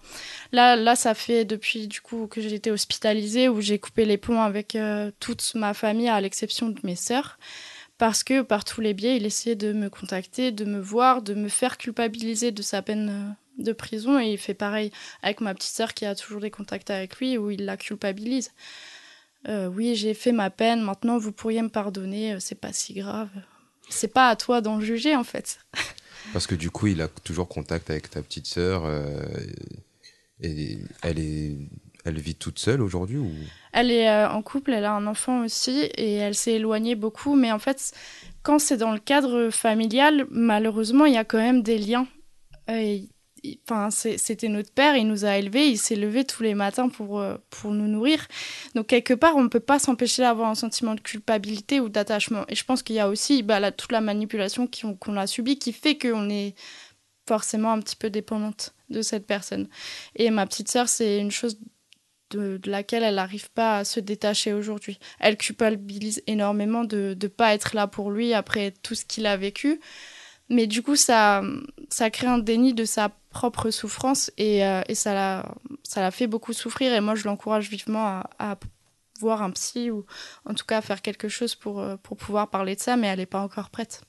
là, 0.52 0.76
là, 0.76 0.96
ça 0.96 1.14
fait 1.14 1.44
depuis 1.44 1.88
du 1.88 2.00
coup 2.00 2.26
que 2.26 2.40
j'ai 2.40 2.55
été 2.55 2.70
hospitalisée 2.70 3.48
où 3.48 3.61
j'ai 3.61 3.78
coupé 3.78 4.05
les 4.05 4.18
ponts 4.18 4.40
avec 4.40 4.74
euh, 4.74 5.11
toute 5.20 5.55
ma 5.55 5.74
famille 5.74 6.09
à 6.09 6.20
l'exception 6.20 6.68
de 6.68 6.81
mes 6.85 6.96
sœurs 6.96 7.38
parce 8.03 8.25
que 8.25 8.43
par 8.43 8.65
tous 8.65 8.81
les 8.81 8.95
biais, 8.95 9.17
il 9.17 9.25
essayait 9.27 9.55
de 9.55 9.73
me 9.73 9.88
contacter, 9.88 10.51
de 10.51 10.65
me 10.65 10.81
voir, 10.81 11.23
de 11.23 11.35
me 11.35 11.49
faire 11.49 11.79
culpabiliser 11.79 12.51
de 12.51 12.61
sa 12.61 12.83
peine 12.83 13.37
euh, 13.61 13.62
de 13.62 13.73
prison. 13.73 14.19
Et 14.19 14.33
il 14.33 14.38
fait 14.38 14.55
pareil 14.55 14.91
avec 15.23 15.41
ma 15.41 15.55
petite 15.55 15.71
sœur 15.71 15.95
qui 15.95 16.05
a 16.05 16.17
toujours 16.17 16.41
des 16.41 16.51
contacts 16.51 16.91
avec 16.91 17.19
lui, 17.19 17.38
où 17.38 17.53
il 17.53 17.65
la 17.65 17.77
culpabilise. 17.77 18.51
Euh, 19.47 19.69
oui, 19.69 19.95
j'ai 19.95 20.15
fait 20.15 20.33
ma 20.33 20.51
peine, 20.51 20.83
maintenant 20.83 21.17
vous 21.17 21.31
pourriez 21.31 21.62
me 21.62 21.69
pardonner, 21.69 22.33
euh, 22.33 22.38
c'est 22.41 22.57
pas 22.57 22.73
si 22.73 22.93
grave. 22.93 23.31
C'est 23.88 24.12
pas 24.12 24.31
à 24.31 24.35
toi 24.35 24.61
d'en 24.61 24.81
juger 24.81 25.15
en 25.15 25.23
fait. 25.23 25.61
Parce 26.33 26.49
que 26.49 26.57
du 26.57 26.73
coup, 26.73 26.88
il 26.88 27.03
a 27.03 27.07
toujours 27.07 27.47
contact 27.47 27.88
avec 27.88 28.11
ta 28.11 28.21
petite 28.21 28.47
sœur. 28.47 28.83
et 30.41 30.79
elle 31.03 31.21
est 31.21 31.57
elle 32.05 32.19
vit 32.19 32.35
toute 32.35 32.59
seule 32.59 32.83
aujourd'hui 32.83 33.19
ou? 33.19 33.31
Elle 33.73 33.91
est 33.91 34.09
euh, 34.09 34.29
en 34.29 34.43
couple, 34.43 34.73
elle 34.73 34.85
a 34.85 34.93
un 34.93 35.07
enfant 35.07 35.45
aussi 35.45 35.88
et 35.97 36.15
elle 36.15 36.35
s'est 36.35 36.55
éloignée 36.55 36.95
beaucoup. 36.95 37.35
Mais 37.37 37.53
en 37.53 37.59
fait, 37.59 37.93
quand 38.43 38.59
c'est 38.59 38.77
dans 38.77 38.93
le 38.93 38.99
cadre 38.99 39.51
familial, 39.51 40.27
malheureusement, 40.31 41.07
il 41.07 41.15
y 41.15 41.19
a 41.19 41.25
quand 41.25 41.38
même 41.38 41.62
des 41.62 41.79
liens. 41.79 42.07
Euh, 42.71 42.99
enfin, 43.69 43.91
c'était 43.91 44.49
notre 44.49 44.73
père, 44.73 44.97
il 44.97 45.07
nous 45.07 45.25
a 45.25 45.38
élevés, 45.38 45.69
il 45.69 45.79
s'est 45.79 45.97
levé 45.97 46.25
tous 46.25 46.43
les 46.43 46.55
matins 46.55 46.88
pour, 46.88 47.21
euh, 47.21 47.37
pour 47.51 47.71
nous 47.71 47.88
nourrir. 47.88 48.27
Donc, 48.75 48.88
quelque 48.88 49.15
part, 49.15 49.37
on 49.37 49.43
ne 49.43 49.49
peut 49.49 49.61
pas 49.61 49.79
s'empêcher 49.79 50.23
d'avoir 50.23 50.49
un 50.49 50.55
sentiment 50.55 50.95
de 50.95 51.01
culpabilité 51.01 51.81
ou 51.81 51.88
d'attachement. 51.88 52.45
Et 52.49 52.55
je 52.55 52.65
pense 52.65 52.83
qu'il 52.83 52.97
y 52.97 53.01
a 53.01 53.09
aussi 53.09 53.43
bah, 53.43 53.73
toute 53.73 53.93
la 53.93 54.01
manipulation 54.01 54.69
qu'on 54.99 55.17
a 55.17 55.27
subie 55.27 55.59
qui 55.59 55.73
fait 55.73 55.97
qu'on 55.97 56.29
est 56.31 56.55
forcément 57.27 57.73
un 57.73 57.81
petit 57.81 57.97
peu 57.97 58.11
dépendante 58.11 58.75
de 58.91 59.03
cette 59.03 59.27
personne. 59.27 59.69
Et 60.17 60.31
ma 60.31 60.47
petite 60.47 60.69
sœur, 60.69 60.88
c'est 60.88 61.19
une 61.19 61.31
chose 61.31 61.59
de, 62.37 62.61
laquelle 62.66 63.03
elle 63.03 63.16
n'arrive 63.16 63.51
pas 63.51 63.79
à 63.79 63.85
se 63.85 64.01
détacher 64.01 64.53
aujourd'hui. 64.53 64.99
Elle 65.21 65.37
culpabilise 65.37 66.23
énormément 66.27 66.85
de 66.85 67.16
ne 67.21 67.29
pas 67.29 67.55
être 67.55 67.75
là 67.75 67.87
pour 67.87 68.11
lui 68.11 68.35
après 68.35 68.73
tout 68.83 68.95
ce 68.95 69.05
qu'il 69.05 69.27
a 69.27 69.37
vécu. 69.37 69.81
Mais 70.49 70.66
du 70.66 70.83
coup, 70.83 70.97
ça, 70.97 71.42
ça 71.88 72.11
crée 72.11 72.27
un 72.27 72.38
déni 72.38 72.75
de 72.75 72.85
sa 72.85 73.11
propre 73.31 73.71
souffrance 73.71 74.31
et, 74.37 74.64
euh, 74.66 74.83
ça 74.92 75.14
l'a 75.14 75.55
ça 75.83 76.11
fait 76.11 76.27
beaucoup 76.27 76.53
souffrir. 76.53 76.92
Et 76.92 77.01
moi, 77.01 77.14
je 77.14 77.25
l'encourage 77.25 77.71
vivement 77.71 78.23
à, 78.38 78.59
voir 79.21 79.42
un 79.42 79.53
psy 79.53 79.88
ou 79.90 80.05
en 80.47 80.55
tout 80.55 80.64
cas 80.66 80.79
à 80.79 80.81
faire 80.81 81.01
quelque 81.01 81.29
chose 81.29 81.55
pour, 81.55 81.81
euh, 81.81 81.97
pour 82.03 82.16
pouvoir 82.16 82.51
parler 82.51 82.75
de 82.75 82.81
ça, 82.81 82.97
mais 82.97 83.07
elle 83.07 83.21
n'est 83.21 83.27
pas 83.27 83.40
encore 83.40 83.71
prête. 83.71 84.03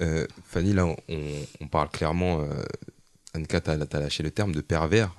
Euh, 0.00 0.26
Fanny, 0.44 0.74
là, 0.74 0.86
on 1.60 1.68
parle 1.68 1.88
clairement 1.88 2.46
Anka, 3.36 3.60
tu 3.60 3.70
as, 3.70 3.76
lâché 3.76 4.22
le 4.22 4.30
terme 4.30 4.52
de 4.52 4.60
pervers. 4.60 5.14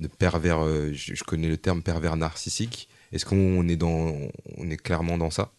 de 0.00 0.06
pervers 0.06 0.64
euh, 0.64 0.92
je, 0.92 1.22
connais 1.24 1.48
le 1.48 1.58
terme 1.58 1.82
pervers 1.82 2.16
narcissique. 2.16 2.88
Est-ce 3.12 3.26
qu'on 3.26 3.68
est, 3.68 3.76
dans, 3.76 4.16
on 4.56 4.70
est 4.70 4.76
clairement 4.78 5.18
dans 5.18 5.30
ça? 5.30 5.52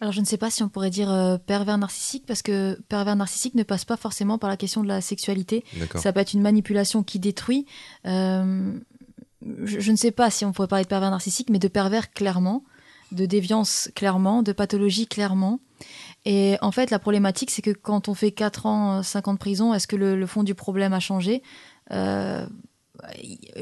Alors 0.00 0.12
je 0.12 0.20
ne 0.20 0.24
sais 0.24 0.36
pas 0.36 0.50
si 0.50 0.62
on 0.62 0.68
pourrait 0.68 0.90
dire 0.90 1.10
euh, 1.10 1.38
pervers 1.38 1.78
narcissique 1.78 2.24
parce 2.26 2.42
que 2.42 2.80
pervers 2.88 3.16
narcissique 3.16 3.54
ne 3.54 3.64
passe 3.64 3.84
pas 3.84 3.96
forcément 3.96 4.38
par 4.38 4.48
la 4.48 4.56
question 4.56 4.82
de 4.82 4.88
la 4.88 5.00
sexualité. 5.00 5.64
Ça 5.96 6.12
peut 6.12 6.20
être 6.20 6.34
une 6.34 6.42
manipulation 6.42 7.02
qui 7.02 7.18
détruit. 7.18 7.66
Euh, 8.06 8.72
je, 9.64 9.80
je, 9.80 9.90
ne 9.90 9.96
sais 9.96 10.12
pas 10.12 10.30
si 10.30 10.44
on 10.44 10.52
pourrait 10.52 10.68
parler 10.68 10.84
de 10.84 10.88
pervers 10.88 11.10
narcissique, 11.10 11.50
mais 11.50 11.58
de 11.58 11.68
pervers 11.68 12.12
clairement, 12.12 12.64
de 13.12 13.26
déviance 13.26 13.90
clairement, 13.94 14.42
de 14.42 14.52
pathologie 14.52 15.06
clairement. 15.06 15.60
Et 16.30 16.58
en 16.60 16.72
fait, 16.72 16.90
la 16.90 16.98
problématique, 16.98 17.50
c'est 17.50 17.62
que 17.62 17.70
quand 17.70 18.08
on 18.08 18.14
fait 18.14 18.32
4 18.32 18.66
ans, 18.66 19.02
5 19.02 19.28
ans 19.28 19.32
de 19.32 19.38
prison, 19.38 19.72
est-ce 19.72 19.86
que 19.86 19.96
le, 19.96 20.26
fond 20.26 20.42
du 20.42 20.54
problème 20.54 20.92
a 20.92 21.00
changé? 21.00 21.42
Euh, 21.90 22.46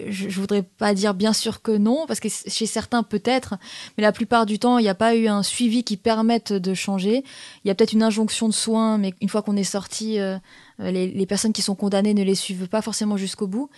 je, 0.08 0.28
je 0.28 0.40
voudrais 0.40 0.64
pas 0.64 0.92
dire 0.92 1.14
bien 1.14 1.32
sûr 1.32 1.62
que 1.62 1.70
non, 1.70 2.06
parce 2.08 2.18
que 2.18 2.28
chez 2.28 2.66
certains 2.66 3.04
peut-être, 3.04 3.54
mais 3.96 4.02
la 4.02 4.10
plupart 4.10 4.46
du 4.46 4.58
temps, 4.58 4.78
il 4.78 4.82
n'y 4.82 4.88
a 4.88 4.96
pas 4.96 5.14
eu 5.14 5.28
un 5.28 5.44
suivi 5.44 5.84
qui 5.84 5.96
permette 5.96 6.52
de 6.52 6.74
changer. 6.74 7.22
Il 7.64 7.68
y 7.68 7.70
a 7.70 7.76
peut-être 7.76 7.92
une 7.92 8.02
injonction 8.02 8.48
de 8.48 8.52
soins, 8.52 8.98
mais 8.98 9.14
une 9.20 9.28
fois 9.28 9.42
qu'on 9.42 9.56
est 9.56 9.62
sorti, 9.62 10.18
euh, 10.18 10.36
les, 10.80 11.26
personnes 11.26 11.52
qui 11.52 11.62
sont 11.62 11.76
condamnées 11.76 12.14
ne 12.14 12.24
les 12.24 12.34
suivent 12.34 12.66
pas 12.66 12.82
forcément 12.82 13.16
jusqu'au 13.16 13.46
bout. 13.46 13.70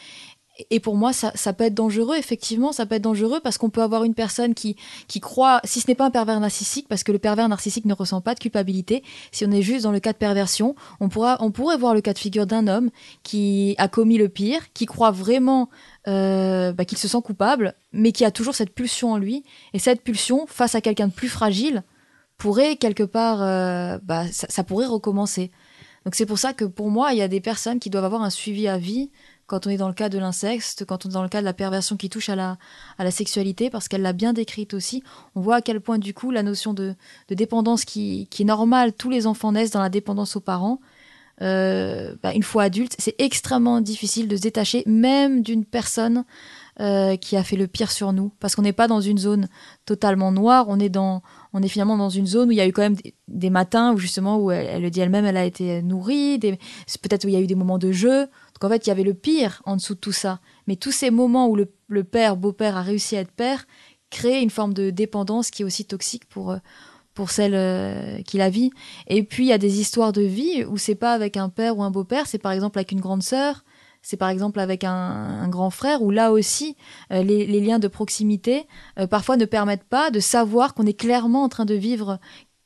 Et 0.71 0.81
pour 0.81 0.97
moi, 0.97 1.13
ça, 1.13 1.31
ça, 1.37 1.53
peut 1.53 1.65
être 1.65 1.75
dangereux, 1.75 2.17
effectivement, 2.17 2.73
ça 2.73 2.85
peut 2.85 2.97
être 2.97 3.03
dangereux 3.03 3.39
parce 3.41 3.59
qu'on 3.59 3.71
peut 3.71 3.83
avoir 3.83 4.03
une 4.03 4.15
personne 4.15 4.55
qui, 4.55 4.77
qui 5.07 5.21
croit, 5.21 5.61
si 5.63 5.81
ce 5.81 5.87
n'est 5.87 5.95
pas 5.95 6.07
un 6.07 6.11
pervers 6.11 6.41
narcissique, 6.41 6.89
parce 6.89 7.05
que 7.05 7.13
le 7.13 7.21
pervers 7.21 7.49
narcissique 7.49 7.85
ne 7.85 7.95
ressent 7.95 8.21
pas 8.21 8.35
de 8.35 8.41
culpabilité, 8.41 9.05
si 9.31 9.47
on 9.47 9.53
est 9.53 9.63
juste 9.63 9.85
dans 9.85 9.93
le 9.93 10.01
cas 10.01 10.13
de 10.13 10.19
perversion, 10.19 10.75
on, 10.99 11.09
pourra, 11.09 11.37
on 11.41 11.53
pourrait 11.53 11.77
voir 11.77 11.95
le 11.95 12.01
cas 12.01 12.13
de 12.13 12.19
figure 12.19 12.47
d'un 12.47 12.67
homme 12.67 12.91
qui 13.23 13.77
a 13.79 13.87
commis 13.87 14.19
le 14.19 14.29
pire, 14.29 14.73
qui 14.73 14.87
croit 14.87 15.13
vraiment 15.13 15.69
euh, 16.09 16.73
bah, 16.73 16.85
qu'il 16.85 16.99
se 16.99 17.07
sent 17.07 17.23
coupable, 17.23 17.75
mais 17.93 18.11
qui 18.11 18.25
a 18.25 18.33
toujours 18.33 18.57
cette 18.57 18.75
pulsion 18.75 19.13
en 19.13 19.19
lui. 19.19 19.45
Et 19.75 19.79
cette 19.79 20.03
pulsion, 20.03 20.47
face 20.49 20.75
à 20.75 20.81
quelqu'un 20.81 21.07
de 21.07 21.13
plus 21.13 21.29
fragile, 21.29 21.85
pourrait 22.37 22.77
quelque 22.77 23.05
part, 23.05 23.43
euh, 23.43 23.99
bah, 24.03 24.25
ça, 24.33 24.49
ça 24.51 24.65
pourrait 24.65 24.87
recommencer. 24.87 25.53
Donc 26.05 26.15
c'est 26.15 26.27
pour 26.27 26.39
ça 26.39 26.53
que 26.53 26.65
pour 26.65 26.91
moi, 26.91 27.13
il 27.13 27.19
y 27.19 27.23
a 27.23 27.29
des 27.29 27.41
personnes 27.41 27.79
qui 27.79 27.91
doivent 27.91 28.05
avoir 28.05 28.23
un 28.23 28.31
suivi 28.31 28.67
à 28.67 28.79
vie 28.79 29.11
quand 29.49 29.67
on 29.67 29.71
est 29.71 29.79
dans 29.79 29.89
le 29.89 29.95
cas 29.95 30.09
de 30.11 30.19
l'inceste, 30.19 30.85
quand 30.85 31.07
on 31.07 31.09
est 31.09 31.15
dans 31.15 31.23
le 31.23 31.29
cas 31.29 31.41
de 31.41 31.45
la 31.47 31.55
perversion 31.55 31.97
qui 31.97 32.11
touche 32.11 32.29
à 32.29 32.37
la, 32.37 32.59
à 32.99 33.05
la 33.05 33.11
sexualité, 33.11 33.71
parce 33.71 33.89
qu'elle 33.89 34.03
l'a 34.03 34.13
bien 34.13 34.33
décrite 34.33 34.75
aussi, 34.75 35.03
on 35.35 35.41
voit 35.41 35.57
à 35.57 35.63
quel 35.63 35.81
point 35.81 35.99
du 35.99 36.15
coup 36.15 36.31
la 36.31 36.43
notion 36.43 36.75
de, 36.75 36.95
de 37.29 37.35
dépendance 37.35 37.85
qui, 37.85 38.29
qui, 38.31 38.43
est 38.43 38.45
normale, 38.45 38.93
tous 38.93 39.11
les 39.11 39.27
enfants 39.27 39.51
naissent 39.51 39.71
dans 39.71 39.83
la 39.83 39.89
dépendance 39.89 40.37
aux 40.37 40.41
parents, 40.41 40.81
euh, 41.41 42.15
bah, 42.23 42.35
une 42.35 42.43
fois 42.43 42.65
adulte, 42.65 42.95
c'est 42.99 43.15
extrêmement 43.19 43.81
difficile 43.81 44.29
de 44.29 44.37
se 44.37 44.43
détacher 44.43 44.83
même 44.87 45.43
d'une 45.43 45.65
personne 45.65 46.25
euh, 46.81 47.17
qui 47.17 47.37
a 47.37 47.43
fait 47.43 47.57
le 47.57 47.67
pire 47.67 47.91
sur 47.91 48.13
nous, 48.13 48.31
parce 48.39 48.55
qu'on 48.55 48.63
n'est 48.63 48.73
pas 48.73 48.87
dans 48.87 49.01
une 49.01 49.19
zone 49.19 49.49
totalement 49.85 50.31
noire, 50.31 50.67
on 50.69 50.79
est 50.79 50.89
dans, 50.89 51.23
on 51.53 51.63
est 51.63 51.69
finalement 51.69 51.97
dans 51.97 52.09
une 52.09 52.27
zone 52.27 52.49
où 52.49 52.53
il 52.53 52.59
y 52.59 52.61
a 52.61 52.67
eu 52.67 52.73
quand 52.73 52.83
même 52.83 52.97
des, 53.29 53.51
matins 53.51 53.93
où 53.93 53.99
justement 53.99 54.39
où 54.39 54.51
elle, 54.51 54.83
le 54.83 54.91
dit 54.91 55.01
elle-même, 55.01 55.25
elle 55.25 55.37
a 55.37 55.45
été 55.45 55.83
nourrie, 55.83 56.39
peut-être 56.39 57.25
où 57.25 57.29
il 57.29 57.35
y 57.35 57.37
a 57.37 57.41
eu 57.41 57.47
des 57.47 57.57
moments 57.57 57.79
de 57.79 57.91
jeu, 57.91 58.29
donc 58.61 58.71
en 58.71 58.73
fait, 58.73 58.87
il 58.87 58.89
y 58.89 58.93
avait 58.93 59.05
le 59.05 59.15
pire 59.15 59.63
en 59.67 59.77
dessous 59.77 59.95
de 59.95 60.01
tout 60.01 60.13
ça. 60.13 60.41
Mais 60.67 60.75
tous 60.75 60.91
ces 60.91 61.11
moments 61.11 61.49
où 61.49 61.57
le, 61.57 62.05
père, 62.05 62.37
beau-père, 62.37 62.77
a 62.77 62.83
réussi 62.83 63.17
à 63.17 63.21
être 63.21 63.31
père, 63.31 63.67
créent 64.11 64.43
une 64.43 64.51
forme 64.51 64.75
de 64.75 64.91
dépendance 64.91 65.51
qui 65.51 65.63
est 65.63 65.65
aussi 65.65 65.85
toxique 65.85 66.29
pour, 66.29 66.51
euh, 66.51 66.59
pour 67.15 67.31
celle 67.31 67.55
euh, 67.55 68.21
qui 68.23 68.37
la 68.37 68.51
vit. 68.51 68.71
Et 69.07 69.23
puis, 69.23 69.45
il 69.45 69.49
y 69.49 69.53
a 69.53 69.59
des 69.59 69.81
histoires 69.81 70.13
de 70.13 70.23
vie 70.23 70.65
où 70.65 70.77
c'est 70.77 70.97
pas 70.97 71.13
avec 71.13 71.37
un 71.37 71.51
père 71.51 71.79
ou 71.79 71.85
un 71.85 71.91
beau-père, 71.91 72.27
c'est 72.27 72.39
par 72.39 72.51
exemple 72.51 72.79
avec 72.79 72.91
une 72.91 73.01
grande 73.01 73.23
sœur, 73.23 73.65
c'est 74.03 74.17
par 74.17 74.29
exemple 74.29 74.59
avec 74.59 74.83
un, 74.83 75.49
grand 75.49 75.71
frère, 75.71 76.03
où 76.03 76.11
là 76.11 76.33
aussi, 76.33 76.77
euh, 77.13 77.23
les, 77.23 77.61
liens 77.61 77.79
de 77.79 77.89
proximité 77.89 78.67
parfois 79.11 79.37
ne 79.37 79.45
permettent 79.45 79.85
pas 79.85 80.11
de 80.11 80.21
savoir 80.21 80.75
qu'on 80.75 80.87
est 80.87 80.99
clairement 80.99 81.45
en 81.45 81.49
train 81.49 81.65
de 81.65 81.75
vivre 81.75 82.19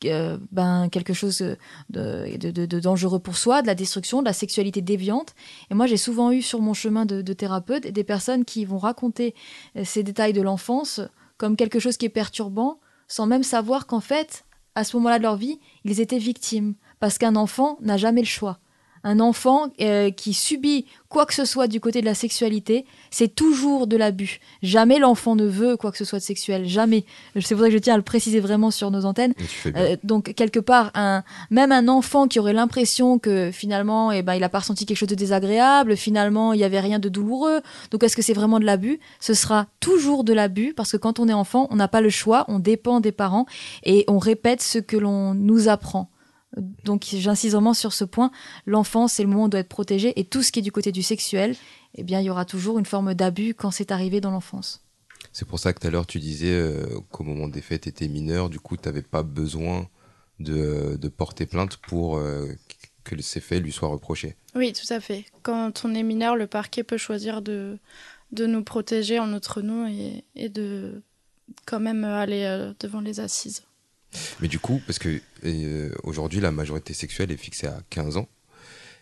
euh, 0.05 0.38
ben, 0.51 0.88
quelque 0.91 1.12
chose 1.12 1.45
de, 1.91 2.81
dangereux 2.81 3.21
pour 3.21 3.37
soi, 3.37 3.62
de 3.62 3.67
la 3.67 3.75
destruction, 3.75 4.20
de 4.20 4.26
la 4.26 4.33
sexualité 4.33 4.83
déviante. 4.83 5.35
Et 5.70 5.74
moi, 5.74 5.87
j'ai 5.87 5.97
souvent 5.97 6.31
eu 6.33 6.43
sur 6.43 6.61
mon 6.61 6.74
chemin 6.74 7.07
de, 7.07 7.33
thérapeute 7.33 7.87
des 7.87 8.05
personnes 8.05 8.45
qui 8.45 8.64
vont 8.64 8.79
raconter 8.79 9.35
euh, 9.76 9.85
ces 9.85 10.03
détails 10.03 10.33
de 10.33 10.43
l'enfance 10.43 11.01
comme 11.39 11.57
quelque 11.57 11.79
chose 11.79 11.97
qui 11.97 12.07
est 12.07 12.11
perturbant, 12.11 12.79
sans 13.09 13.26
même 13.26 13.43
savoir 13.43 13.87
qu'en 13.87 14.01
fait, 14.01 14.45
à 14.74 14.85
ce 14.85 14.97
moment-là 14.97 15.18
de 15.18 15.24
leur 15.24 15.37
vie, 15.37 15.59
ils 15.85 16.01
étaient 16.01 16.18
victimes. 16.18 16.74
Parce 17.01 17.18
qu'un 17.18 17.35
enfant 17.35 17.79
n'a 17.81 17.97
jamais 17.97 18.20
le 18.20 18.26
choix. 18.26 18.61
Un 19.05 19.20
enfant 19.20 19.68
euh, 19.80 20.11
qui 20.11 20.34
subit 20.34 20.86
quoi 21.09 21.26
que 21.26 21.34
ce 21.34 21.44
soit 21.44 21.66
du 21.66 21.78
côté 21.78 22.00
de 22.00 22.07
la 22.07 22.14
sexualité, 22.14 22.86
c'est 23.11 23.34
toujours 23.34 23.86
de 23.86 23.96
l'abus. 23.96 24.40
Jamais 24.62 24.98
l'enfant 24.98 25.36
ne 25.36 25.44
veut 25.44 25.76
quoi 25.76 25.92
que 25.92 25.98
ce 25.98 26.07
soit 26.07 26.18
de 26.18 26.24
sexuel, 26.24 26.66
jamais. 26.66 27.05
C'est 27.38 27.55
pour 27.55 27.62
ça 27.62 27.68
que 27.68 27.74
je 27.74 27.78
tiens 27.78 27.94
à 27.94 27.96
le 27.98 28.03
préciser 28.03 28.40
vraiment 28.40 28.70
sur 28.70 28.90
nos 28.90 29.05
antennes. 29.05 29.34
Euh, 29.66 29.96
donc 30.05 30.32
quelque 30.34 30.59
part, 30.59 30.90
un, 30.94 31.22
même 31.50 31.70
un 31.70 31.88
enfant 31.88 32.28
qui 32.28 32.40
aurait 32.40 32.55
l'impression 32.55 33.18
que 33.18 33.50
finalement, 33.53 34.11
eh 34.11 34.22
ben, 34.22 34.34
il 34.34 34.44
a 34.44 34.48
pas 34.48 34.61
ressenti 34.61 34.86
quelque 34.86 34.96
chose 34.96 35.09
de 35.09 35.14
désagréable, 35.14 35.96
finalement, 35.96 36.55
il 36.55 36.61
y 36.61 36.64
avait 36.64 36.80
rien 36.80 36.98
de 36.98 37.11
douloureux. 37.11 37.61
Donc 37.90 38.03
est-ce 38.03 38.16
que 38.16 38.22
c'est 38.22 38.32
vraiment 38.32 38.59
de 38.59 38.64
l'abus? 38.64 38.98
Ce 39.20 39.34
sera 39.34 39.66
toujours 39.80 40.24
de 40.24 40.32
l'abus 40.32 40.72
parce 40.74 40.92
que 40.92 40.96
quand 40.96 41.20
on 41.20 41.28
est 41.28 41.34
enfant, 41.34 41.66
on 41.70 41.76
n'a 41.76 41.88
pas 41.88 42.00
le 42.00 42.11
choix, 42.11 42.46
on 42.48 42.59
dépend 42.59 43.00
des 43.00 43.12
parents 43.12 43.44
et 43.84 44.05
on 44.09 44.18
répète 44.18 44.62
ce 44.62 44.78
que 44.78 44.96
l'on 44.96 45.34
nous 45.34 45.68
apprend. 45.68 46.09
Donc 46.84 47.07
j'insiste 47.11 47.55
vraiment 47.55 47.74
sur 47.74 47.92
ce 47.92 48.05
point. 48.05 48.30
L'enfant, 48.66 49.09
c'est 49.09 49.22
le 49.22 49.28
moment 49.28 49.42
où 49.42 49.46
on 49.46 49.48
doit 49.48 49.61
être 49.61 49.68
protégé. 49.68 50.18
Et 50.20 50.24
tout 50.24 50.42
ce 50.42 50.53
qui 50.53 50.59
est 50.59 50.62
du 50.62 50.72
côté 50.72 50.92
du 50.92 51.03
sexuel, 51.03 51.57
eh 51.94 52.03
bien, 52.03 52.20
il 52.20 52.24
y 52.24 52.30
aura 52.30 52.44
toujours 52.44 52.78
une 52.78 52.86
forme 52.86 53.14
d'abus 53.14 53.55
quand 53.55 53.70
c'est 53.70 53.90
arrivé 53.90 54.20
dans 54.20 54.30
l'enfance. 54.30 54.84
C'est 55.32 55.46
pour 55.46 55.59
ça 55.59 55.72
que 55.72 55.80
tout 55.80 55.86
à 55.86 55.90
l'heure, 55.90 56.07
tu 56.07 56.18
disais 56.18 56.53
euh, 56.53 56.86
qu'au 57.11 57.24
moment 57.24 57.48
des 57.48 57.62
faits, 57.62 57.82
tu 57.82 57.88
étais 57.88 58.09
mineur. 58.09 58.50
Du 58.50 58.61
coup, 58.61 58.76
tu 58.76 58.86
n'avais 58.88 59.03
pas 59.03 59.22
besoin 59.22 59.88
de, 60.40 60.98
porter 61.16 61.46
plainte 61.46 61.76
pour 61.76 62.16
euh, 62.16 62.48
que 63.05 63.20
ces 63.22 63.40
faits 63.40 63.62
lui 63.62 63.72
soient 63.72 63.88
reprochés. 63.88 64.36
Oui, 64.55 64.72
tout 64.72 64.92
à 64.92 65.00
fait. 65.00 65.24
Quand 65.42 65.84
on 65.84 65.94
est 65.94 66.03
mineur, 66.03 66.36
le 66.36 66.46
parquet 66.46 66.82
peut 66.82 66.98
choisir 66.98 67.40
de, 67.40 67.78
de 68.32 68.46
nous 68.46 68.62
protéger 68.62 69.18
en 69.18 69.28
notre 69.28 69.62
nom 69.62 69.86
et, 69.86 70.24
et 70.34 70.48
de 70.48 71.03
quand 71.66 71.80
même 71.80 72.05
aller 72.05 72.44
euh, 72.44 72.72
devant 72.80 73.00
les 73.00 73.20
assises. 73.20 73.62
Mais 74.41 74.49
du 74.49 74.59
coup, 74.59 74.81
parce 74.87 74.99
que 74.99 75.21
euh, 75.45 75.91
aujourd'hui, 76.03 76.41
la 76.41 76.53
majorité 76.53 76.95
sexuelle 76.95 77.33
est 77.33 77.37
fixée 77.37 77.67
à 77.67 77.81
15 77.91 78.17
ans. 78.17 78.29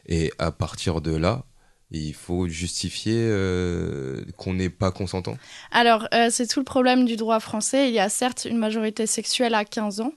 Et 0.07 0.33
à 0.39 0.51
partir 0.51 1.01
de 1.01 1.15
là, 1.15 1.45
il 1.93 2.15
faut 2.15 2.47
justifier 2.47 3.17
euh, 3.19 4.23
qu'on 4.37 4.55
n'est 4.55 4.71
pas 4.71 4.93
consentant 4.93 5.37
Alors, 5.73 6.07
euh, 6.15 6.29
c'est 6.31 6.47
tout 6.47 6.61
le 6.61 6.65
problème 6.65 7.05
du 7.05 7.17
droit 7.17 7.41
français. 7.41 7.89
Il 7.89 7.95
y 7.95 7.99
a 7.99 8.09
certes 8.09 8.47
une 8.49 8.59
majorité 8.59 9.07
sexuelle 9.07 9.55
à 9.55 9.65
15 9.65 10.01
ans, 10.01 10.13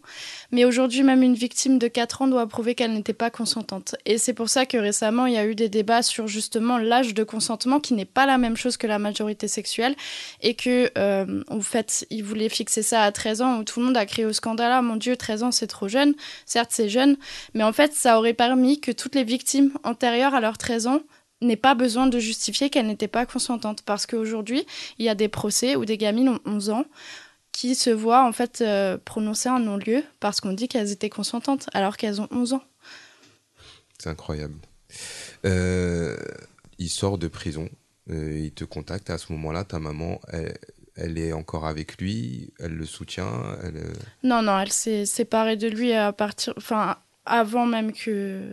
mais 0.52 0.66
aujourd'hui, 0.66 1.02
même 1.02 1.24
une 1.24 1.34
victime 1.34 1.80
de 1.80 1.88
4 1.88 2.22
ans 2.22 2.28
doit 2.28 2.46
prouver 2.48 2.76
qu'elle 2.76 2.94
n'était 2.94 3.14
pas 3.14 3.32
consentante. 3.32 3.96
Et 4.06 4.20
c'est 4.20 4.34
pour 4.34 4.50
ça 4.50 4.68
que 4.68 4.78
récemment, 4.78 5.26
il 5.26 5.34
y 5.34 5.38
a 5.38 5.46
eu 5.48 5.56
des 5.56 5.70
débats 5.70 6.04
sur 6.04 6.28
justement 6.28 6.78
l'âge 6.78 7.16
de 7.16 7.24
consentement, 7.24 7.80
qui 7.80 7.96
n'est 7.96 8.06
pas 8.06 8.28
la 8.28 8.38
même 8.38 8.56
chose 8.56 8.78
que 8.78 8.86
la 8.86 9.00
majorité 9.00 9.48
sexuelle, 9.48 9.96
et 10.42 10.54
que, 10.54 10.92
euh, 10.98 11.44
en 11.48 11.62
fait, 11.62 12.06
ils 12.12 12.24
voulaient 12.24 12.50
fixer 12.50 12.84
ça 12.84 13.02
à 13.02 13.12
13 13.12 13.42
ans, 13.42 13.60
où 13.60 13.64
tout 13.64 13.80
le 13.80 13.88
monde 13.88 13.98
a 13.98 14.06
crié 14.06 14.28
au 14.28 14.34
scandale, 14.34 14.72
ah, 14.72 14.82
mon 14.84 14.96
Dieu, 14.96 15.18
13 15.18 15.44
ans, 15.44 15.52
c'est 15.52 15.68
trop 15.68 15.88
jeune. 15.88 16.14
Certes, 16.46 16.70
c'est 16.72 16.90
jeune, 16.90 17.18
mais 17.56 17.64
en 17.64 17.74
fait, 17.74 17.94
ça 17.94 18.20
aurait 18.20 18.34
permis 18.34 18.80
que 18.80 18.92
toutes 18.92 19.16
les 19.16 19.24
victimes 19.24 19.72
antérieures 19.84 20.36
à 20.36 20.42
leurs 20.42 20.60
13 20.60 20.86
ans 20.88 21.02
n'ait 21.46 21.56
pas 21.56 21.76
besoin 21.76 22.08
de 22.08 22.20
justifier 22.20 22.70
qu'elle 22.70 22.88
n'était 22.88 23.08
pas 23.08 23.26
consentante. 23.26 23.82
Parce 23.84 24.06
qu'aujourd'hui, 24.06 24.66
il 25.00 25.06
y 25.06 25.10
a 25.10 25.16
des 25.16 25.28
procès 25.28 25.76
où 25.76 25.86
des 25.86 25.98
gamines 25.98 26.30
ont 26.30 26.40
11 26.46 26.70
ans 26.70 26.86
qui 27.52 27.76
se 27.76 27.92
voient 27.92 28.26
en 28.28 28.32
fait 28.32 28.62
euh, 28.62 28.98
prononcer 28.98 29.48
un 29.48 29.60
non-lieu 29.60 30.04
parce 30.20 30.42
qu'on 30.42 30.54
dit 30.54 30.68
qu'elles 30.68 30.92
étaient 30.92 31.10
consentantes 31.10 31.70
alors 31.74 31.98
qu'elles 31.98 32.20
ont 32.20 32.28
11 32.32 32.54
ans. 32.54 32.64
C'est 34.00 34.10
incroyable. 34.10 34.56
Euh, 35.46 36.18
il 36.80 36.90
sort 36.90 37.18
de 37.18 37.28
prison, 37.28 37.70
euh, 38.10 38.40
il 38.46 38.52
te 38.52 38.64
contacte. 38.64 39.10
À 39.10 39.18
ce 39.18 39.32
moment-là, 39.34 39.64
ta 39.64 39.80
maman, 39.80 40.20
elle, 40.96 41.18
est 41.18 41.32
encore 41.32 41.68
avec 41.68 41.98
lui, 42.02 42.52
elle 42.60 42.74
le 42.74 42.86
soutient. 42.86 43.32
Elle... 43.64 43.82
Non, 44.24 44.42
non, 44.42 44.60
elle 44.60 44.72
s'est 44.72 45.06
séparée 45.06 45.56
de 45.56 45.68
lui 45.68 45.94
à 45.94 46.12
partir, 46.12 46.54
enfin, 46.58 46.98
avant 47.26 47.66
même 47.66 47.94
que 47.94 48.52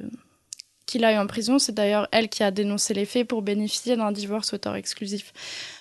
qu'il 0.91 1.05
aille 1.05 1.18
en 1.18 1.26
prison. 1.26 1.59
C'est 1.59 1.72
d'ailleurs 1.72 2.09
elle 2.11 2.28
qui 2.28 2.43
a 2.43 2.51
dénoncé 2.51 2.95
les 2.95 3.05
faits 3.05 3.28
pour 3.28 3.43
bénéficier 3.43 3.97
d'un 3.97 4.11
divorce 4.12 4.53
auteur 4.53 4.74
exclusif. 4.74 5.32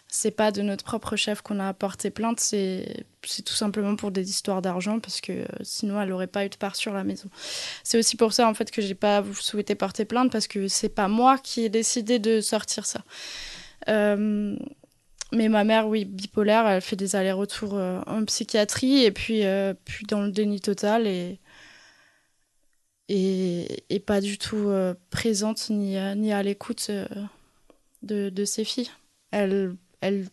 C'est 0.08 0.32
pas 0.32 0.52
de 0.52 0.62
notre 0.62 0.84
propre 0.84 1.16
chef 1.16 1.42
qu'on 1.42 1.60
a 1.60 1.74
porté 1.74 2.10
plainte, 2.10 2.40
c'est 2.40 3.06
tout 3.46 3.54
simplement 3.54 3.96
pour 3.96 4.12
des 4.12 4.30
histoires 4.30 4.62
d'argent 4.62 5.00
parce 5.00 5.22
que 5.22 5.32
euh, 5.32 5.46
sinon 5.62 6.02
elle 6.02 6.10
n'aurait 6.10 6.28
pas 6.28 6.46
eu 6.46 6.50
de 6.50 6.56
part 6.56 6.76
sur 6.76 6.94
la 6.94 7.04
maison. 7.04 7.30
C'est 7.84 7.98
aussi 8.00 8.18
pour 8.18 8.34
ça 8.34 8.48
en 8.48 8.54
fait 8.54 8.72
que 8.72 8.82
j'ai 8.82 8.96
pas 8.96 9.24
souhaité 9.40 9.76
porter 9.76 10.06
plainte 10.06 10.32
parce 10.32 10.48
que 10.48 10.68
c'est 10.68 10.90
pas 10.90 11.08
moi 11.08 11.38
qui 11.38 11.62
ai 11.62 11.70
décidé 11.70 12.18
de 12.18 12.42
sortir 12.42 12.86
ça. 12.88 13.02
Euh, 13.88 14.56
mais 15.32 15.48
ma 15.48 15.64
mère, 15.64 15.88
oui, 15.88 16.06
bipolaire, 16.06 16.68
elle 16.68 16.82
fait 16.82 16.96
des 16.96 17.16
allers-retours 17.16 17.76
euh, 17.76 18.02
en 18.08 18.26
psychiatrie 18.26 19.04
et 19.04 19.12
puis, 19.12 19.44
puis 19.86 20.06
dans 20.08 20.22
le 20.22 20.32
déni 20.32 20.60
total 20.60 21.06
et 21.06 21.40
et, 23.10 24.00
pas 24.06 24.22
du 24.22 24.38
tout 24.38 24.70
euh, 24.70 24.94
présente 25.10 25.70
ni, 25.70 25.98
ni 26.16 26.32
à 26.32 26.44
l'écoute 26.44 26.88
euh, 26.90 27.08
de, 28.04 28.46
ses 28.46 28.64
filles. 28.64 28.92
Elle, 29.32 29.76
elle, 30.02 30.28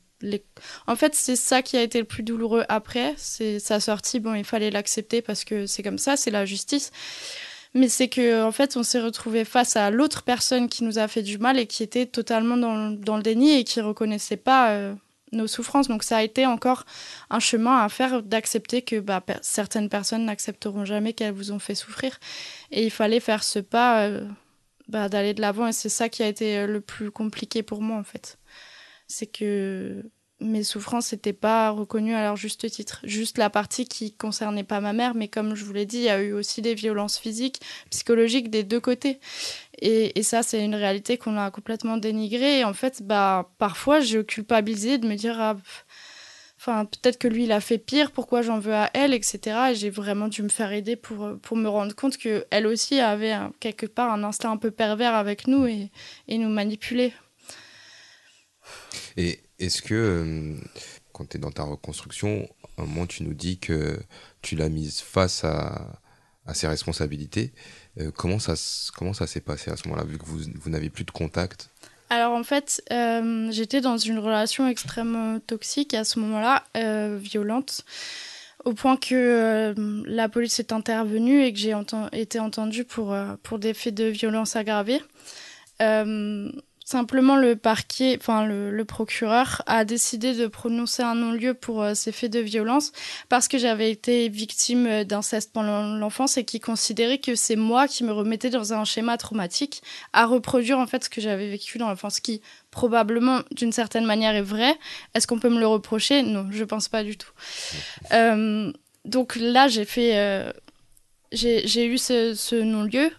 En 0.87 0.95
fait, 0.95 1.15
c'est 1.15 1.37
ça 1.37 1.63
qui 1.63 1.77
a 1.77 1.83
été 1.83 1.99
le 1.99 2.05
plus 2.05 2.23
douloureux 2.23 2.65
après. 2.69 3.15
C'est 3.17 3.59
sa 3.59 3.81
sortie. 3.81 4.21
Bon, 4.21 4.35
il 4.35 4.45
fallait 4.45 4.71
l'accepter 4.71 5.23
parce 5.23 5.45
que 5.45 5.67
c'est 5.67 5.83
comme 5.83 5.99
ça, 5.99 6.17
c'est 6.17 6.31
la 6.31 6.45
justice. 6.45 6.93
Mais 7.75 7.89
c'est 7.89 8.09
que 8.09 8.43
en 8.43 8.53
fait, 8.53 8.77
on 8.77 8.83
s'est 8.83 9.01
retrouvé 9.01 9.45
face 9.45 9.77
à 9.77 9.91
l'autre 9.91 10.23
personne 10.23 10.69
qui 10.69 10.85
nous 10.85 10.99
a 10.99 11.09
fait 11.09 11.23
du 11.23 11.39
mal 11.39 11.59
et 11.59 11.67
qui 11.67 11.83
était 11.83 12.07
totalement 12.07 12.57
dans, 12.57 12.91
dans 12.91 13.17
le 13.17 13.23
déni 13.23 13.53
et 13.53 13.65
qui 13.65 13.81
reconnaissait 13.81 14.37
pas 14.37 14.71
euh, 14.71 14.95
nos 15.33 15.47
souffrances. 15.47 15.89
Donc 15.89 16.03
ça 16.03 16.19
a 16.19 16.23
été 16.23 16.47
encore 16.47 16.85
un 17.31 17.41
chemin 17.41 17.79
à 17.79 17.89
faire 17.89 18.23
d'accepter 18.23 18.83
que 18.83 19.01
bah, 19.01 19.23
certaines 19.43 19.89
personnes 19.89 20.25
n'accepteront 20.25 20.85
jamais 20.85 21.13
qu'elles 21.13 21.35
vous 21.35 21.53
ont 21.53 21.59
fait 21.59 21.75
souffrir. 21.75 22.19
Et 22.71 22.85
il 22.85 22.91
fallait 22.91 23.21
faire 23.21 23.43
ce 23.43 23.59
pas 23.59 24.07
euh, 24.07 24.27
bah, 24.89 25.09
d'aller 25.09 25.35
de 25.35 25.41
l'avant. 25.41 25.67
Et 25.67 25.73
c'est 25.73 25.89
ça 25.89 26.09
qui 26.09 26.23
a 26.23 26.29
été 26.29 26.59
euh, 26.59 26.67
le 26.67 26.81
plus 26.81 27.11
compliqué 27.11 27.63
pour 27.63 27.83
moi 27.83 27.99
en 27.99 28.05
fait. 28.05 28.39
C'est 29.09 29.27
que 29.27 30.05
mes 30.41 30.65
souffrances 30.65 31.13
n'étaient 31.13 31.33
pas 31.33 31.71
reconnues 31.71 32.15
à 32.15 32.23
leur 32.23 32.37
juste 32.37 32.71
titre. 32.71 33.01
Juste 33.05 33.39
la 33.39 33.49
partie 33.49 33.87
qui 33.87 34.13
concernait 34.13 34.65
pas 34.65 34.81
ma 34.81 34.93
mère, 34.93 35.15
mais 35.15 35.29
comme 35.29 35.55
je 35.55 35.65
vous 35.65 35.73
l'ai 35.73 35.87
dit, 35.87 35.99
il 35.99 36.05
y 36.05 36.09
a 36.11 36.21
eu 36.21 36.33
aussi 36.33 36.61
des 36.61 36.75
violences 36.75 37.19
physiques, 37.19 37.61
psychologiques 37.91 38.51
des 38.51 38.63
deux 38.63 38.81
côtés. 38.81 39.19
Et, 39.81 40.23
ça, 40.23 40.43
c'est 40.43 40.65
une 40.65 40.75
réalité 40.75 41.19
qu'on 41.19 41.37
a 41.37 41.51
complètement 41.51 41.97
dénigrée. 41.97 42.61
Et 42.61 42.65
en 42.65 42.75
fait, 42.75 43.03
bah, 43.03 43.51
parfois, 43.59 44.01
j'ai 44.01 44.25
culpabilisé 44.25 44.99
de 44.99 45.07
me 45.07 45.15
dire, 45.15 45.41
ah, 45.41 45.57
enfin, 46.59 46.85
peut-être 46.85 47.19
que 47.19 47.29
lui, 47.29 47.45
il 47.45 47.53
a 47.53 47.61
fait 47.61 47.79
pire, 47.79 48.11
pourquoi 48.11 48.43
j'en 48.43 48.59
veux 48.59 48.75
à 48.75 48.91
elle, 48.95 49.15
etc. 49.15 49.71
Et 49.71 49.75
j'ai 49.75 49.91
vraiment 49.91 50.29
dû 50.29 50.43
me 50.43 50.49
faire 50.49 50.73
aider 50.73 50.97
pour, 50.97 51.39
pour 51.41 51.57
me 51.57 51.69
rendre 51.69 51.95
compte 51.95 52.17
qu'elle 52.19 52.67
aussi 52.67 53.01
avait 53.01 53.37
quelque 53.61 53.87
part 53.87 54.13
un 54.13 54.25
instinct 54.25 54.51
un 54.51 54.57
peu 54.59 54.71
pervers 54.71 55.15
avec 55.15 55.47
nous 55.47 55.67
et, 55.67 55.91
et 56.29 56.39
nous 56.39 56.51
manipuler. 56.51 57.13
Et 59.17 59.41
est-ce 59.59 59.83
que, 59.83 59.95
euh, 59.95 60.55
quand 61.13 61.29
tu 61.29 61.37
es 61.37 61.41
dans 61.41 61.51
ta 61.51 61.63
reconstruction, 61.63 62.49
à 62.77 62.83
un 62.83 62.87
moment, 62.87 63.07
tu 63.07 63.23
nous 63.23 63.35
dis 63.35 63.59
que 63.59 63.99
tu 64.43 64.57
l'as 64.57 64.69
mise 64.69 65.01
face 65.01 65.45
à, 65.45 65.99
ses 66.55 66.69
responsabilités. 66.69 67.53
Euh, 67.99 68.13
comment 68.13 68.39
ça, 68.39 68.55
comment 68.97 69.13
ça 69.13 69.27
s'est 69.27 69.41
passé 69.41 69.73
à 69.73 69.77
ce 69.77 69.89
moment-là, 69.89 70.07
vu 70.07 70.17
que 70.17 70.25
vous, 70.25 70.39
vous 70.55 70.71
n'avez 70.71 70.91
plus 70.91 71.03
de 71.03 71.11
contact? 71.11 71.71
Alors 72.09 72.35
en 72.35 72.45
fait, 72.45 72.81
euh, 72.93 73.51
j'étais 73.51 73.81
dans 73.81 73.97
une 73.97 74.21
relation 74.21 74.69
extrêmement 74.69 75.41
toxique 75.41 75.93
à 75.93 76.05
ce 76.05 76.21
moment-là, 76.21 76.63
violente, 77.19 77.85
au 78.65 78.75
point 78.75 78.97
que 78.97 79.75
la 80.07 80.29
police 80.29 80.61
est 80.61 80.73
intervenue 80.73 81.43
et 81.43 81.53
que 81.53 81.59
j'ai 81.59 81.75
été 82.13 82.39
entendue 82.39 82.85
pour, 82.85 83.17
pour 83.43 83.59
des 83.59 83.75
faits 83.75 83.95
de 83.95 84.05
violence 84.05 84.55
aggravée. 84.55 85.01
Simplement, 86.89 87.35
le 87.35 87.57
parquet, 87.57 88.17
enfin 88.21 88.47
le, 88.47 88.85
procureur, 88.85 89.61
a 89.67 89.85
décidé 89.85 90.35
de 90.35 90.47
prononcer 90.47 91.03
un 91.03 91.17
non-lieu 91.17 91.53
pour 91.53 91.83
euh, 91.83 91.95
ces 91.95 92.13
faits 92.13 92.33
de 92.33 92.39
violence 92.39 92.93
parce 93.29 93.49
que 93.49 93.59
j'avais 93.59 93.91
été 93.91 94.29
victime 94.29 94.87
euh, 94.87 95.03
d'inceste 95.03 95.53
pendant 95.53 95.83
l'enfance 95.97 96.37
et 96.37 96.45
qui 96.45 96.61
considérait 96.61 97.19
que 97.19 97.35
c'est 97.35 97.57
moi 97.57 97.89
qui 97.89 98.05
me 98.05 98.13
remettais 98.13 98.51
dans 98.51 98.73
un 98.73 98.85
schéma 98.85 99.17
traumatique 99.17 99.83
à 100.13 100.27
reproduire 100.27 100.79
en 100.79 100.87
fait 100.87 101.03
ce 101.03 101.11
que 101.11 101.21
j'avais 101.21 101.51
vécu 101.51 101.79
dans 101.79 101.89
l'enfance, 101.89 102.21
qui 102.21 102.41
probablement 102.71 103.41
d'une 103.51 103.73
certaine 103.73 104.05
manière 104.05 104.37
est 104.37 104.41
vrai. 104.41 104.73
Est-ce 105.15 105.27
qu'on 105.27 105.41
peut 105.41 105.51
me 105.51 105.59
le 105.59 105.67
reprocher? 105.67 106.23
Non, 106.23 106.47
je 106.53 106.63
pense 106.63 106.89
pas 106.89 107.03
du 107.03 107.17
tout. 107.17 107.33
Euh, 108.13 108.73
donc 109.05 109.35
là, 109.35 109.67
j'ai 109.67 109.85
fait, 109.85 110.55
j'ai 111.33 111.87
eu 111.87 111.99
ce, 111.99 112.35
ce 112.35 112.55
non-lieu. 112.55 113.11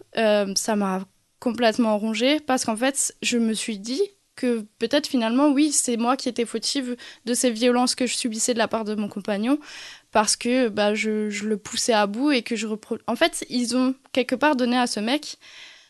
ça 0.55 0.77
m'a 0.77 1.05
complètement 1.39 1.97
rongée 1.97 2.39
parce 2.39 2.65
qu'en 2.65 2.75
fait, 2.75 3.15
je 3.21 3.37
me 3.37 3.53
suis 3.53 3.79
dit 3.79 4.01
que 4.35 4.65
peut-être 4.77 5.07
finalement, 5.07 5.49
oui, 5.49 5.71
c'est 5.71 5.97
moi 5.97 6.15
qui 6.15 6.29
étais 6.29 6.45
fautive 6.45 6.95
de 7.25 7.33
ces 7.33 7.49
violences 7.49 7.95
que 7.95 8.05
je 8.05 8.15
subissais 8.15 8.53
de 8.53 8.59
la 8.59 8.67
part 8.67 8.85
de 8.85 8.95
mon 8.95 9.09
compagnon 9.09 9.59
parce 10.11 10.35
que 10.35 10.69
bah, 10.69 10.93
je, 10.93 11.27
le 11.43 11.57
poussais 11.57 11.93
à 11.93 12.07
bout 12.07 12.31
et 12.31 12.43
que 12.43 12.55
je 12.55 12.67
repro... 12.67 12.97
En 13.07 13.15
fait, 13.15 13.45
ils 13.49 13.75
ont 13.75 13.95
quelque 14.13 14.35
part 14.35 14.55
donné 14.55 14.77
à 14.77 14.87
ce 14.87 14.99
mec 14.99 15.37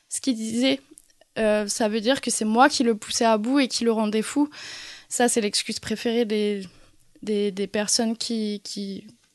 ce 0.10 0.22
qu'il 0.22 0.36
disait. 0.36 0.80
Euh, 1.38 1.68
ça 1.68 1.90
veut 1.90 2.02
dire 2.02 2.22
que 2.22 2.32
c'est 2.32 2.46
moi 2.46 2.70
qui 2.70 2.84
le 2.84 2.96
poussais 2.96 3.26
à 3.26 3.38
bout 3.38 3.60
et 3.60 3.68
qui 3.68 3.84
le 3.84 3.92
rendais 3.92 4.22
fou. 4.22 4.50
Ça, 5.10 5.28
c'est 5.28 5.42
l'excuse 5.42 5.80
préférée 5.80 6.26
des, 6.26 6.64
des, 7.22 7.68
personnes 7.68 8.18
qui 8.18 8.62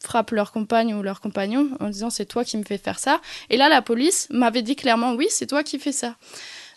frappent 0.02 0.32
leur 0.32 0.52
compagne 0.52 0.94
ou 0.94 1.02
leur 1.02 1.20
compagnon 1.20 1.70
en 1.80 1.88
disant 1.88 2.10
c'est 2.10 2.26
toi 2.26 2.44
qui 2.44 2.56
me 2.56 2.64
fais 2.64 2.78
faire 2.78 2.98
ça. 2.98 3.20
Et 3.50 3.56
là, 3.56 3.68
la 3.68 3.82
police 3.82 4.28
m'avait 4.30 4.62
dit 4.62 4.76
clairement 4.76 5.14
oui, 5.14 5.26
c'est 5.30 5.46
toi 5.46 5.62
qui 5.62 5.78
fais 5.78 5.92
ça. 5.92 6.16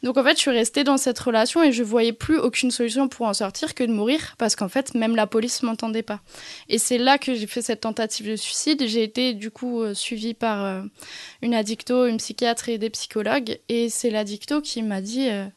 Donc 0.04 0.18
en 0.18 0.24
fait, 0.24 0.36
je 0.36 0.42
suis 0.42 0.52
restée 0.52 0.84
dans 0.84 0.98
cette 0.98 1.18
relation 1.18 1.64
et 1.64 1.72
je 1.72 1.82
voyais 1.82 2.14
plus 2.14 2.38
aucune 2.38 2.70
solution 2.70 3.08
pour 3.08 3.26
en 3.26 3.34
sortir 3.34 3.74
que 3.74 3.84
de 3.84 3.92
mourir 3.92 4.36
parce 4.38 4.56
qu'en 4.56 4.70
fait, 4.70 4.94
même 4.94 5.16
la 5.16 5.26
police 5.26 5.64
m'entendait 5.64 6.04
pas. 6.04 6.22
Et 6.70 6.78
c'est 6.78 7.00
là 7.00 7.18
que 7.18 7.34
j'ai 7.34 7.48
fait 7.48 7.64
cette 7.64 7.82
tentative 7.82 8.30
de 8.30 8.36
suicide. 8.36 8.84
J'ai 8.88 9.02
été 9.02 9.34
du 9.34 9.50
coup 9.50 9.82
euh, 9.82 9.96
suivie 9.96 10.36
par 10.36 10.64
euh, 10.64 10.82
une 11.42 11.56
addicto, 11.56 12.06
une 12.06 12.18
psychiatre 12.18 12.70
et 12.70 12.78
des 12.78 12.92
psychologues. 12.92 13.60
Et 13.68 13.90
c'est 13.90 14.12
l'addicto 14.12 14.62
qui 14.62 14.84
m'a 14.84 15.02
dit 15.02 15.30
euh, 15.30 15.48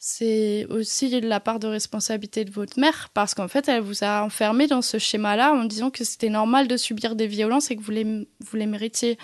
c'est 0.00 0.64
aussi 0.70 1.20
la 1.20 1.40
part 1.40 1.58
de 1.58 1.66
responsabilité 1.66 2.44
de 2.44 2.52
votre 2.52 2.78
mère 2.78 3.10
parce 3.14 3.34
qu'en 3.34 3.48
fait, 3.48 3.68
elle 3.68 3.82
vous 3.82 4.04
a 4.04 4.22
enfermé 4.22 4.68
dans 4.68 4.82
ce 4.82 4.98
schéma-là 4.98 5.52
en 5.52 5.64
disant 5.64 5.90
que 5.90 6.04
c'était 6.04 6.28
normal 6.28 6.68
de 6.68 6.76
subir 6.76 7.16
des 7.16 7.26
violences 7.26 7.70
et 7.70 7.76
que 7.76 7.82
vous 7.82 7.90
les, 7.90 8.04
vous 8.04 8.56
les 8.56 8.66
méritiez. 8.66 9.18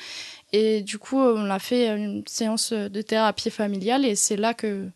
Et 0.52 0.82
du 0.82 0.98
coup, 0.98 1.18
on 1.18 1.48
a 1.48 1.60
fait 1.60 1.88
une 1.88 2.24
séance 2.26 2.72
de 2.72 3.02
thérapie 3.02 3.50
familiale 3.50 4.04
et 4.04 4.16
c'est 4.16 4.36
là 4.36 4.52
que, 4.52 4.88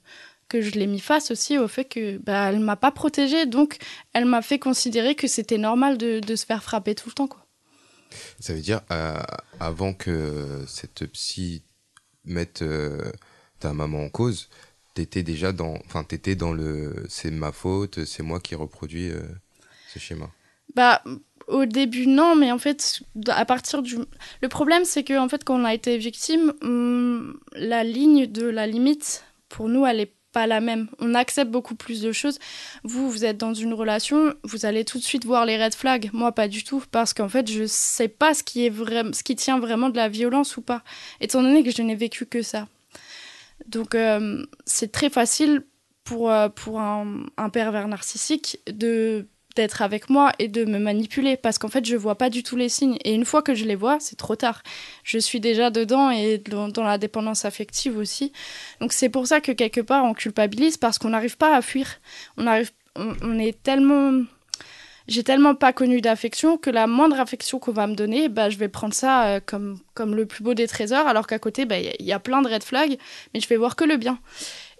que 0.48 0.60
je 0.60 0.72
l'ai 0.72 0.88
mis 0.88 0.98
face 0.98 1.30
aussi 1.30 1.58
au 1.58 1.68
fait 1.68 1.84
que 1.84 2.18
bah, 2.18 2.48
elle 2.50 2.58
m'a 2.58 2.76
pas 2.76 2.90
protégée, 2.90 3.46
donc 3.46 3.78
elle 4.14 4.24
m'a 4.24 4.42
fait 4.42 4.58
considérer 4.58 5.14
que 5.14 5.28
c'était 5.28 5.58
normal 5.58 5.96
de, 5.96 6.34
se 6.34 6.44
faire 6.44 6.64
frapper 6.64 6.96
tout 6.96 7.08
le 7.08 7.14
temps. 7.14 7.28
Quoi. 7.28 7.46
Ça 8.40 8.52
veut 8.52 8.60
dire, 8.60 8.80
euh, 8.90 9.20
avant 9.60 9.92
que 9.92 10.64
cette 10.66 11.06
psy 11.12 11.62
mette 12.24 12.62
euh, 12.62 13.12
ta 13.60 13.72
maman 13.72 14.04
en 14.04 14.08
cause, 14.08 14.48
t'étais 14.98 15.22
déjà 15.22 15.52
dans, 15.52 15.74
enfin, 15.86 16.02
t'étais 16.02 16.34
dans 16.34 16.52
le, 16.52 17.06
c'est 17.08 17.30
ma 17.30 17.52
faute, 17.52 18.04
c'est 18.04 18.24
moi 18.24 18.40
qui 18.40 18.56
reproduis 18.56 19.10
euh, 19.10 19.22
ce 19.92 20.00
schéma. 20.00 20.28
Bah, 20.74 21.02
au 21.46 21.64
début, 21.66 22.08
non, 22.08 22.34
mais 22.34 22.50
en 22.50 22.58
fait, 22.58 23.00
à 23.28 23.44
partir 23.44 23.82
du. 23.82 23.96
Le 24.42 24.48
problème, 24.48 24.84
c'est 24.84 25.04
que, 25.04 25.16
en 25.16 25.28
fait, 25.28 25.44
quand 25.44 25.60
on 25.60 25.64
a 25.64 25.72
été 25.72 25.96
victime, 25.98 26.52
hum, 26.62 27.38
la 27.52 27.84
ligne 27.84 28.26
de 28.26 28.44
la 28.46 28.66
limite, 28.66 29.24
pour 29.48 29.68
nous, 29.68 29.86
elle 29.86 30.00
est 30.00 30.12
pas 30.32 30.46
la 30.48 30.60
même. 30.60 30.88
On 30.98 31.14
accepte 31.14 31.50
beaucoup 31.50 31.76
plus 31.76 32.02
de 32.02 32.10
choses. 32.10 32.40
Vous, 32.82 33.08
vous 33.08 33.24
êtes 33.24 33.38
dans 33.38 33.54
une 33.54 33.72
relation, 33.72 34.34
vous 34.42 34.66
allez 34.66 34.84
tout 34.84 34.98
de 34.98 35.04
suite 35.04 35.24
voir 35.24 35.46
les 35.46 35.62
red 35.62 35.74
flags. 35.74 36.10
Moi, 36.12 36.32
pas 36.32 36.48
du 36.48 36.64
tout, 36.64 36.82
parce 36.90 37.14
qu'en 37.14 37.28
fait, 37.28 37.50
je 37.50 37.64
sais 37.66 38.08
pas 38.08 38.34
ce 38.34 38.42
qui, 38.42 38.66
est 38.66 38.70
vrai... 38.70 39.04
ce 39.12 39.22
qui 39.22 39.36
tient 39.36 39.60
vraiment 39.60 39.90
de 39.90 39.96
la 39.96 40.08
violence 40.08 40.56
ou 40.56 40.60
pas, 40.60 40.82
étant 41.20 41.42
donné 41.42 41.62
que 41.62 41.70
je 41.70 41.82
n'ai 41.82 41.94
vécu 41.94 42.26
que 42.26 42.42
ça. 42.42 42.66
Donc, 43.66 43.94
euh, 43.94 44.44
c'est 44.66 44.92
très 44.92 45.10
facile 45.10 45.64
pour, 46.04 46.30
euh, 46.30 46.48
pour 46.48 46.80
un, 46.80 47.26
pervers 47.52 47.88
narcissique 47.88 48.60
de 48.66 49.26
d'être 49.56 49.82
avec 49.82 50.08
moi 50.08 50.30
et 50.38 50.46
de 50.46 50.64
me 50.64 50.78
manipuler 50.78 51.36
parce 51.36 51.58
qu'en 51.58 51.66
fait 51.66 51.84
je 51.84 51.96
vois 51.96 52.14
pas 52.14 52.30
du 52.30 52.44
tout 52.44 52.54
les 52.54 52.68
signes. 52.68 52.96
Et 53.04 53.12
une 53.12 53.24
fois 53.24 53.42
que 53.42 53.56
je 53.56 53.64
les 53.64 53.74
vois 53.74 53.98
c'est 53.98 54.14
trop 54.14 54.36
tard. 54.36 54.62
Je 55.02 55.18
suis 55.18 55.40
déjà 55.40 55.70
dedans 55.70 56.10
et 56.12 56.38
dans 56.38 56.84
la 56.84 56.96
dépendance 56.96 57.44
affective 57.44 57.98
aussi. 57.98 58.32
Donc 58.80 58.92
c'est 58.92 59.08
pour 59.08 59.26
ça 59.26 59.40
que 59.40 59.50
quelque 59.50 59.80
part 59.80 60.04
on 60.04 60.14
culpabilise 60.14 60.76
parce 60.76 60.98
qu'on 60.98 61.08
n'arrive 61.08 61.36
pas 61.36 61.56
à 61.56 61.62
fuir. 61.62 61.88
On 62.36 62.46
arrive 62.46 62.70
on, 62.98 63.38
est 63.38 63.62
tellement 63.62 64.22
j'ai 65.08 65.24
tellement 65.24 65.54
pas 65.54 65.72
connu 65.72 66.00
d'affection 66.00 66.58
que 66.58 66.70
la 66.70 66.86
moindre 66.86 67.18
affection 67.18 67.58
qu'on 67.58 67.72
va 67.72 67.86
me 67.86 67.94
donner, 67.94 68.28
bah, 68.28 68.50
je 68.50 68.58
vais 68.58 68.68
prendre 68.68 68.94
ça 68.94 69.26
euh, 69.26 69.40
comme, 69.44 69.80
comme 69.94 70.14
le 70.14 70.26
plus 70.26 70.44
beau 70.44 70.54
des 70.54 70.66
trésors, 70.66 71.06
alors 71.06 71.26
qu'à 71.26 71.38
côté, 71.38 71.62
il 71.62 71.68
bah, 71.68 71.78
y, 71.78 71.96
y, 71.98 72.12
a 72.12 72.18
plein 72.18 72.42
de 72.42 72.48
red 72.48 72.62
flags, 72.62 72.98
mais 73.32 73.40
je 73.40 73.48
vais 73.48 73.56
voir 73.56 73.74
que 73.74 73.84
le 73.84 73.96
bien. 73.96 74.18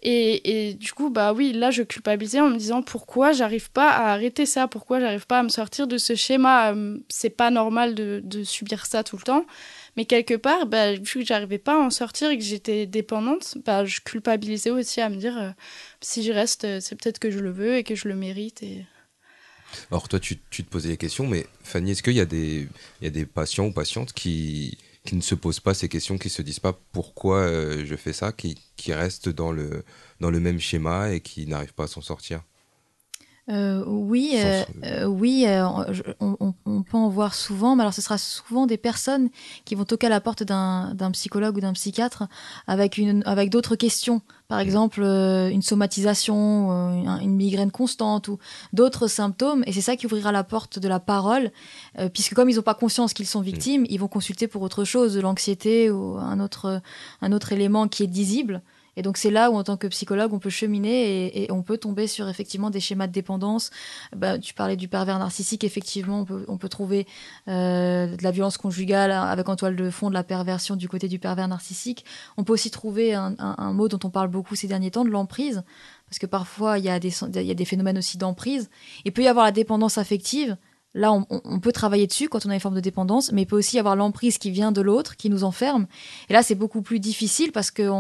Et, 0.03 0.68
et, 0.68 0.74
du 0.74 0.93
coup, 0.93 1.11
bah 1.11 1.33
oui, 1.33 1.53
là, 1.53 1.70
je 1.70 1.83
culpabilisais 1.83 2.41
en 2.41 2.51
me 2.51 2.57
disant 2.57 2.83
pourquoi 2.83 3.33
j'arrive 3.33 3.70
pas 3.70 3.89
à 3.91 4.12
arrêter 4.12 4.47
ça, 4.47 4.68
pourquoi 4.68 5.01
j'arrive 5.01 5.26
pas 5.26 5.41
à 5.41 5.43
me 5.43 5.49
sortir 5.49 5.87
de 5.89 5.99
ce 5.99 6.14
schéma? 6.14 6.72
Euh, 6.72 6.99
c'est 7.09 7.31
pas 7.31 7.51
normal 7.51 7.95
de, 7.95 8.43
subir 8.45 8.87
ça 8.87 9.03
tout 9.03 9.16
le 9.16 9.22
temps. 9.22 9.45
Mais 9.97 10.05
quelque 10.05 10.35
part, 10.35 10.66
bah, 10.66 10.93
vu 10.95 11.20
que 11.20 11.24
j'arrivais 11.24 11.59
pas 11.59 11.74
à 11.74 11.79
en 11.79 11.91
sortir 11.91 12.31
et 12.31 12.39
que 12.39 12.45
j'étais 12.45 12.87
dépendante, 12.87 13.59
bah, 13.64 13.85
je 13.85 14.01
culpabilisais 14.01 14.70
aussi 14.70 15.01
à 15.01 15.09
me 15.09 15.16
dire 15.16 15.37
euh, 15.37 15.51
si 16.01 16.22
je 16.22 16.33
reste, 16.33 16.81
c'est 16.81 16.95
peut-être 16.95 17.18
que 17.18 17.31
je 17.31 17.41
le 17.41 17.51
veux 17.51 17.76
et 17.76 17.83
que 17.83 17.97
je 17.97 18.07
le 18.07 18.14
mérite. 18.14 18.62
Et... 18.62 18.85
Alors, 19.91 20.09
toi, 20.09 20.21
tu, 20.21 20.39
tu 20.51 20.64
te 20.64 20.71
posais 20.71 20.89
des 20.89 20.97
questions, 20.97 21.27
mais 21.27 21.47
Fanny, 21.62 21.93
est-ce 21.93 22.03
qu'il 22.03 22.14
y, 22.14 22.21
a 22.21 22.27
des, 22.27 22.69
y 23.03 23.07
a 23.07 23.11
des 23.11 23.27
patients 23.27 23.66
ou 23.66 23.73
patientes 23.73 24.12
qui 24.12 24.77
ne 25.12 25.21
se 25.21 25.35
posent 25.35 25.61
pas 25.61 25.75
ces 25.75 25.89
questions, 25.89 26.19
qui 26.19 26.31
se 26.31 26.43
disent 26.43 26.61
pas 26.61 26.79
pourquoi 26.93 27.39
euh, 27.39 27.85
je 27.87 27.97
fais 27.97 28.12
ça, 28.12 28.33
qui, 28.33 28.57
restent 28.89 29.29
dans 29.29 29.53
le 29.53 29.85
même 30.21 30.61
schéma 30.61 31.12
et 31.12 31.21
qui 31.21 31.47
n'arrivent 31.47 31.75
pas 31.75 31.85
à 31.85 31.89
s'en 31.89 32.03
sortir? 32.03 32.43
Euh, 33.51 33.82
oui, 33.86 34.32
euh, 34.34 34.62
euh, 34.84 35.05
oui, 35.07 35.44
euh, 35.46 35.66
on, 36.20 36.36
on, 36.38 36.55
on, 36.66 36.82
peut 36.82 36.99
en 36.99 37.09
voir 37.09 37.34
souvent, 37.34 37.76
mais 37.76 37.82
alors 37.82 37.94
ce 37.94 38.03
sera 38.03 38.18
souvent 38.18 38.66
des 38.66 38.76
personnes 38.76 39.30
qui 39.64 39.74
vont 39.74 39.84
toquer 39.84 40.09
à 40.09 40.11
la 40.11 40.20
porte 40.20 40.42
d'un 40.42 41.11
psychologue 41.12 41.57
ou 41.57 41.61
d'un 41.61 41.72
psychiatre 41.72 42.24
avec 42.66 42.99
une 42.99 43.22
avec 43.24 43.49
d'autres 43.49 43.74
questions, 43.74 44.20
par 44.49 44.61
exemple 44.61 45.01
euh, 45.03 45.49
une 45.49 45.62
somatisation, 45.62 47.18
une 47.20 47.36
migraine 47.36 47.70
constante 47.70 48.28
ou 48.28 48.38
d'autres 48.74 49.07
symptômes, 49.07 49.62
et 49.66 49.72
c'est 49.72 49.80
ça 49.80 49.96
qui 49.96 50.05
ouvrira 50.05 50.30
la 50.30 50.44
porte 50.44 50.78
de 50.78 50.88
la 50.88 51.01
parole, 51.01 51.51
puisque 52.12 52.34
comme 52.34 52.51
ils 52.51 52.57
n'ont 52.57 52.62
pas 52.62 52.74
conscience 52.74 53.14
qu'ils 53.14 53.26
sont 53.26 53.40
victimes, 53.40 53.86
ils 53.88 53.99
vont 53.99 54.09
consulter 54.09 54.46
pour 54.46 54.61
autre 54.61 54.84
chose, 54.84 55.14
de 55.14 55.20
l'anxiété 55.20 55.90
ou 55.90 56.18
un 56.18 56.38
autre 56.40 56.82
un 57.22 57.32
autre 57.32 57.53
élément 57.53 57.88
qui 57.88 58.03
est 58.05 58.12
visible. 58.12 58.62
Et 58.99 59.03
donc 59.03 59.16
c'est 59.16 59.30
là 59.30 59.49
où 59.53 59.55
en 59.55 59.62
tant 59.62 59.76
que 59.76 59.86
psychologue, 59.86 60.34
on 60.34 60.40
peut 60.40 60.51
cheminer 60.51 61.44
et, 61.44 61.53
on 61.53 61.62
peut 61.62 61.78
tomber 61.78 62.09
sur 62.09 62.28
effectivement 62.28 62.68
des 62.68 62.80
schémas 62.80 63.07
de 63.07 63.12
dépendance. 63.12 63.70
Bah, 64.14 64.40
tu 64.40 64.55
parlais 64.55 64.74
du 64.74 64.88
pervers 64.88 65.20
narcissique, 65.20 65.62
effectivement, 65.62 66.22
on 66.22 66.24
peut, 66.24 66.44
on 66.49 66.59
peut 66.59 66.68
trouver 66.68 67.07
euh, 67.46 68.16
de 68.16 68.22
la 68.24 68.32
violence 68.32 68.59
conjugale 68.59 69.12
avec 69.12 69.49
en 69.49 69.55
toile 69.55 69.76
de 69.76 69.88
fond 69.88 70.09
de 70.09 70.14
la 70.14 70.24
perversion 70.24 70.74
du 70.74 70.88
côté 70.88 71.07
du 71.07 71.20
pervers 71.20 71.46
narcissique. 71.46 72.05
On 72.36 72.42
peut 72.42 72.53
aussi 72.53 72.72
trouver 72.72 73.14
un, 73.14 73.36
un, 73.38 73.72
mot 73.72 73.86
dont 73.86 74.01
on 74.03 74.11
parle 74.11 74.28
beaucoup 74.28 74.57
ces 74.57 74.66
derniers 74.66 74.90
temps, 74.90 75.05
de 75.05 75.11
l'emprise, 75.11 75.62
parce 76.09 76.18
que 76.18 76.26
parfois 76.26 76.80
il 76.80 76.84
y, 76.84 76.88
a 76.88 76.96
il 76.96 77.42
y 77.46 77.51
a 77.53 77.55
des 77.55 77.64
phénomènes 77.64 77.99
aussi 77.99 78.18
d'emprise. 78.18 78.68
Il 79.05 79.12
peut 79.12 79.22
y 79.22 79.28
avoir 79.28 79.44
la 79.44 79.53
dépendance 79.53 79.96
affective 79.96 80.57
Là, 80.95 81.12
on, 81.12 81.61
peut 81.61 81.70
travailler 81.70 82.07
dessus 82.07 82.30
quand 82.30 82.47
on 82.47 82.51
a 82.51 82.55
une 82.55 82.61
forme 82.61 82.74
de 82.74 82.80
dépendance, 82.80 83.30
mais 83.30 83.43
il 83.43 83.47
peut 83.47 83.59
aussi 83.59 83.76
y 83.76 83.78
avoir 83.78 83.95
l'emprise 83.95 84.39
qui 84.39 84.51
vient 84.51 84.72
de 84.72 84.80
l'autre, 84.80 85.16
qui 85.16 85.28
nous 85.28 85.45
enferme. 85.45 85.86
Et 86.30 86.32
là, 86.32 86.43
c'est 86.43 86.55
beaucoup 86.55 86.80
plus 86.80 86.99
difficile 86.99 87.53
parce 87.53 87.70
que 87.70 87.91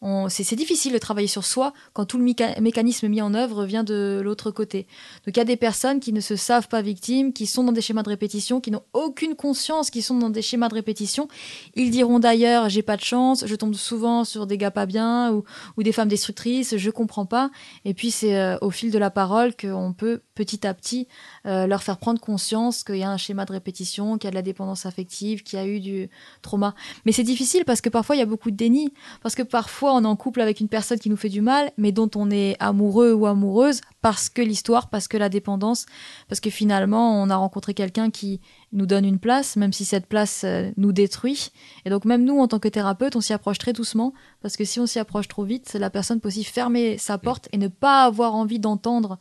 on, 0.00 0.28
c'est 0.30 0.56
difficile 0.56 0.94
de 0.94 0.98
travailler 0.98 1.26
sur 1.26 1.44
soi 1.44 1.74
quand 1.92 2.06
tout 2.06 2.16
le 2.16 2.24
mécanisme 2.24 3.06
mis 3.08 3.20
en 3.20 3.34
œuvre 3.34 3.66
vient 3.66 3.84
de 3.84 4.22
l'autre 4.24 4.50
côté. 4.50 4.86
Donc, 5.26 5.36
il 5.36 5.38
y 5.38 5.40
a 5.40 5.44
des 5.44 5.58
personnes 5.58 6.00
qui 6.00 6.14
ne 6.14 6.22
se 6.22 6.36
savent 6.36 6.68
pas 6.68 6.80
victimes, 6.80 7.34
qui 7.34 7.46
sont 7.46 7.64
dans 7.64 7.72
des 7.72 7.82
schémas 7.82 8.02
de 8.02 8.08
répétition, 8.08 8.62
qui 8.62 8.70
n'ont 8.70 8.84
aucune 8.94 9.34
conscience 9.36 9.90
qu'ils 9.90 10.02
sont 10.02 10.16
dans 10.16 10.30
des 10.30 10.42
schémas 10.42 10.70
de 10.70 10.74
répétition. 10.74 11.28
Ils 11.74 11.90
diront 11.90 12.18
d'ailleurs, 12.18 12.70
j'ai 12.70 12.82
pas 12.82 12.96
de 12.96 13.04
chance, 13.04 13.44
je 13.46 13.54
tombe 13.56 13.74
souvent 13.74 14.24
sur 14.24 14.46
des 14.46 14.56
gars 14.56 14.70
pas 14.70 14.86
bien 14.86 15.32
ou, 15.32 15.44
ou 15.76 15.82
des 15.82 15.92
femmes 15.92 16.08
destructrices, 16.08 16.78
je 16.78 16.90
comprends 16.90 17.26
pas. 17.26 17.50
Et 17.84 17.92
puis, 17.92 18.10
c'est 18.10 18.38
euh, 18.38 18.56
au 18.62 18.70
fil 18.70 18.90
de 18.90 18.98
la 18.98 19.10
parole 19.10 19.54
qu'on 19.54 19.92
peut 19.92 20.22
petit 20.34 20.66
à 20.66 20.72
petit 20.72 21.08
euh, 21.44 21.66
leur 21.66 21.82
faire 21.82 21.98
prendre 21.98 22.18
conscience 22.20 22.37
qu'il 22.38 22.96
y 22.96 23.02
a 23.02 23.10
un 23.10 23.16
schéma 23.16 23.44
de 23.44 23.52
répétition, 23.52 24.18
qu'il 24.18 24.26
y 24.26 24.28
a 24.28 24.30
de 24.30 24.36
la 24.36 24.42
dépendance 24.42 24.86
affective, 24.86 25.42
qu'il 25.42 25.58
y 25.58 25.62
a 25.62 25.66
eu 25.66 25.80
du 25.80 26.08
trauma. 26.42 26.74
Mais 27.04 27.12
c'est 27.12 27.22
difficile 27.22 27.64
parce 27.64 27.80
que 27.80 27.88
parfois 27.88 28.16
il 28.16 28.20
y 28.20 28.22
a 28.22 28.26
beaucoup 28.26 28.50
de 28.50 28.56
déni, 28.56 28.92
parce 29.22 29.34
que 29.34 29.42
parfois 29.42 29.94
on 29.94 30.04
est 30.04 30.06
en 30.06 30.16
couple 30.16 30.40
avec 30.40 30.60
une 30.60 30.68
personne 30.68 30.98
qui 30.98 31.10
nous 31.10 31.16
fait 31.16 31.28
du 31.28 31.40
mal, 31.40 31.70
mais 31.76 31.92
dont 31.92 32.10
on 32.14 32.30
est 32.30 32.56
amoureux 32.60 33.12
ou 33.12 33.26
amoureuse 33.26 33.80
parce 34.00 34.28
que 34.28 34.42
l'histoire, 34.42 34.88
parce 34.90 35.08
que 35.08 35.16
la 35.16 35.28
dépendance, 35.28 35.86
parce 36.28 36.40
que 36.40 36.50
finalement 36.50 37.20
on 37.22 37.30
a 37.30 37.36
rencontré 37.36 37.74
quelqu'un 37.74 38.10
qui 38.10 38.40
nous 38.72 38.86
donne 38.86 39.04
une 39.04 39.18
place, 39.18 39.56
même 39.56 39.72
si 39.72 39.84
cette 39.84 40.06
place 40.06 40.42
euh, 40.44 40.70
nous 40.76 40.92
détruit. 40.92 41.50
Et 41.84 41.90
donc 41.90 42.04
même 42.04 42.24
nous, 42.24 42.38
en 42.38 42.48
tant 42.48 42.58
que 42.58 42.68
thérapeute, 42.68 43.16
on 43.16 43.20
s'y 43.20 43.32
approche 43.32 43.58
très 43.58 43.72
doucement, 43.72 44.12
parce 44.42 44.56
que 44.56 44.64
si 44.64 44.78
on 44.80 44.86
s'y 44.86 44.98
approche 44.98 45.28
trop 45.28 45.44
vite, 45.44 45.74
la 45.74 45.90
personne 45.90 46.20
peut 46.20 46.28
aussi 46.28 46.44
fermer 46.44 46.98
sa 46.98 47.18
porte 47.18 47.48
et 47.52 47.58
ne 47.58 47.68
pas 47.68 48.04
avoir 48.04 48.34
envie 48.34 48.58
d'entendre 48.58 49.18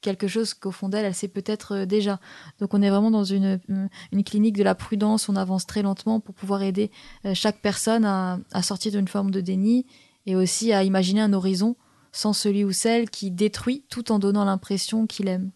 quelque 0.00 0.28
chose 0.28 0.54
qu'au 0.54 0.70
fond 0.70 0.88
d'elle, 0.88 1.04
elle 1.04 1.14
sait 1.14 1.28
peut-être 1.28 1.72
euh, 1.72 1.86
déjà. 1.86 2.20
Donc 2.60 2.74
on 2.74 2.82
est 2.82 2.90
vraiment 2.90 3.10
dans 3.10 3.24
une, 3.24 3.58
euh, 3.70 3.88
une 4.12 4.24
clinique 4.24 4.56
de 4.56 4.62
la 4.62 4.74
prudence, 4.74 5.28
on 5.28 5.36
avance 5.36 5.66
très 5.66 5.82
lentement 5.82 6.20
pour 6.20 6.34
pouvoir 6.34 6.62
aider 6.62 6.90
euh, 7.24 7.34
chaque 7.34 7.60
personne 7.60 8.04
à, 8.04 8.38
à 8.52 8.62
sortir 8.62 8.92
d'une 8.92 9.08
forme 9.08 9.30
de 9.30 9.40
déni 9.40 9.86
et 10.26 10.36
aussi 10.36 10.72
à 10.72 10.84
imaginer 10.84 11.20
un 11.20 11.32
horizon 11.32 11.76
sans 12.12 12.32
celui 12.32 12.64
ou 12.64 12.72
celle 12.72 13.10
qui 13.10 13.30
détruit 13.30 13.84
tout 13.88 14.12
en 14.12 14.18
donnant 14.18 14.44
l'impression 14.44 15.06
qu'il 15.06 15.28
aime. 15.28 15.50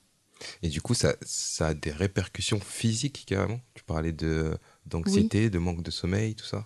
Et 0.63 0.69
du 0.69 0.81
coup, 0.81 0.95
ça, 0.95 1.15
ça 1.23 1.69
a 1.69 1.75
des 1.75 1.93
répercussions 1.93 2.61
physiques 2.61 3.25
carrément? 3.27 3.61
Tu 3.75 3.85
parlais 3.85 4.13
de, 4.13 4.57
d'anxiété, 4.87 5.45
oui. 5.45 5.51
de 5.51 5.59
manque 5.59 5.83
de 5.83 5.91
sommeil, 5.91 6.35
tout 6.35 6.47
ça? 6.47 6.65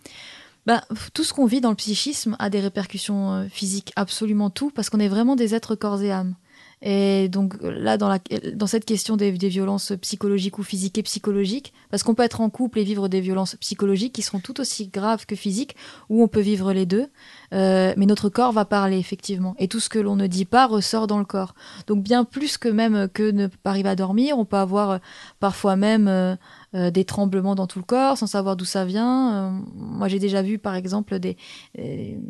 Ben, 0.64 0.80
tout 1.12 1.24
ce 1.24 1.32
qu'on 1.34 1.46
vit 1.46 1.60
dans 1.60 1.70
le 1.70 1.76
psychisme 1.76 2.36
a 2.38 2.50
des 2.50 2.60
répercussions 2.60 3.48
physiques, 3.50 3.92
absolument 3.96 4.48
tout, 4.48 4.70
parce 4.70 4.90
qu'on 4.90 5.00
est 5.00 5.08
vraiment 5.08 5.36
des 5.36 5.54
êtres 5.54 5.74
corps 5.74 6.00
et 6.02 6.10
âme. 6.10 6.36
Et 6.82 7.28
donc 7.28 7.56
là, 7.62 7.96
dans, 7.96 8.08
la, 8.08 8.18
dans 8.54 8.66
cette 8.66 8.84
question 8.84 9.16
des, 9.16 9.32
des, 9.32 9.48
violences 9.48 9.92
psychologiques 10.02 10.58
ou 10.58 10.62
physiques 10.62 10.98
et 10.98 11.02
psychologiques, 11.02 11.72
parce 11.90 12.02
qu'on 12.02 12.14
peut 12.14 12.22
être 12.22 12.40
en 12.40 12.50
couple 12.50 12.78
et 12.78 12.84
vivre 12.84 13.08
des 13.08 13.20
violences 13.20 13.56
psychologiques 13.56 14.12
qui 14.12 14.22
seront 14.22 14.40
tout 14.40 14.60
aussi 14.60 14.88
graves 14.88 15.26
que 15.26 15.34
physiques, 15.34 15.76
ou 16.10 16.22
on 16.22 16.28
peut 16.28 16.40
vivre 16.40 16.72
les 16.72 16.86
deux. 16.86 17.08
euh, 17.52 17.94
mais 17.96 18.06
notre 18.06 18.28
corps 18.28 18.52
va 18.52 18.64
parler 18.64 18.98
effectivement. 18.98 19.54
Et 19.58 19.68
tout 19.68 19.80
ce 19.80 19.88
que 19.88 19.98
l'on 19.98 20.16
ne 20.16 20.26
dit 20.26 20.44
pas 20.44 20.66
ressort 20.66 21.06
dans 21.06 21.18
le 21.18 21.24
corps. 21.24 21.54
Donc 21.86 22.02
bien 22.02 22.24
plus 22.24 22.58
que 22.58 22.68
même 22.68 23.08
que 23.08 23.30
ne 23.30 23.46
pas 23.46 23.70
arriver 23.70 23.88
à 23.88 23.96
dormir, 23.96 24.38
on 24.38 24.44
peut 24.44 24.56
avoir 24.56 24.90
euh, 24.90 24.98
parfois 25.40 25.76
même 25.76 26.08
euh, 26.08 26.90
des 26.90 27.04
tremblements 27.04 27.54
dans 27.54 27.66
tout 27.66 27.78
le 27.78 27.84
corps 27.84 28.18
sans 28.18 28.26
savoir 28.26 28.56
d'où 28.56 28.64
ça 28.64 28.84
vient. 28.84 29.62
moi 29.74 30.08
j'ai 30.08 30.18
déjà 30.18 30.42
vu 30.42 30.58
par 30.58 30.74
exemple 30.74 31.20
des, 31.20 31.36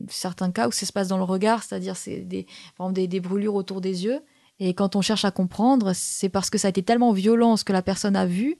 certains 0.09 0.51
cas 0.51 0.69
où 0.69 0.73
ça 0.73 0.85
se 0.85 0.93
passe 0.93 1.09
dans 1.09 1.17
le 1.17 1.25
regard, 1.25 1.63
c'est-à-dire 1.63 1.97
c'est 1.97 2.21
des, 2.21 2.47
des, 2.91 3.09
des 3.09 3.21
brûlures 3.21 3.55
autour 3.55 3.81
des 3.81 4.05
yeux. 4.05 4.21
Et 4.61 4.75
quand 4.75 4.97
on 4.97 5.03
cherche 5.03 5.25
à 5.25 5.31
comprendre, 5.31 5.93
c'est 5.95 6.29
parce 6.29 6.51
que 6.51 6.59
ça 6.59 6.69
a 6.69 6.71
été 6.71 6.83
tellement 6.83 7.13
violent 7.13 7.57
ce 7.57 7.65
que 7.65 7.73
la 7.73 7.83
personne 7.83 8.17
a 8.17 8.27
vu 8.27 8.57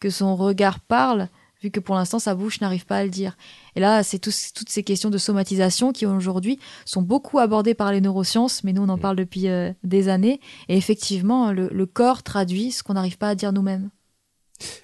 que 0.00 0.10
son 0.10 0.36
regard 0.36 0.80
parle 0.80 1.28
vu 1.62 1.70
que 1.70 1.80
pour 1.80 1.94
l'instant 1.94 2.18
sa 2.18 2.34
bouche 2.34 2.60
n'arrive 2.60 2.86
pas 2.86 2.98
à 2.98 3.04
le 3.04 3.10
dire. 3.10 3.36
Et 3.74 3.80
là, 3.80 4.02
c'est 4.02 4.18
toutes 4.18 4.68
ces 4.68 4.82
questions 4.82 5.10
de 5.10 5.18
somatisation 5.18 5.92
qui 5.92 6.06
aujourd'hui 6.06 6.58
sont 6.84 7.02
beaucoup 7.02 7.38
abordées 7.38 7.74
par 7.74 7.92
les 7.92 8.00
neurosciences, 8.00 8.64
mais 8.64 8.72
nous 8.72 8.82
on 8.82 8.88
en 8.88 8.96
mm. 8.96 9.00
parle 9.00 9.16
depuis 9.16 9.48
euh, 9.48 9.72
des 9.82 10.08
années. 10.08 10.40
Et 10.68 10.76
effectivement, 10.76 11.52
le, 11.52 11.86
corps 11.86 12.22
traduit 12.22 12.72
ce 12.72 12.82
qu'on 12.82 12.94
n'arrive 12.94 13.16
pas 13.16 13.28
à 13.28 13.34
dire 13.34 13.52
nous-mêmes. 13.52 13.90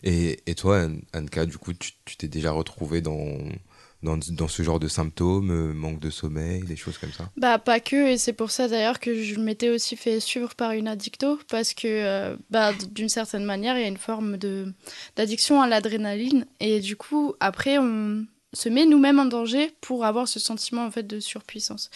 Et, 0.02 0.40
et, 0.46 0.54
toi, 0.54 0.86
Anka, 1.14 1.46
du 1.46 1.58
coup, 1.58 1.72
tu 1.72 2.16
t'es 2.16 2.28
déjà 2.28 2.52
retrouvée 2.52 3.00
dans, 3.00 3.26
dans, 4.02 4.18
dans, 4.30 4.48
ce 4.48 4.62
genre 4.62 4.80
de 4.80 4.88
symptômes, 4.88 5.50
euh, 5.50 5.72
manque 5.72 6.00
de 6.00 6.10
sommeil, 6.10 6.62
des 6.62 6.76
choses 6.76 6.98
comme 6.98 7.12
ça 7.12 7.30
Bah 7.36 7.58
pas 7.58 7.80
que, 7.80 8.10
et 8.10 8.18
c'est 8.18 8.32
pour 8.32 8.50
ça 8.50 8.68
d'ailleurs 8.68 8.98
que 8.98 9.22
je 9.22 9.38
m'étais 9.38 9.70
aussi 9.70 9.96
fait 9.96 10.18
suivre 10.20 10.54
par 10.54 10.72
une 10.72 10.88
addicto, 10.88 11.38
parce 11.48 11.72
que 11.72 11.86
euh, 11.86 12.36
bah, 12.50 12.72
d'une 12.90 13.08
certaine 13.08 13.44
manière, 13.44 13.76
il 13.76 13.82
y 13.82 13.84
a 13.84 13.88
une 13.88 13.96
forme 13.96 14.36
de 14.36 14.72
d'addiction 15.16 15.62
à 15.62 15.68
l'adrénaline, 15.68 16.46
et 16.60 16.80
du 16.80 16.96
coup, 16.96 17.34
après, 17.40 17.78
on 17.78 18.26
se 18.54 18.68
met 18.68 18.84
nous-mêmes 18.84 19.18
en 19.18 19.24
danger 19.24 19.72
pour 19.80 20.04
avoir 20.04 20.28
ce 20.28 20.38
sentiment 20.38 20.84
en 20.84 20.90
fait 20.90 21.06
de 21.06 21.20
surpuissance. 21.20 21.90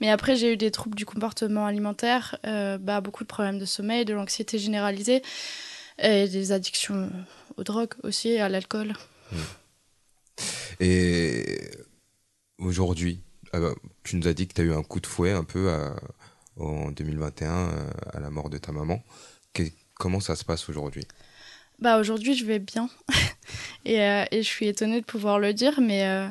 Mais 0.00 0.10
après, 0.10 0.36
j'ai 0.36 0.52
eu 0.52 0.56
des 0.56 0.70
troubles 0.70 0.96
du 0.96 1.06
comportement 1.06 1.66
alimentaire, 1.66 2.38
euh, 2.46 2.78
bah, 2.78 3.00
beaucoup 3.00 3.24
de 3.24 3.28
problèmes 3.28 3.58
de 3.58 3.64
sommeil, 3.64 4.04
de 4.04 4.14
l'anxiété 4.14 4.58
généralisée, 4.58 5.22
et 5.98 6.28
des 6.28 6.52
addictions 6.52 7.10
aux 7.56 7.64
drogues 7.64 7.94
aussi, 8.02 8.36
à 8.36 8.48
l'alcool. 8.48 8.92
Mmh. 9.32 9.36
Et 10.80 11.60
aujourd'hui, 12.58 13.20
bah, 13.52 13.74
tu 14.02 14.16
nous 14.16 14.28
as 14.28 14.34
dit 14.34 14.46
que 14.46 14.54
tu 14.54 14.60
as 14.60 14.64
eu 14.64 14.72
un 14.72 14.82
coup 14.82 15.00
de 15.00 15.06
fouet 15.06 15.32
un 15.32 15.44
peu 15.44 15.70
en 16.58 16.90
2021 16.90 17.50
euh, 17.50 17.90
à 18.12 18.20
la 18.20 18.30
mort 18.30 18.50
de 18.50 18.58
ta 18.58 18.72
maman. 18.72 19.02
comment 19.94 20.20
ça 20.20 20.36
se 20.36 20.44
passe 20.44 20.68
aujourd'hui? 20.68 21.06
Bah 21.78 21.98
aujourd'hui 21.98 22.34
je 22.34 22.44
vais 22.44 22.58
bien. 22.58 22.88
Et, 23.84 24.02
euh, 24.02 24.24
et, 24.32 24.42
je 24.42 24.48
suis 24.48 24.66
étonnée 24.66 25.00
de 25.00 25.04
pouvoir 25.04 25.38
le 25.38 25.54
dire 25.54 25.80
mais 25.80 26.04
euh, 26.04 26.26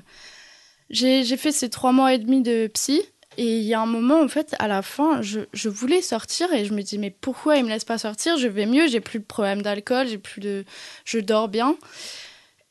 j'ai 0.89 1.38
fait 1.38 1.53
ces 1.53 1.70
trois 1.70 1.93
mois 1.93 2.14
et 2.14 2.18
demi 2.18 2.41
de 2.41 2.68
psy. 2.68 3.01
Et 3.38 3.60
il 3.60 3.64
y 3.64 3.74
a 3.74 3.80
un 3.80 3.86
moment 3.86 4.22
en 4.22 4.28
fait 4.28 4.56
à 4.60 4.68
la 4.68 4.82
fin 4.82 5.22
je, 5.22 5.70
voulais 5.70 6.01
sortir 6.01 6.51
et 6.53 6.66
je 6.66 6.74
me 6.74 6.82
dis 6.82 6.97
mais 6.97 7.12
pourquoi 7.12 7.56
il 7.58 7.64
me 7.64 7.70
laisse 7.70 7.86
pas 7.86 7.97
sortir? 7.97 8.38
Je 8.38 8.47
vais 8.47 8.66
mieux 8.66 8.88
j'ai 8.88 8.99
plus 8.99 9.20
de 9.20 9.26
problème 9.26 9.62
d'alcool 9.62 10.08
j'ai 10.08 10.18
plus 10.18 10.41
de 10.41 10.66
je 11.06 11.20
dors 11.20 11.47
bien 11.47 11.78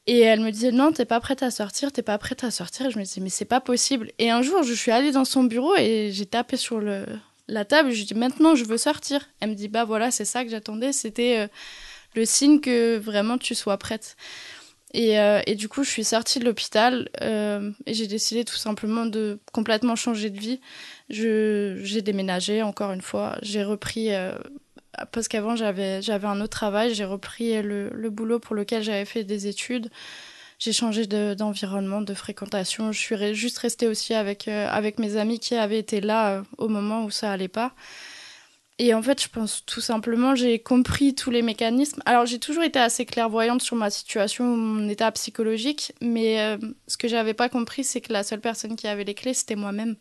et 0.07 0.21
elle 0.21 0.41
me 0.41 0.51
disait 0.51 0.71
non, 0.71 0.93
t'es 0.93 1.07
pas 1.07 1.21
prête 1.21 1.43
à 1.43 1.51
sortir, 1.51 1.91
t'es 1.91 2.03
pas 2.03 2.19
prête 2.19 2.45
à 2.45 2.51
sortir. 2.51 2.87
Et 2.87 2.91
je 2.91 2.99
me 2.99 3.05
disais 3.05 3.21
mais 3.21 3.31
c'est 3.31 3.45
pas 3.45 3.61
possible. 3.61 4.11
Et 4.19 4.31
un 4.31 4.43
jour, 4.43 4.63
je 4.63 4.75
suis 4.75 4.91
allée 4.91 5.13
dans 5.13 5.25
son 5.25 5.45
bureau 5.45 5.75
et 5.77 6.11
j'ai 6.13 6.27
tapé 6.27 6.57
sur 6.57 6.79
le, 6.79 7.07
la 7.49 7.65
table. 7.65 7.91
Je 7.91 7.99
lui 7.99 8.05
dit 8.05 8.15
maintenant, 8.15 8.55
je 8.55 8.65
veux 8.65 8.77
sortir. 8.77 9.29
Elle 9.41 9.51
me 9.51 9.55
dit 9.55 9.69
bah 9.69 9.85
voilà, 9.85 10.11
c'est 10.11 10.27
ça 10.27 10.45
que 10.45 10.51
j'attendais. 10.51 10.93
C'était 10.93 11.39
euh, 11.39 11.47
le 12.15 12.27
signe 12.27 12.61
que 12.61 12.99
vraiment 12.99 13.39
tu 13.39 13.55
sois 13.55 13.79
prête. 13.79 14.17
Et, 14.93 15.19
euh, 15.19 15.41
et 15.47 15.57
du 15.57 15.69
coup, 15.69 15.83
je 15.83 15.91
suis 15.91 16.05
sortie 16.05 16.39
de 16.39 16.45
l'hôpital 16.45 17.09
euh, 17.21 17.73
et 17.87 17.95
j'ai 17.95 18.07
décidé 18.07 18.45
tout 18.45 18.55
simplement 18.55 19.07
de 19.07 19.41
complètement 19.53 19.97
changer 19.97 20.31
de 20.31 20.39
vie. 20.39 20.61
J'ai 21.09 22.03
déménagé 22.03 22.63
encore 22.63 22.93
une 22.93 23.03
fois. 23.03 23.37
J'ai 23.43 23.65
repris 23.65 24.11
parce 25.13 25.29
qu'avant 25.29 25.57
j'avais 25.57 26.03
j'avais 26.03 26.27
un 26.27 26.41
autre 26.41 26.57
travail, 26.57 26.95
j'ai 26.95 27.05
repris 27.05 27.63
le, 27.63 27.91
le, 27.91 28.11
boulot 28.11 28.39
pour 28.39 28.55
lequel 28.55 28.83
j'avais 28.83 29.05
fait 29.05 29.25
des 29.25 29.47
études. 29.47 29.91
J'ai 30.59 30.73
changé 30.73 31.07
d'environnement, 31.07 32.01
de, 32.01 32.15
fréquentation. 32.15 32.93
Je 32.93 32.99
suis 32.99 33.35
juste 33.35 33.59
restée 33.59 33.89
aussi 33.89 34.15
avec 34.15 34.49
euh, 34.49 34.69
avec 34.71 34.99
mes 34.99 35.17
amis 35.17 35.39
qui 35.41 35.55
avaient 35.57 35.79
été 35.79 36.01
là 36.01 36.39
euh, 36.39 36.43
au 36.59 36.69
moment 36.69 37.05
où 37.05 37.11
ça 37.11 37.31
allait 37.33 37.49
pas. 37.49 37.75
Et 38.79 38.93
en 38.93 39.03
fait, 39.03 39.23
je 39.23 39.29
pense 39.29 39.65
tout 39.67 39.81
simplement, 39.81 40.35
j'ai 40.35 40.59
compris 40.59 41.15
tous 41.15 41.31
les 41.31 41.43
mécanismes. 41.43 42.03
Alors, 42.07 42.27
j'ai 42.27 42.41
toujours 42.41 42.65
été 42.65 42.81
assez 42.81 43.07
clairvoyante 43.07 43.63
sur 43.63 43.77
ma 43.77 43.89
situation, 43.89 44.45
mon 44.45 44.89
état 44.89 45.13
psychologique, 45.13 45.93
mais 46.01 46.41
euh, 46.41 46.59
ce 46.89 46.97
que 46.97 47.07
j'avais 47.07 47.35
pas 47.35 47.49
compris, 47.49 47.85
c'est 47.85 48.01
que 48.01 48.13
la 48.13 48.25
seule 48.25 48.41
personne 48.41 48.75
qui 48.75 48.89
avait 48.89 49.05
les 49.05 49.15
clés, 49.15 49.35
c'était 49.35 49.55
moi-même. 49.55 49.95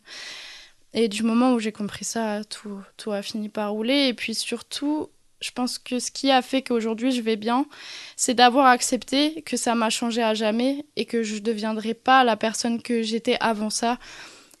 Et 0.94 1.08
du 1.08 1.24
moment 1.24 1.52
où 1.52 1.58
j'ai 1.58 1.72
compris 1.72 2.04
ça, 2.04 2.42
tout, 2.44 2.80
tout 2.96 3.10
a 3.10 3.20
fini 3.20 3.48
par 3.48 3.72
rouler. 3.72 4.06
Et 4.06 4.14
puis 4.14 4.34
surtout, 4.34 5.10
je 5.40 5.50
pense 5.50 5.78
que 5.78 5.98
ce 5.98 6.12
qui 6.12 6.30
a 6.30 6.40
fait 6.40 6.62
qu'aujourd'hui 6.62 7.10
je 7.10 7.20
vais 7.20 7.36
bien, 7.36 7.66
c'est 8.16 8.34
d'avoir 8.34 8.66
accepté 8.66 9.42
que 9.42 9.56
ça 9.56 9.74
m'a 9.74 9.90
changé 9.90 10.22
à 10.22 10.34
jamais 10.34 10.86
et 10.96 11.04
que 11.04 11.22
je 11.24 11.34
ne 11.34 11.40
deviendrai 11.40 11.94
pas 11.94 12.22
la 12.22 12.36
personne 12.36 12.80
que 12.80 13.02
j'étais 13.02 13.36
avant 13.40 13.70
ça. 13.70 13.98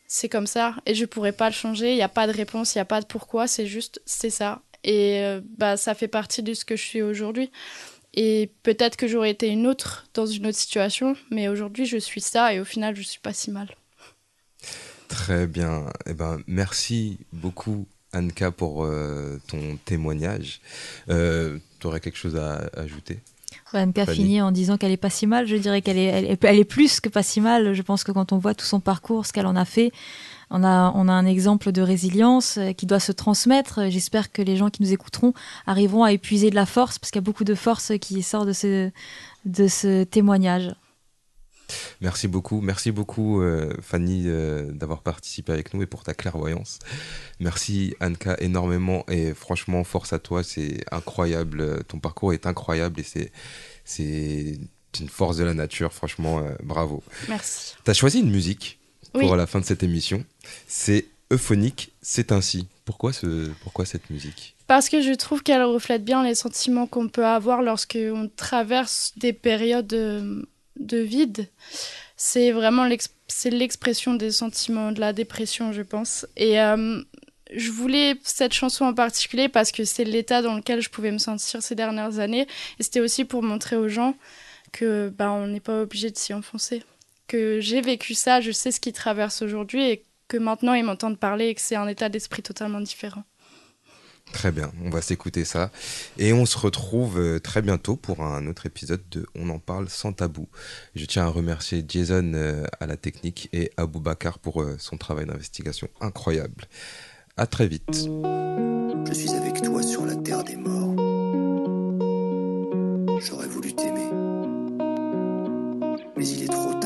C'est 0.08 0.28
comme 0.28 0.48
ça 0.48 0.74
et 0.86 0.94
je 0.94 1.04
pourrais 1.04 1.32
pas 1.32 1.48
le 1.48 1.54
changer. 1.54 1.92
Il 1.92 1.96
n'y 1.96 2.02
a 2.02 2.08
pas 2.08 2.26
de 2.26 2.32
réponse, 2.32 2.74
il 2.74 2.78
n'y 2.78 2.82
a 2.82 2.84
pas 2.84 3.00
de 3.00 3.06
pourquoi, 3.06 3.46
c'est 3.46 3.66
juste 3.66 4.02
c'est 4.04 4.30
ça. 4.30 4.60
Et 4.82 5.20
euh, 5.22 5.40
bah 5.56 5.76
ça 5.76 5.94
fait 5.94 6.08
partie 6.08 6.42
de 6.42 6.52
ce 6.52 6.64
que 6.64 6.76
je 6.76 6.82
suis 6.82 7.02
aujourd'hui. 7.02 7.50
Et 8.12 8.50
peut-être 8.62 8.96
que 8.96 9.08
j'aurais 9.08 9.30
été 9.30 9.48
une 9.48 9.66
autre 9.66 10.06
dans 10.14 10.26
une 10.26 10.46
autre 10.48 10.58
situation, 10.58 11.16
mais 11.30 11.48
aujourd'hui 11.48 11.86
je 11.86 11.96
suis 11.96 12.20
ça 12.20 12.52
et 12.52 12.60
au 12.60 12.64
final 12.64 12.96
je 12.96 13.02
suis 13.02 13.20
pas 13.20 13.32
si 13.32 13.50
mal. 13.50 13.74
Très 15.14 15.46
bien. 15.46 15.84
Eh 16.06 16.12
ben, 16.12 16.38
merci 16.48 17.18
beaucoup, 17.32 17.86
Anka, 18.12 18.50
pour 18.50 18.84
euh, 18.84 19.40
ton 19.46 19.78
témoignage. 19.84 20.60
Euh, 21.08 21.58
tu 21.78 21.86
aurais 21.86 22.00
quelque 22.00 22.18
chose 22.18 22.34
à, 22.34 22.68
ajouter? 22.76 23.20
Anka 23.72 24.06
finit 24.06 24.40
en 24.40 24.50
disant 24.50 24.76
qu'elle 24.76 24.90
est 24.90 24.96
pas 24.96 25.10
si 25.10 25.28
mal. 25.28 25.46
Je 25.46 25.54
dirais 25.54 25.82
qu'elle 25.82 25.98
est, 25.98 26.36
elle, 26.42 26.58
est 26.58 26.64
plus 26.64 26.98
que 26.98 27.08
pas 27.08 27.22
si 27.22 27.40
mal. 27.40 27.74
Je 27.74 27.82
pense 27.82 28.02
que 28.02 28.10
quand 28.10 28.32
on 28.32 28.38
voit 28.38 28.56
tout 28.56 28.64
son 28.64 28.80
parcours, 28.80 29.24
ce 29.24 29.32
qu'elle 29.32 29.46
en 29.46 29.54
a 29.54 29.64
fait, 29.64 29.92
on 30.50 30.64
a, 30.64 30.92
on 30.96 31.06
a 31.06 31.12
un 31.12 31.26
exemple 31.26 31.70
de 31.70 31.80
résilience 31.80 32.58
euh, 32.58 32.72
qui 32.72 32.84
doit 32.84 33.00
se 33.00 33.12
transmettre. 33.12 33.88
J'espère 33.90 34.32
que 34.32 34.42
les 34.42 34.56
gens 34.56 34.68
qui 34.68 34.82
nous 34.82 34.92
écouteront 34.92 35.32
arriveront 35.64 36.02
à 36.02 36.10
épuiser 36.10 36.50
de 36.50 36.56
la 36.56 36.66
force, 36.66 36.98
parce 36.98 37.12
qu'il 37.12 37.20
y 37.20 37.24
a 37.24 37.28
beaucoup 37.28 37.44
de 37.44 37.54
force 37.54 37.92
qui 38.00 38.20
sort 38.24 38.46
de 38.46 38.52
ce, 38.52 38.90
de 39.44 39.68
ce 39.68 40.02
témoignage. 40.02 40.74
Merci 42.00 42.28
beaucoup, 42.28 42.60
merci 42.60 42.90
beaucoup 42.90 43.40
euh, 43.40 43.72
Fanny 43.80 44.24
euh, 44.26 44.70
d'avoir 44.72 45.00
participé 45.02 45.52
avec 45.52 45.74
nous 45.74 45.82
et 45.82 45.86
pour 45.86 46.04
ta 46.04 46.14
clairvoyance. 46.14 46.78
Merci 47.40 47.94
Anka 48.00 48.36
énormément 48.40 49.04
et 49.08 49.34
franchement 49.34 49.84
force 49.84 50.12
à 50.12 50.18
toi, 50.18 50.42
c'est 50.42 50.84
incroyable, 50.90 51.84
ton 51.84 51.98
parcours 51.98 52.32
est 52.32 52.46
incroyable 52.46 53.00
et 53.00 53.04
c'est 53.04 53.32
c'est 53.84 54.58
une 55.00 55.08
force 55.08 55.36
de 55.36 55.44
la 55.44 55.54
nature, 55.54 55.92
franchement 55.92 56.38
euh, 56.38 56.54
bravo. 56.62 57.02
Merci. 57.28 57.74
Tu 57.84 57.90
as 57.90 57.94
choisi 57.94 58.20
une 58.20 58.30
musique 58.30 58.78
pour 59.12 59.36
la 59.36 59.46
fin 59.46 59.60
de 59.60 59.64
cette 59.64 59.84
émission, 59.84 60.24
c'est 60.66 61.06
euphonique, 61.30 61.92
c'est 62.02 62.32
ainsi. 62.32 62.66
Pourquoi 62.84 63.12
ce 63.12 63.48
pourquoi 63.62 63.86
cette 63.86 64.10
musique? 64.10 64.56
Parce 64.66 64.88
que 64.88 65.00
je 65.00 65.12
trouve 65.12 65.42
qu'elle 65.42 65.62
reflète 65.62 66.04
bien 66.04 66.22
les 66.24 66.34
sentiments 66.34 66.86
qu'on 66.86 67.08
peut 67.08 67.26
avoir 67.26 67.62
lorsqu'on 67.62 68.30
traverse 68.34 69.12
des 69.16 69.32
périodes 69.32 70.46
de 70.76 70.98
vide, 70.98 71.48
c'est 72.16 72.50
vraiment 72.50 72.86
l'expression 72.86 74.14
des 74.14 74.30
sentiments 74.30 74.92
de 74.92 75.00
la 75.00 75.12
dépression, 75.12 75.72
je 75.72 75.82
pense. 75.82 76.26
Et 76.36 76.60
euh, 76.60 77.02
je 77.52 77.70
voulais 77.70 78.16
cette 78.22 78.52
chanson 78.52 78.84
en 78.84 78.94
particulier 78.94 79.48
parce 79.48 79.72
que 79.72 79.84
c'est 79.84 80.04
l'état 80.04 80.42
dans 80.42 80.54
lequel 80.54 80.80
je 80.80 80.90
pouvais 80.90 81.10
me 81.10 81.18
sentir 81.18 81.62
ces 81.62 81.74
dernières 81.74 82.18
années. 82.18 82.46
Et 82.78 82.82
c'était 82.82 83.00
aussi 83.00 83.24
pour 83.24 83.42
montrer 83.42 83.76
aux 83.76 83.88
gens 83.88 84.14
que 84.72 85.08
bah, 85.08 85.30
on 85.30 85.46
n'est 85.46 85.60
pas 85.60 85.82
obligé 85.82 86.10
de 86.10 86.16
s'y 86.16 86.34
enfoncer. 86.34 86.82
Que 87.28 87.60
j'ai 87.60 87.80
vécu 87.80 88.14
ça, 88.14 88.40
je 88.40 88.50
sais 88.50 88.70
ce 88.70 88.80
qu'ils 88.80 88.92
traversent 88.92 89.42
aujourd'hui 89.42 89.88
et 89.88 90.02
que 90.28 90.36
maintenant 90.36 90.74
ils 90.74 90.84
m'entendent 90.84 91.18
parler 91.18 91.48
et 91.48 91.54
que 91.54 91.60
c'est 91.60 91.76
un 91.76 91.88
état 91.88 92.08
d'esprit 92.08 92.42
totalement 92.42 92.80
différent. 92.80 93.24
Très 94.34 94.50
bien, 94.50 94.72
on 94.84 94.90
va 94.90 95.00
s'écouter 95.00 95.44
ça. 95.44 95.70
Et 96.18 96.32
on 96.32 96.44
se 96.44 96.58
retrouve 96.58 97.20
euh, 97.20 97.38
très 97.38 97.62
bientôt 97.62 97.94
pour 97.94 98.24
un 98.24 98.48
autre 98.48 98.66
épisode 98.66 99.00
de 99.12 99.26
On 99.36 99.48
en 99.48 99.60
parle 99.60 99.88
sans 99.88 100.12
tabou. 100.12 100.48
Je 100.96 101.06
tiens 101.06 101.24
à 101.24 101.28
remercier 101.28 101.84
Jason 101.86 102.32
euh, 102.34 102.66
à 102.80 102.86
la 102.86 102.96
technique 102.96 103.48
et 103.52 103.70
Abou 103.76 104.00
Bakar 104.00 104.40
pour 104.40 104.60
euh, 104.60 104.74
son 104.80 104.96
travail 104.96 105.26
d'investigation 105.26 105.86
incroyable. 106.00 106.64
À 107.36 107.46
très 107.46 107.68
vite. 107.68 108.08
Je 109.06 109.12
suis 109.14 109.30
avec 109.30 109.62
toi 109.62 109.82
sur 109.84 110.04
la 110.04 110.16
terre 110.16 110.42
des 110.42 110.56
morts. 110.56 110.96
J'aurais 113.20 113.48
voulu 113.48 113.72
t'aimer. 113.72 114.10
Mais 116.16 116.28
il 116.28 116.42
est 116.42 116.48
trop 116.48 116.74
tard. 116.80 116.83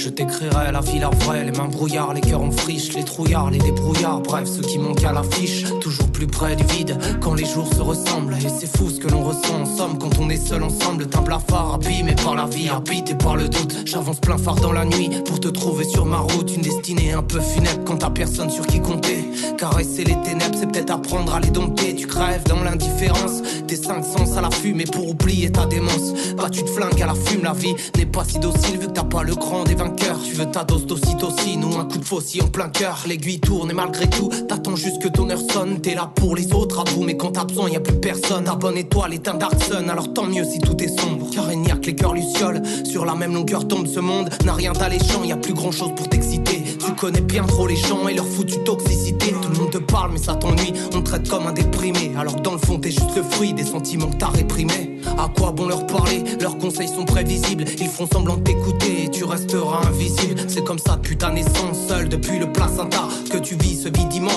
Je 0.00 0.08
t'écrirai 0.08 0.72
la 0.72 0.80
vie, 0.80 0.98
la 0.98 1.10
vraie, 1.10 1.44
les 1.44 1.52
mains 1.52 1.68
brouillards, 1.68 2.14
les 2.14 2.22
cœurs 2.22 2.40
en 2.40 2.50
friche, 2.50 2.94
les 2.94 3.04
trouillards, 3.04 3.50
les 3.50 3.58
débrouillards, 3.58 4.22
bref, 4.22 4.48
ceux 4.48 4.62
qui 4.62 4.78
manquent 4.78 5.04
à 5.04 5.12
l'affiche, 5.12 5.64
toujours 5.78 6.06
plus 6.06 6.26
près 6.26 6.56
du 6.56 6.64
vide, 6.74 6.96
quand 7.20 7.34
les 7.34 7.44
jours 7.44 7.68
se 7.70 7.82
ressemblent, 7.82 8.34
et 8.34 8.48
c'est 8.48 8.78
fou 8.78 8.88
ce 8.88 8.98
que 8.98 9.08
l'on 9.08 9.22
ressent. 9.22 9.60
En 9.60 9.66
somme 9.66 9.98
quand 9.98 10.18
on 10.18 10.30
est 10.30 10.38
seul 10.38 10.62
ensemble, 10.62 11.06
un 11.14 11.20
blafard 11.20 11.74
abîmé 11.74 12.14
par 12.14 12.34
la 12.34 12.46
vie, 12.46 12.70
habité 12.70 13.14
par 13.14 13.36
le 13.36 13.50
doute, 13.50 13.76
j'avance 13.84 14.20
plein 14.20 14.38
phare 14.38 14.54
dans 14.54 14.72
la 14.72 14.86
nuit, 14.86 15.10
pour 15.26 15.38
te 15.38 15.48
trouver 15.48 15.84
sur 15.84 16.06
ma 16.06 16.20
route, 16.20 16.50
une 16.56 16.62
destinée 16.62 17.12
un 17.12 17.22
peu 17.22 17.38
funèbre 17.38 17.84
quand 17.84 17.98
t'as 17.98 18.08
personne 18.08 18.48
sur 18.48 18.66
qui 18.66 18.80
compter, 18.80 19.28
caresser 19.58 20.04
les 20.04 20.16
ténèbres, 20.22 20.56
c'est 20.58 20.72
peut-être 20.72 20.92
apprendre 20.92 21.34
à 21.34 21.40
les 21.40 21.50
dompter, 21.50 21.94
tu 21.94 22.06
crèves 22.06 22.44
dans 22.44 22.62
l'indifférence, 22.62 23.42
tes 23.66 23.76
cinq 23.76 24.02
sens 24.02 24.34
à 24.38 24.40
la 24.40 24.48
mais 24.74 24.84
pour 24.84 25.08
oublier 25.08 25.52
ta 25.52 25.66
démence, 25.66 26.14
bah 26.36 26.48
tu 26.50 26.62
te 26.62 26.70
flingues 26.70 27.02
à 27.02 27.06
la 27.06 27.14
fume, 27.14 27.44
la 27.44 27.52
vie 27.52 27.74
n'est 27.98 28.06
pas 28.06 28.24
si 28.24 28.38
docile 28.38 28.78
vu 28.78 28.86
que 28.86 28.92
t'as 28.92 29.04
pas 29.04 29.22
le 29.22 29.34
cran 29.34 29.64
des 29.64 29.74
vainqueurs. 29.74 29.89
Tu 30.24 30.36
veux 30.36 30.50
ta 30.50 30.64
dose 30.64 30.86
d'ocytocine 30.86 31.64
ou 31.64 31.78
un 31.78 31.84
coup 31.84 31.98
de 31.98 32.04
faucille 32.04 32.42
en 32.42 32.48
plein 32.48 32.68
cœur. 32.68 33.04
L'aiguille 33.06 33.40
tourne 33.40 33.70
et 33.70 33.74
malgré 33.74 34.08
tout, 34.08 34.30
t'attends 34.48 34.76
juste 34.76 35.02
que 35.02 35.08
ton 35.08 35.28
heure 35.30 35.40
sonne. 35.52 35.80
T'es 35.80 35.94
là 35.94 36.10
pour 36.14 36.36
les 36.36 36.52
autres, 36.52 36.80
à 36.80 36.84
vous, 36.90 37.02
mais 37.02 37.16
quand 37.16 37.32
t'as 37.32 37.44
besoin, 37.44 37.68
y 37.68 37.76
a 37.76 37.80
plus 37.80 37.98
personne. 37.98 38.44
Ta 38.44 38.54
bonne 38.54 38.76
étoile 38.76 39.14
est 39.14 39.28
un 39.28 39.38
alors 39.88 40.12
tant 40.12 40.26
mieux 40.26 40.44
si 40.44 40.58
tout 40.58 40.76
est 40.82 41.00
sombre. 41.00 41.26
Car 41.32 41.52
il 41.52 41.60
n'y 41.60 41.70
a 41.70 41.76
que 41.76 41.86
les 41.86 41.94
cœurs 41.94 42.14
lucioles. 42.14 42.62
Sur 42.84 43.04
la 43.04 43.14
même 43.14 43.34
longueur 43.34 43.66
tombe 43.66 43.86
ce 43.86 44.00
monde, 44.00 44.30
n'a 44.44 44.52
rien 44.52 44.72
d'alléchant, 44.72 45.24
y 45.24 45.32
a 45.32 45.36
plus 45.36 45.54
grand 45.54 45.72
chose 45.72 45.90
pour 45.96 46.08
t'exciter. 46.08 46.62
Tu 46.84 46.92
connais 46.94 47.20
bien 47.20 47.44
trop 47.44 47.66
les 47.66 47.76
gens 47.76 48.06
et 48.08 48.14
leur 48.14 48.26
foutue 48.26 48.62
toxicité. 48.64 49.32
Tout 49.42 49.48
le 49.48 49.58
monde 49.58 49.70
te 49.70 49.78
parle, 49.78 50.12
mais 50.12 50.18
ça 50.18 50.34
t'ennuie. 50.34 50.72
On 50.94 51.00
te 51.00 51.10
traite 51.10 51.28
comme 51.28 51.46
un 51.46 51.52
déprimé, 51.52 52.12
alors 52.18 52.36
que 52.36 52.42
dans 52.42 52.52
le 52.52 52.58
fond, 52.58 52.78
t'es 52.78 52.90
juste 52.90 53.16
le 53.16 53.22
fruit 53.22 53.52
des 53.52 53.64
sentiments 53.64 54.10
que 54.10 54.16
t'as 54.16 54.28
réprimés. 54.28 54.99
À 55.18 55.28
quoi 55.28 55.52
bon 55.52 55.66
leur 55.66 55.86
parler? 55.86 56.22
Leurs 56.40 56.58
conseils 56.58 56.88
sont 56.88 57.04
prévisibles. 57.04 57.64
Ils 57.78 57.88
font 57.88 58.06
semblant 58.10 58.36
de 58.36 58.42
t'écouter 58.42 59.04
et 59.04 59.10
tu 59.10 59.24
resteras 59.24 59.86
invisible. 59.86 60.40
C'est 60.48 60.64
comme 60.64 60.78
ça 60.78 60.96
depuis 60.96 61.16
ta 61.16 61.30
naissance, 61.30 61.86
seul 61.88 62.08
depuis 62.08 62.38
le 62.38 62.50
placenta. 62.50 63.08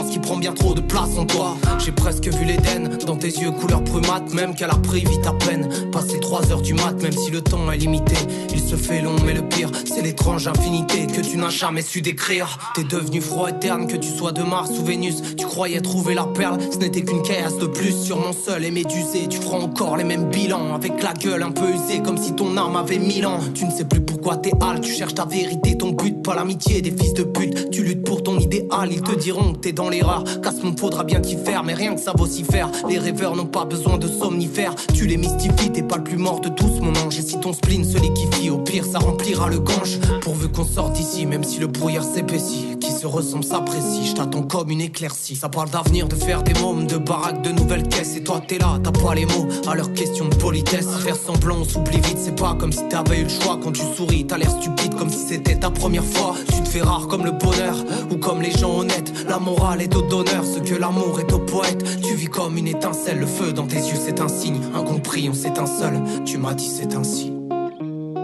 Qui 0.10 0.20
prend 0.20 0.38
bien 0.38 0.54
trop 0.54 0.74
de 0.74 0.82
place 0.82 1.18
en 1.18 1.26
toi. 1.26 1.56
J'ai 1.84 1.92
presque 1.92 2.28
vu 2.28 2.46
l'Éden 2.46 2.98
dans 3.06 3.18
tes 3.18 3.28
yeux 3.28 3.52
couleur 3.52 3.82
brumate, 3.82 4.34
même 4.34 4.56
qu'elle 4.56 4.70
a 4.70 4.76
pris 4.76 5.02
vite 5.02 5.26
à 5.26 5.34
peine. 5.34 5.70
Passer 5.92 6.20
3 6.20 6.52
heures 6.52 6.62
du 6.62 6.74
mat, 6.74 6.94
même 7.02 7.12
si 7.12 7.32
le 7.32 7.42
temps 7.42 7.70
est 7.72 7.78
limité. 7.78 8.16
Il 8.54 8.62
se 8.62 8.76
fait 8.76 9.02
long, 9.02 9.16
mais 9.26 9.34
le 9.34 9.42
pire, 9.42 9.72
c'est 9.86 10.02
l'étrange 10.02 10.48
infinité 10.48 11.08
que 11.08 11.22
tu 11.22 11.38
n'as 11.38 11.50
jamais 11.50 11.82
su 11.82 12.02
décrire. 12.02 12.72
T'es 12.76 12.84
devenu 12.84 13.20
froid 13.20 13.50
et 13.50 13.60
terne, 13.60 13.88
que 13.88 13.98
tu 13.98 14.10
sois 14.10 14.32
de 14.32 14.44
Mars 14.44 14.70
ou 14.80 14.86
Vénus. 14.86 15.22
Tu 15.38 15.46
croyais 15.46 15.82
trouver 15.82 16.14
la 16.14 16.26
perle, 16.26 16.60
ce 16.72 16.78
n'était 16.78 17.02
qu'une 17.02 17.22
caillasse 17.22 17.58
de 17.58 17.68
plus 17.68 17.94
sur 17.94 18.18
mon 18.18 18.34
seul 18.34 18.64
et 18.64 18.72
médusé. 18.72 19.28
Tu 19.30 19.40
feras 19.40 19.58
encore 19.58 19.98
les 19.98 20.04
mêmes 20.04 20.30
bilans 20.30 20.74
avec 20.74 21.04
la 21.04 21.14
gueule 21.14 21.44
un 21.44 21.52
peu 21.52 21.70
usée, 21.70 22.02
comme 22.02 22.18
si 22.18 22.34
ton 22.34 22.56
âme 22.58 22.76
avait 22.76 23.00
mille 23.00 23.26
ans. 23.26 23.40
Tu 23.54 23.66
ne 23.66 23.72
sais 23.72 23.86
plus 23.86 24.02
pourquoi 24.02 24.38
t'es 24.38 24.54
hal, 24.62 24.80
tu 24.82 24.92
cherches 24.92 25.16
ta 25.16 25.26
vérité, 25.26 25.78
ton 25.78 25.92
but, 25.92 26.24
pas 26.24 26.36
l'amitié 26.36 26.82
des 26.82 26.92
fils 26.92 27.14
de 27.14 27.24
pute. 27.24 27.70
Tu 27.72 27.84
luttes 27.84 28.06
pour 28.06 28.24
ton 28.24 28.40
idéal, 28.40 28.90
ils 28.92 29.02
te 29.02 29.16
diront 29.16 29.54
que 29.54 29.60
t'es 29.60 29.73
dans 29.74 29.90
l'erreur. 29.90 30.24
Casse 30.42 30.64
mon 30.64 30.76
faudra 30.76 31.04
bien 31.04 31.20
t'y 31.20 31.36
faire, 31.36 31.64
mais 31.64 31.74
rien 31.74 31.96
que 31.96 32.02
ça 32.02 32.14
vaut 32.16 32.28
s'y 32.28 32.44
faire. 32.44 32.70
Les 32.88 33.00
rêveurs 33.00 33.36
n'ont 33.36 33.46
pas 33.46 33.66
besoin 33.66 33.98
de 33.98 34.08
somnifères. 34.08 34.76
Tu 34.94 35.08
les 35.08 35.18
mystifies, 35.18 35.72
t'es 35.72 35.84
pas 35.84 35.98
le 35.98 36.04
plus 36.04 36.18
mort 36.18 36.40
de 36.40 36.50
tous, 36.50 36.80
mon 36.82 36.96
ange. 36.96 37.18
Et 37.18 37.22
si 37.22 37.40
ton 37.40 37.54
spleen 37.54 37.84
se 37.84 37.98
liquifie, 37.98 38.50
au 38.50 38.58
pire 38.58 38.86
ça 38.86 39.00
remplira 39.00 39.50
le 39.50 39.60
gange. 39.60 40.00
Pourvu 40.22 40.50
qu'on 40.50 40.66
sorte 40.66 41.00
ici, 41.00 41.26
même 41.26 41.44
si 41.44 41.60
le 41.60 41.68
brouillard 41.68 42.04
s'épaissit. 42.04 42.80
Qui 42.80 42.92
se 42.92 43.08
ressemble 43.08 43.44
s'apprécie, 43.44 44.08
je 44.08 44.14
t'attends 44.14 44.44
comme 44.44 44.70
une 44.70 44.82
éclaircie. 44.82 45.36
Ça 45.36 45.50
parle 45.50 45.70
d'avenir, 45.70 46.08
de 46.08 46.16
faire 46.16 46.44
des 46.44 46.54
mômes, 46.60 46.88
de 46.88 46.98
baraques, 46.98 47.42
de 47.42 47.52
nouvelles 47.52 47.88
caisses. 47.88 48.16
Et 48.18 48.24
toi 48.24 48.42
t'es 48.46 48.58
là, 48.58 48.80
t'as 48.84 48.92
pas 48.92 49.16
les 49.16 49.26
mots 49.26 49.48
à 49.68 49.76
leur 49.76 49.94
question 49.94 50.28
de 50.28 50.36
politesse. 50.36 50.88
Faire 51.04 51.16
semblant, 51.16 51.58
on 51.62 51.64
s'oublie 51.64 51.98
vite, 52.02 52.18
c'est 52.20 52.36
pas 52.36 52.56
comme 52.56 52.72
si 52.72 52.88
t'avais 52.90 53.20
eu 53.20 53.24
le 53.24 53.30
choix. 53.30 53.60
Quand 53.62 53.72
tu 53.72 53.82
souris, 53.96 54.26
t'as 54.28 54.38
l'air 54.38 54.52
stupide 54.52 54.96
comme 54.96 55.10
si 55.10 55.20
c'était 55.28 55.56
ta 55.56 55.70
première 55.70 56.04
fois. 56.04 56.36
Tu 56.48 56.62
te 56.62 56.68
fais 56.68 56.82
rare 56.82 57.08
comme 57.08 57.26
le 57.26 57.32
bonheur, 57.32 57.76
ou 58.12 58.18
comme 58.18 58.42
les 58.42 58.52
gens 58.52 58.80
honnêtes. 58.80 59.12
La 59.28 59.40
morale 59.40 59.63
est 59.72 59.96
au 59.96 60.04
ce 60.44 60.60
que 60.60 60.76
l'amour 60.80 61.20
est 61.20 61.32
au 61.32 61.40
poète. 61.40 61.84
Tu 62.02 62.16
vis 62.16 62.28
comme 62.28 62.58
une 62.58 62.68
étincelle, 62.68 63.20
le 63.20 63.26
feu 63.26 63.54
dans 63.54 63.66
tes 63.66 63.78
yeux 63.78 63.98
c'est 63.98 64.20
un 64.20 64.28
signe. 64.28 64.60
Incompris, 64.76 65.30
on 65.30 65.34
s'éteint 65.34 65.66
seul, 65.66 66.02
tu 66.26 66.38
m'as 66.38 66.54
dit 66.54 66.68
c'est 66.68 66.96
ainsi. 66.96 67.32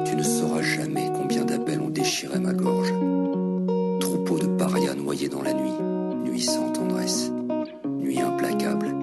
Tu 0.05 0.15
ne 0.15 0.23
sauras 0.23 0.61
jamais 0.61 1.09
combien 1.15 1.45
d'appels 1.45 1.81
ont 1.81 1.89
déchiré 1.89 2.39
ma 2.39 2.53
gorge. 2.53 2.93
Troupeau 3.99 4.37
de 4.37 4.47
parias 4.47 4.95
noyés 4.95 5.29
dans 5.29 5.41
la 5.41 5.53
nuit, 5.53 5.71
nuit 6.25 6.41
sans 6.41 6.71
tendresse, 6.71 7.31
nuit 7.85 8.19
implacable. 8.19 8.93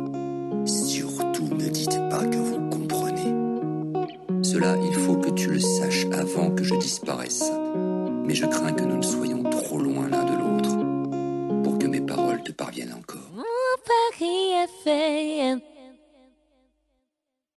Surtout 0.67 1.49
ne 1.49 1.69
dites 1.69 1.99
pas 2.11 2.25
que 2.27 2.37
vous 2.37 2.69
comprenez. 2.69 3.35
Cela, 4.43 4.77
il 4.87 4.95
faut 4.95 5.17
que 5.17 5.31
tu 5.31 5.51
le 5.51 5.61
saches 5.61 6.07
avant 6.13 6.51
que 6.51 6.63
je 6.63 6.77
disparaisse. 6.77 7.51
Mais 8.25 8.35
je 8.35 8.47
crains 8.47 8.73
que 8.73 8.85
nous 8.85 8.99
ne 8.99 9.03
soyons 9.03 9.43
trop 9.43 9.79
loin 9.79 10.09
l'un 10.09 10.25
Paris 13.87 14.53
est. 14.53 15.76